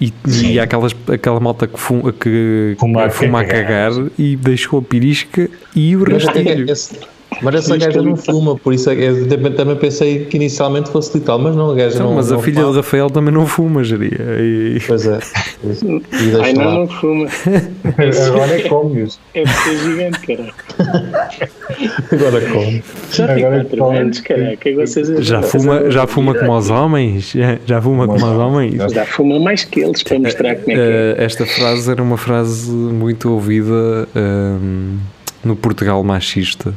e, 0.01 0.13
e 0.43 0.61
aquelas, 0.61 0.95
aquela 1.09 1.41
malta 1.41 1.67
que 1.67 1.79
fuma, 1.79 2.13
que, 2.13 2.77
Fuma 2.79 3.09
fuma 3.11 3.41
a 3.41 3.45
cagar. 3.45 3.93
cagar 3.93 4.07
e 4.19 4.37
deixou 4.37 4.79
a 4.79 4.83
pirisca 4.83 5.49
e 5.75 5.97
o 5.97 6.05
rastilho. 6.05 6.71
esse- 6.71 6.99
mas 7.43 7.55
essa 7.57 7.77
gaja 7.77 8.03
não 8.03 8.17
fuma, 8.17 8.57
por 8.57 8.73
isso 8.75 8.91
é 8.91 8.95
eu 8.95 9.29
também, 9.29 9.53
também 9.53 9.77
pensei 9.77 10.25
que 10.27 10.37
inicialmente 10.37 10.91
fosse 10.91 11.17
literal, 11.19 11.39
mas 11.39 11.55
não, 11.57 11.71
a 11.71 11.75
gaja 11.75 11.99
Não, 11.99 12.07
não. 12.11 12.15
mas 12.17 12.31
a 12.33 12.37
não 12.37 12.43
filha 12.43 12.61
fuma. 12.63 12.73
do 12.73 12.77
Rafael 12.77 13.11
também 13.11 13.33
não 13.35 13.47
fuma, 13.47 13.85
geria. 13.85 14.19
E, 14.41 14.79
Pois 14.87 15.07
é. 15.07 15.19
E 15.65 16.41
Ai 16.43 16.53
não, 16.53 16.65
lá. 16.65 16.75
não 16.75 16.89
fuma. 16.89 17.27
Agora 18.29 18.59
é 18.61 18.69
cómios. 18.69 19.19
É 19.35 19.43
porque 19.43 19.71
é 19.71 19.77
gigante, 19.79 20.21
caralho. 20.27 20.55
Agora 22.13 22.41
como? 22.51 22.83
Já 23.13 23.27
tem 23.35 23.45
Agora 23.45 23.65
4 23.65 23.79
come. 23.79 23.99
anos. 23.99 24.21
Que 24.21 24.75
vocês 24.75 25.09
já, 25.27 25.43
fuma, 25.43 25.91
já 25.91 26.05
a 26.05 26.07
fuma 26.07 26.35
como 26.35 26.57
os 26.57 26.71
homens? 26.71 27.31
Já, 27.33 27.59
já 27.67 27.83
fuma 27.83 28.07
como 28.07 28.17
os 28.17 28.23
homens? 28.39 28.93
Já 28.93 29.05
fuma 29.07 29.39
mais 29.41 29.65
que 29.65 29.81
eles 29.81 30.03
para 30.03 30.19
mostrar 30.19 30.57
como 30.57 30.71
é 30.73 30.75
que 30.75 30.81
é. 30.81 30.85
Eh, 31.19 31.25
esta 31.25 31.47
frase 31.47 31.91
era 31.91 32.03
uma 32.03 32.17
frase 32.17 32.71
muito 32.71 33.31
ouvida 33.31 34.09
ehm, 34.15 34.99
no 35.45 35.57
Portugal 35.57 36.03
machista, 36.05 36.75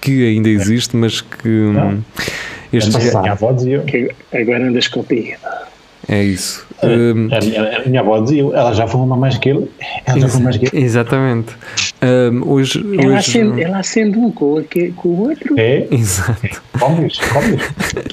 que, 0.00 0.26
ainda 0.28 0.48
existe, 0.48 0.96
mas 0.96 1.20
que 1.20 1.48
hum, 1.48 2.00
estes 2.72 2.94
ga- 3.12 3.20
Minha 3.20 3.32
avó 3.32 3.52
dizia. 3.52 3.80
Que 3.80 4.10
agora 4.32 4.66
andas 4.68 4.88
com 4.88 5.04
é 6.10 6.22
isso. 6.22 6.66
Hum, 6.82 7.28
A, 7.30 7.44
minha- 7.44 7.78
a 7.84 7.88
minha 7.88 8.00
avó 8.00 8.18
dizia, 8.20 8.42
ela 8.42 8.72
já 8.72 8.86
fuma 8.86 9.14
mais 9.16 9.36
que 9.36 9.50
ele, 9.50 9.68
ela 10.06 10.20
já 10.20 10.28
fuma 10.28 10.44
mais 10.44 10.56
que 10.56 10.66
ele. 10.74 10.84
Exatamente. 10.84 11.52
Hum, 12.00 12.42
hoje, 12.46 12.78
Ela 12.78 13.06
hoje- 13.08 13.16
acende, 13.16 13.62
ela 13.62 13.78
acende 13.78 14.18
um 14.18 14.30
com, 14.30 14.64
com 14.96 15.08
o 15.08 15.28
outro. 15.28 15.54
É, 15.58 15.86
Exato. 15.90 16.62
comes, 16.78 17.18
comes. 17.18 17.60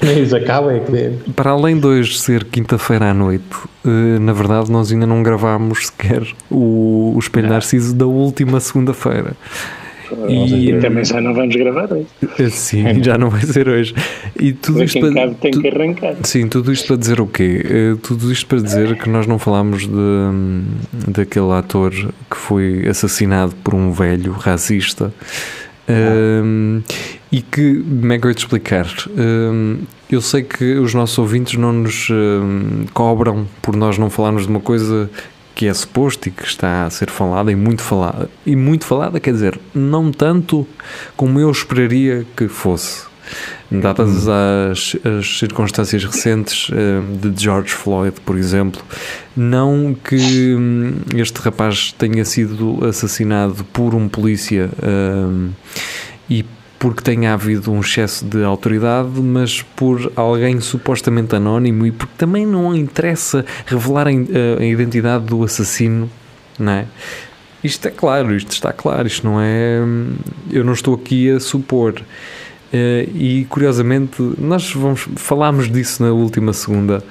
Nem 0.02 0.22
isso 0.24 0.36
acaba, 0.36 0.74
é 0.74 0.80
que 0.80 1.30
Para 1.32 1.52
além 1.52 1.78
de 1.78 1.86
hoje 1.86 2.18
ser 2.18 2.44
quinta-feira 2.44 3.10
à 3.10 3.14
noite, 3.14 3.44
eh, 3.86 4.18
na 4.18 4.32
verdade 4.34 4.70
nós 4.70 4.92
ainda 4.92 5.06
não 5.06 5.22
gravámos 5.22 5.86
sequer 5.86 6.22
o, 6.50 7.12
o 7.14 7.18
Espelho 7.18 7.48
Narciso 7.48 7.94
da 7.94 8.04
última 8.06 8.60
segunda-feira. 8.60 9.32
E 10.28 10.70
E 10.70 10.80
também 10.80 11.04
já 11.04 11.20
não 11.20 11.34
vamos 11.34 11.54
gravar 11.56 11.88
hoje. 11.92 12.50
sim, 12.50 13.02
já 13.02 13.16
não 13.18 13.30
vai 13.30 13.42
ser 13.42 13.68
hoje. 13.68 13.94
E 14.38 14.52
tudo 14.52 14.82
isto 14.84 15.00
para, 15.00 15.30
tem 15.34 15.50
tu- 15.50 15.60
que 15.60 15.68
arrancar. 15.68 16.14
Sim, 16.22 16.48
tudo 16.48 16.72
isto 16.72 16.86
para 16.88 16.96
dizer 16.96 17.20
o 17.20 17.26
quê? 17.26 17.62
Eh, 17.64 17.96
tudo 18.02 18.30
isto 18.32 18.46
para 18.46 18.58
dizer 18.60 18.96
que 18.98 19.08
nós 19.08 19.26
não 19.26 19.38
falámos 19.38 19.86
de, 19.86 21.10
daquele 21.10 21.52
ator 21.52 21.90
que 21.92 22.36
foi 22.36 22.86
assassinado 22.88 23.54
por 23.64 23.74
um 23.74 23.90
velho 23.92 24.32
racista. 24.32 25.12
Ehm, 25.88 26.80
e 27.30 27.40
que, 27.42 27.82
como 27.82 28.12
é 28.12 28.18
que 28.18 28.26
eu 28.26 28.30
ia 28.30 28.34
te 28.34 28.38
explicar? 28.38 28.86
Ehm, 29.16 29.82
eu 30.10 30.20
sei 30.20 30.42
que 30.42 30.74
os 30.74 30.94
nossos 30.94 31.16
ouvintes 31.18 31.54
não 31.58 31.72
nos 31.72 32.08
ehm, 32.10 32.86
cobram 32.92 33.46
por 33.62 33.76
nós 33.76 33.96
não 33.98 34.10
falarmos 34.10 34.44
de 34.44 34.48
uma 34.48 34.60
coisa 34.60 35.08
que 35.56 35.66
é 35.66 35.72
suposto 35.72 36.28
e 36.28 36.30
que 36.30 36.44
está 36.44 36.84
a 36.84 36.90
ser 36.90 37.08
falada 37.10 37.50
e 37.50 37.56
muito 37.56 37.80
falada. 37.82 38.28
E 38.44 38.54
muito 38.54 38.84
falada, 38.84 39.18
quer 39.18 39.32
dizer, 39.32 39.58
não 39.74 40.12
tanto 40.12 40.68
como 41.16 41.40
eu 41.40 41.50
esperaria 41.50 42.26
que 42.36 42.46
fosse. 42.46 43.06
Dadas 43.68 44.28
as, 44.28 44.96
as 45.04 45.38
circunstâncias 45.38 46.04
recentes 46.04 46.70
eh, 46.70 47.00
de 47.18 47.42
George 47.42 47.70
Floyd, 47.70 48.20
por 48.20 48.36
exemplo, 48.36 48.80
não 49.36 49.96
que 50.04 50.54
hum, 50.54 51.00
este 51.16 51.40
rapaz 51.40 51.90
tenha 51.90 52.24
sido 52.24 52.84
assassinado 52.86 53.64
por 53.72 53.94
um 53.96 54.08
polícia 54.08 54.70
hum, 54.80 55.50
e 56.30 56.44
porque 56.78 57.02
tenha 57.02 57.32
havido 57.32 57.72
um 57.72 57.80
excesso 57.80 58.24
de 58.24 58.44
autoridade, 58.44 59.20
mas 59.20 59.62
por 59.62 60.12
alguém 60.14 60.60
supostamente 60.60 61.34
anónimo 61.34 61.86
e 61.86 61.92
porque 61.92 62.14
também 62.16 62.44
não 62.44 62.74
interessa 62.74 63.44
revelar 63.64 64.06
a, 64.08 64.10
a 64.60 64.64
identidade 64.64 65.24
do 65.24 65.42
assassino, 65.42 66.10
não 66.58 66.72
é? 66.72 66.86
Isto 67.64 67.88
é 67.88 67.90
claro, 67.90 68.36
isto 68.36 68.52
está 68.52 68.72
claro, 68.72 69.06
isto 69.06 69.26
não 69.26 69.40
é. 69.40 69.80
Eu 70.52 70.64
não 70.64 70.72
estou 70.72 70.94
aqui 70.94 71.30
a 71.30 71.40
supor. 71.40 72.00
Eh, 72.72 73.08
e 73.14 73.46
curiosamente, 73.48 74.22
nós 74.38 74.72
vamos, 74.72 75.08
falámos 75.16 75.70
disso 75.70 76.02
na 76.02 76.12
última 76.12 76.52
segunda. 76.52 77.02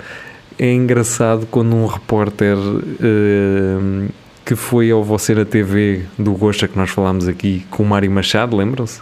É 0.58 0.72
engraçado 0.72 1.46
quando 1.52 1.76
um 1.76 1.86
repórter 1.86 2.58
eh, 3.02 4.08
que 4.46 4.56
foi 4.56 4.92
ao 4.92 5.04
Você 5.04 5.34
na 5.36 5.44
TV 5.44 6.04
do 6.18 6.32
Gosta 6.34 6.68
que 6.68 6.78
nós 6.78 6.90
falámos 6.90 7.28
aqui 7.28 7.66
com 7.70 7.84
o 7.84 7.86
Mário 7.86 8.10
Machado, 8.10 8.56
lembram-se? 8.56 9.02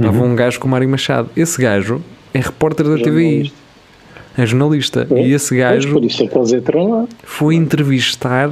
Estava 0.00 0.22
um 0.24 0.34
gajo 0.34 0.58
com 0.60 0.66
o 0.66 0.70
Mário 0.70 0.88
Machado. 0.88 1.28
Esse 1.36 1.60
gajo 1.60 2.00
é 2.32 2.38
repórter 2.40 2.86
da 2.88 2.96
TVI, 3.02 3.52
é 4.36 4.46
jornalista. 4.46 5.06
É? 5.10 5.26
E 5.26 5.32
esse 5.32 5.48
Pois, 5.50 5.60
gajo 5.60 5.92
por 5.92 6.04
isso 6.04 6.22
é 6.22 6.26
que 6.26 6.38
eles 6.38 6.52
entram 6.52 6.90
lá. 6.90 7.06
foi 7.24 7.54
entrevistar 7.54 8.50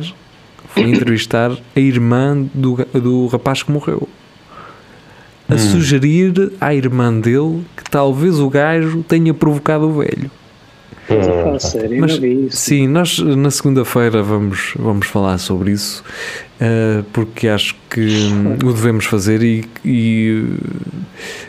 foi 0.68 0.82
entrevistar 0.82 1.51
a 1.74 1.80
irmã 1.80 2.46
do, 2.55 2.76
do 2.92 3.26
rapaz 3.28 3.62
que 3.62 3.72
morreu 3.72 4.07
a 5.49 5.57
sugerir 5.57 6.53
à 6.61 6.74
irmã 6.74 7.11
dele 7.18 7.64
que 7.74 7.90
talvez 7.90 8.38
o 8.38 8.51
gajo 8.51 9.03
tenha 9.09 9.32
provocado 9.32 9.88
o 9.88 9.92
velho 9.99 10.30
Sério, 11.59 11.94
eu 11.96 12.00
Mas, 12.00 12.12
isso. 12.18 12.56
sim, 12.56 12.86
nós 12.86 13.18
na 13.18 13.50
segunda-feira 13.50 14.22
vamos, 14.22 14.74
vamos 14.78 15.06
falar 15.06 15.38
sobre 15.38 15.72
isso 15.72 16.04
eh, 16.61 17.02
porque 17.12 17.48
acho 17.48 17.74
que 17.90 18.00
hum, 18.00 18.56
o 18.64 18.72
devemos 18.72 19.06
fazer 19.06 19.42
e, 19.42 19.64
e 19.84 20.44
eh, 20.61 20.98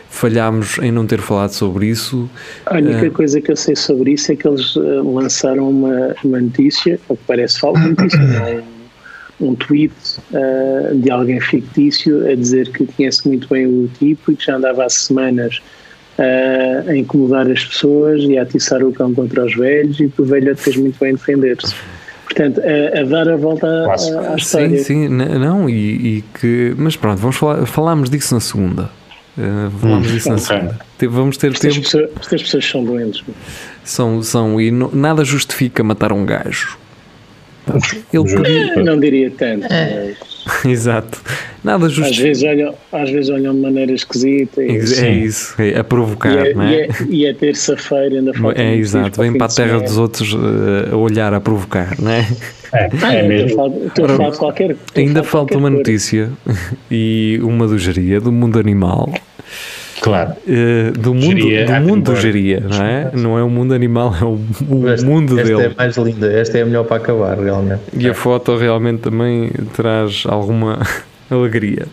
falhámos 0.08 0.78
em 0.78 0.90
não 0.90 1.06
ter 1.06 1.20
falado 1.20 1.50
sobre 1.50 1.86
isso 1.86 2.28
A 2.66 2.76
única 2.78 3.06
É. 3.06 3.10
coisa 3.10 3.40
que 3.40 3.50
eu 3.52 3.56
sei 3.56 3.76
sobre 3.76 4.12
isso 4.12 4.32
é 4.32 4.36
que 4.36 4.46
eles 4.48 4.74
lançaram 4.76 5.68
uma, 5.70 6.14
uma 6.24 6.40
notícia, 6.40 6.98
ou 7.08 7.16
que 7.16 7.22
parece 7.26 7.60
falsa 7.60 7.86
notícia, 7.86 8.18
é? 8.18 8.62
um, 9.40 9.50
um 9.50 9.54
tweet 9.54 9.92
eh, 10.32 10.92
de 10.94 11.10
alguém 11.10 11.40
fictício 11.40 12.26
a 12.30 12.34
dizer 12.34 12.70
que 12.70 12.86
conhece 12.86 13.26
muito 13.28 13.48
bem 13.48 13.66
o 13.66 13.88
tipo 13.98 14.32
e 14.32 14.36
que 14.36 14.44
já 14.46 14.56
andava 14.56 14.84
há 14.84 14.88
semanas 14.90 15.60
a 16.88 16.96
incomodar 16.96 17.50
as 17.50 17.64
pessoas 17.64 18.22
e 18.22 18.36
a 18.38 18.42
atiçar 18.42 18.82
o 18.82 18.92
cão 18.92 19.14
contra 19.14 19.44
os 19.44 19.54
velhos 19.56 19.98
e 20.00 20.08
que 20.08 20.20
o 20.22 20.24
velho 20.24 20.56
fez 20.56 20.76
muito 20.76 20.98
bem 21.00 21.12
defender-se. 21.14 21.74
Portanto, 22.24 22.60
a, 22.60 23.00
a 23.00 23.04
dar 23.04 23.28
a 23.28 23.36
volta 23.36 23.66
à- 23.66 23.94
à, 23.94 23.98
Sim, 23.98 24.34
história. 24.36 24.78
sim, 24.84 25.04
n- 25.08 25.38
não, 25.38 25.68
e, 25.68 26.18
e 26.18 26.24
que. 26.38 26.74
Mas 26.76 26.94
pronto, 26.96 27.18
vamos 27.18 27.36
falar, 27.36 27.66
falámos 27.66 28.08
disso 28.08 28.34
na 28.34 28.40
segunda. 28.40 28.90
Uh, 29.38 29.70
falámos 29.80 30.12
disso 30.12 30.28
na 30.28 30.34
ok. 30.36 30.46
segunda. 30.46 30.78
Vamos 31.08 31.36
ter 31.38 31.50
Estas 31.52 31.74
tempo. 31.74 31.84
pessoas, 31.84 32.10
estas 32.20 32.42
pessoas 32.42 32.64
são 32.66 32.84
doentes. 32.84 33.24
São, 33.82 34.22
são, 34.22 34.60
e 34.60 34.70
no- 34.70 34.94
nada 34.94 35.24
justifica 35.24 35.82
matar 35.82 36.12
um 36.12 36.24
gajo. 36.24 36.78
Ele 38.12 38.36
podia. 38.36 38.76
Não 38.84 38.98
diria 39.00 39.30
tanto, 39.30 39.66
mas 39.68 40.29
Exato. 40.64 41.20
Nada 41.62 41.86
às 41.86 41.92
justifica. 41.92 42.26
vezes, 42.28 42.42
olham, 42.42 42.74
às 42.92 43.10
vezes 43.10 43.30
olham 43.30 43.54
de 43.54 43.60
maneira 43.60 43.92
esquisita. 43.92 44.62
E, 44.62 44.70
É 44.70 45.10
isso, 45.10 45.54
é 45.60 45.78
a 45.78 45.84
provocar, 45.84 46.32
E 46.46 46.48
é, 46.50 46.54
não 46.54 46.68
e 46.70 46.74
é? 46.74 46.80
é, 46.84 46.88
e 47.10 47.26
é 47.26 47.34
terça-feira, 47.34 48.16
ainda 48.16 48.32
falta 48.32 48.60
É 48.60 48.74
exato, 48.76 49.20
vem 49.20 49.32
para 49.36 49.46
a 49.46 49.48
terra 49.50 49.80
dos 49.80 49.98
outros 49.98 50.32
uh, 50.32 50.92
a 50.92 50.96
olhar, 50.96 51.34
a 51.34 51.40
provocar, 51.40 51.94
não 52.00 52.10
é? 52.10 52.26
É, 52.72 52.88
Ah, 53.02 53.14
é 53.14 53.22
mesmo. 53.28 53.48
Estou 53.48 53.64
a 53.64 53.68
falar- 53.68 53.86
estou 53.86 54.04
a 54.04 54.08
falar 54.08 54.30
de 54.30 54.38
qualquer 54.38 54.76
Ainda 54.96 55.22
falta 55.22 55.54
qualquer 55.54 55.56
uma 55.56 55.68
coisa. 55.68 55.78
notícia 55.78 56.30
e 56.90 57.38
uma 57.42 57.66
do 57.66 57.78
geria, 57.78 58.20
do 58.20 58.32
mundo 58.32 58.58
animal. 58.58 59.12
Claro. 60.00 60.32
Uh, 60.46 60.92
do 60.98 61.14
mundo 61.14 61.40
Geria, 61.40 61.66
do 61.66 61.72
mundo 61.86 62.16
geria, 62.16 62.60
não 62.60 62.82
é? 62.84 63.10
Não 63.12 63.38
é 63.38 63.42
o 63.42 63.50
mundo 63.50 63.74
animal, 63.74 64.14
é 64.20 64.24
o, 64.24 64.40
o 64.68 64.88
Esta, 64.88 65.06
mundo 65.06 65.38
esta 65.38 65.54
dele. 65.56 65.72
é 65.72 65.74
mais 65.76 65.96
linda, 65.96 66.32
esta 66.32 66.58
é 66.58 66.62
a 66.62 66.66
melhor 66.66 66.84
para 66.84 66.96
acabar, 66.96 67.38
realmente. 67.38 67.82
E 67.92 68.08
a 68.08 68.14
foto 68.14 68.56
realmente 68.56 69.00
também 69.00 69.50
traz 69.74 70.24
alguma 70.26 70.80
alegria. 71.30 71.86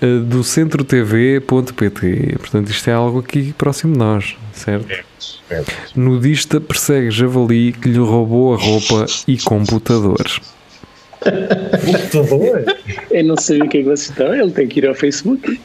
Uh, 0.00 0.20
do 0.20 0.42
centrotv.pt, 0.44 2.36
portanto, 2.38 2.70
isto 2.70 2.88
é 2.88 2.92
algo 2.92 3.18
aqui 3.18 3.52
próximo 3.56 3.92
de 3.92 3.98
nós, 3.98 4.36
certo? 4.52 5.04
certo. 5.48 5.72
Nudista 5.96 6.60
persegue 6.60 7.10
javali 7.10 7.72
que 7.72 7.88
lhe 7.88 7.98
roubou 7.98 8.54
a 8.54 8.58
roupa 8.58 9.06
e 9.26 9.36
computador. 11.84 12.64
Eu 13.10 13.24
não 13.24 13.36
sabia 13.36 13.64
o 13.64 13.68
que 13.68 13.78
é 13.78 13.82
que 13.82 13.86
vocês 13.88 14.10
estão. 14.10 14.34
Ele 14.34 14.50
tem 14.50 14.66
que 14.66 14.80
ir 14.80 14.86
ao 14.86 14.94
Facebook. 14.94 15.60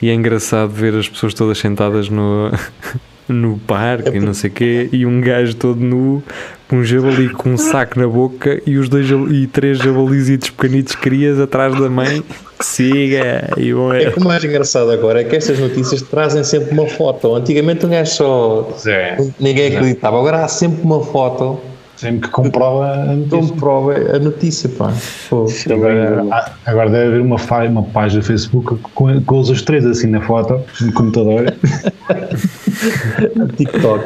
E 0.00 0.08
é 0.08 0.14
engraçado 0.14 0.70
ver 0.70 0.94
as 0.94 1.08
pessoas 1.08 1.34
todas 1.34 1.58
sentadas 1.58 2.08
no, 2.08 2.50
no 3.28 3.58
parque 3.58 4.16
e 4.16 4.20
não 4.20 4.34
sei 4.34 4.50
o 4.50 4.52
quê, 4.52 4.88
e 4.92 5.06
um 5.06 5.20
gajo 5.20 5.54
todo 5.56 5.80
nu, 5.80 6.22
com 6.68 6.76
um 6.76 6.84
javali 6.84 7.28
com 7.30 7.50
um 7.50 7.56
saco 7.56 7.98
na 7.98 8.06
boca 8.06 8.60
e 8.66 8.76
os 8.76 8.88
dois 8.88 9.08
e 9.30 9.46
três 9.46 9.78
jabalisitos 9.78 10.50
pequenitos 10.50 10.94
crias 10.94 11.38
atrás 11.40 11.78
da 11.78 11.88
mãe. 11.88 12.22
Siga! 12.60 13.50
E 13.56 13.72
vão 13.72 13.92
É 13.92 14.10
que 14.10 14.18
o 14.18 14.24
mais 14.24 14.42
engraçado 14.42 14.90
agora 14.90 15.20
é 15.20 15.24
que 15.24 15.36
estas 15.36 15.58
notícias 15.58 16.02
trazem 16.02 16.42
sempre 16.42 16.72
uma 16.72 16.86
foto. 16.86 17.34
Antigamente 17.34 17.84
um 17.84 17.90
gajo 17.90 18.10
só. 18.12 18.76
É, 18.86 19.16
Ninguém 19.38 19.74
acreditava. 19.74 20.18
Agora 20.18 20.44
há 20.44 20.48
sempre 20.48 20.82
uma 20.82 21.02
foto 21.04 21.60
sempre 21.96 22.20
que 22.20 22.28
comprova 22.28 22.92
a 22.92 23.06
notícia. 23.14 23.38
comprova 23.48 23.92
a 23.94 24.18
notícia, 24.18 24.68
pá. 24.68 24.92
Pô. 25.30 25.46
Agora, 25.72 26.24
há- 26.30 26.52
agora 26.66 26.90
deve 26.90 27.06
haver 27.08 27.20
uma, 27.22 27.36
uma 27.68 27.82
página 27.82 28.20
do 28.20 28.26
Facebook 28.26 28.76
com, 28.94 29.20
com 29.22 29.38
os 29.40 29.62
três 29.62 29.84
assim 29.86 30.06
na 30.08 30.20
foto, 30.20 30.60
no 30.80 30.92
computador. 30.92 31.52
TikTok. 33.56 34.04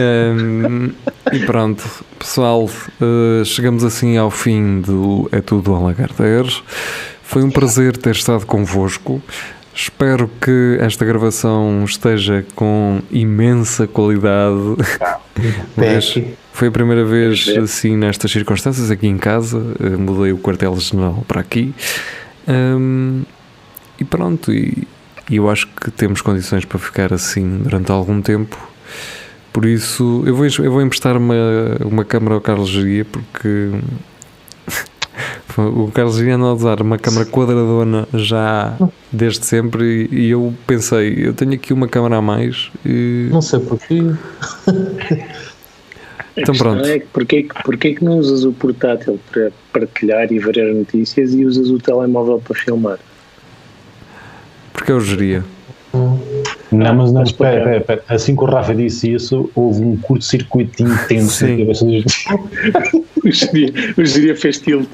Hum, 0.00 0.92
e 1.32 1.38
pronto, 1.40 1.84
pessoal, 2.18 2.64
uh, 2.64 3.44
chegamos 3.44 3.84
assim 3.84 4.16
ao 4.16 4.30
fim 4.30 4.80
do 4.80 5.28
É 5.32 5.40
Tudo 5.40 5.74
ao 5.74 5.82
Lagarteiros. 5.84 6.62
Foi 7.22 7.42
um 7.44 7.50
prazer 7.50 7.96
ter 7.96 8.14
estado 8.14 8.44
convosco. 8.44 9.22
Espero 9.74 10.28
que 10.40 10.78
esta 10.80 11.04
gravação 11.04 11.84
esteja 11.84 12.44
com 12.54 13.00
imensa 13.10 13.86
qualidade. 13.86 14.76
Mas 15.76 16.14
foi 16.52 16.68
a 16.68 16.70
primeira 16.70 17.04
vez 17.04 17.48
assim 17.56 17.96
nestas 17.96 18.30
circunstâncias 18.30 18.90
aqui 18.90 19.06
em 19.06 19.16
casa. 19.16 19.58
Uh, 19.58 19.98
Mudei 19.98 20.32
o 20.32 20.38
quartel-general 20.38 21.24
para 21.26 21.40
aqui. 21.40 21.72
Hum, 22.48 23.22
e 23.98 24.04
pronto, 24.04 24.52
e, 24.52 24.86
e 25.30 25.36
eu 25.36 25.48
acho 25.48 25.68
que 25.68 25.90
temos 25.90 26.20
condições 26.20 26.64
para 26.64 26.78
ficar 26.78 27.12
assim 27.12 27.58
durante 27.58 27.92
algum 27.92 28.20
tempo. 28.20 28.58
Por 29.52 29.64
isso, 29.64 30.22
eu 30.26 30.34
vou, 30.34 30.46
eu 30.46 30.72
vou 30.72 30.82
emprestar 30.82 31.16
uma, 31.16 31.34
uma 31.84 32.04
câmara 32.04 32.34
ao 32.34 32.40
Carlos 32.40 32.68
Geria 32.68 33.04
porque 33.04 33.70
o 35.58 35.90
Carlos 35.92 36.18
anda 36.20 36.44
a 36.46 36.52
usar 36.54 36.80
uma 36.82 36.98
câmara 36.98 37.26
quadradona 37.26 38.06
já 38.14 38.76
desde 39.10 39.44
sempre 39.46 40.08
e, 40.10 40.26
e 40.26 40.30
eu 40.30 40.54
pensei, 40.66 41.14
eu 41.26 41.32
tenho 41.34 41.52
aqui 41.54 41.72
uma 41.72 41.88
câmara 41.88 42.16
a 42.16 42.22
mais 42.22 42.70
e 42.84 43.28
Não 43.30 43.42
sei 43.42 43.60
porquê. 43.60 44.00
Então 46.36 46.54
pronto. 46.54 46.84
É 46.84 46.98
que 47.00 47.06
porquê, 47.06 47.42
que- 47.42 47.62
porquê 47.64 47.94
que 47.94 48.04
não 48.04 48.18
usas 48.18 48.44
o 48.44 48.52
portátil 48.52 49.18
para 49.30 49.50
partilhar 49.72 50.32
e 50.32 50.38
ver 50.38 50.60
as 50.60 50.74
notícias 50.76 51.34
e 51.34 51.44
usas 51.44 51.68
o 51.68 51.78
telemóvel 51.78 52.40
para 52.40 52.54
filmar? 52.58 52.98
Porque 54.72 54.92
eu 54.92 55.00
geria. 55.00 55.44
Não, 55.92 56.94
mas 56.94 57.12
não, 57.12 57.24
espera, 57.24 57.58
espera, 57.58 57.76
espera. 57.78 58.04
Assim 58.08 58.36
que 58.36 58.42
o 58.42 58.46
Rafa 58.46 58.72
disse 58.74 59.12
isso, 59.12 59.50
houve 59.56 59.82
um 59.82 59.96
curto-circuito 59.96 60.82
intenso 60.84 61.46
na 61.46 61.56
cabeça 61.58 61.84
dos. 61.84 62.04
O 63.98 64.04
geria 64.04 64.34
fez 64.36 64.58
tilt. 64.58 64.88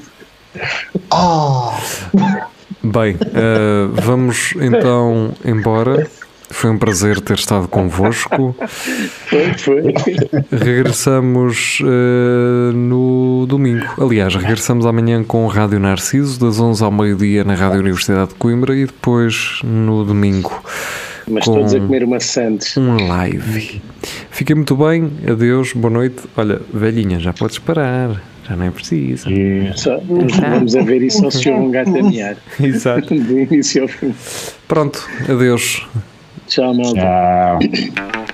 Bem, 2.83 3.17
eh, 3.33 3.87
vamos 3.93 4.53
então 4.61 5.31
embora. 5.43 6.07
Foi 6.49 6.69
um 6.69 6.77
prazer 6.77 7.19
ter 7.19 7.35
estado 7.37 7.67
convosco. 7.67 8.55
Foi, 9.27 9.53
foi. 9.57 9.83
Regressamos 10.49 11.79
eh, 11.83 12.71
no 12.73 13.45
domingo. 13.49 13.85
Aliás, 14.01 14.33
regressamos 14.33 14.85
amanhã 14.85 15.23
com 15.25 15.43
o 15.43 15.49
Rádio 15.49 15.77
Narciso, 15.77 16.39
das 16.39 16.57
11 16.57 16.81
ao 16.85 16.91
meio-dia 16.91 17.43
na 17.43 17.53
Rádio 17.53 17.81
Universidade 17.81 18.29
de 18.29 18.35
Coimbra 18.35 18.73
e 18.77 18.85
depois 18.85 19.59
no 19.61 20.05
domingo 20.05 20.63
Mas 21.29 21.43
Com- 21.43 21.55
todos 21.55 21.75
a 21.75 21.79
comer 21.79 22.05
uma 22.05 22.17
um 22.77 23.07
live. 23.09 23.81
Fiquem 24.31 24.55
muito 24.55 24.77
bem, 24.77 25.11
adeus, 25.29 25.73
boa 25.73 25.93
noite. 25.93 26.23
Olha, 26.37 26.61
velhinha, 26.73 27.19
já 27.19 27.33
podes 27.33 27.59
parar, 27.59 28.21
já 28.47 28.55
não 28.55 28.65
é 28.65 28.71
preciso. 28.71 29.29
E 29.29 29.71
Só, 29.75 29.99
vamos 29.99 30.75
a 30.75 30.81
ver 30.81 31.01
isso 31.01 31.25
ao 31.25 31.31
senhor 31.31 31.59
um 31.59 31.71
gato 31.71 31.95
a 31.95 32.03
mear. 32.03 32.37
Exato. 32.61 33.13
Do 33.13 33.39
início 33.39 33.83
ao 33.83 33.87
fim. 33.87 34.13
Pronto, 34.67 35.07
adeus. 35.27 35.85
Tchau, 36.47 36.73
malta. 36.73 37.01
tchau. 37.01 38.26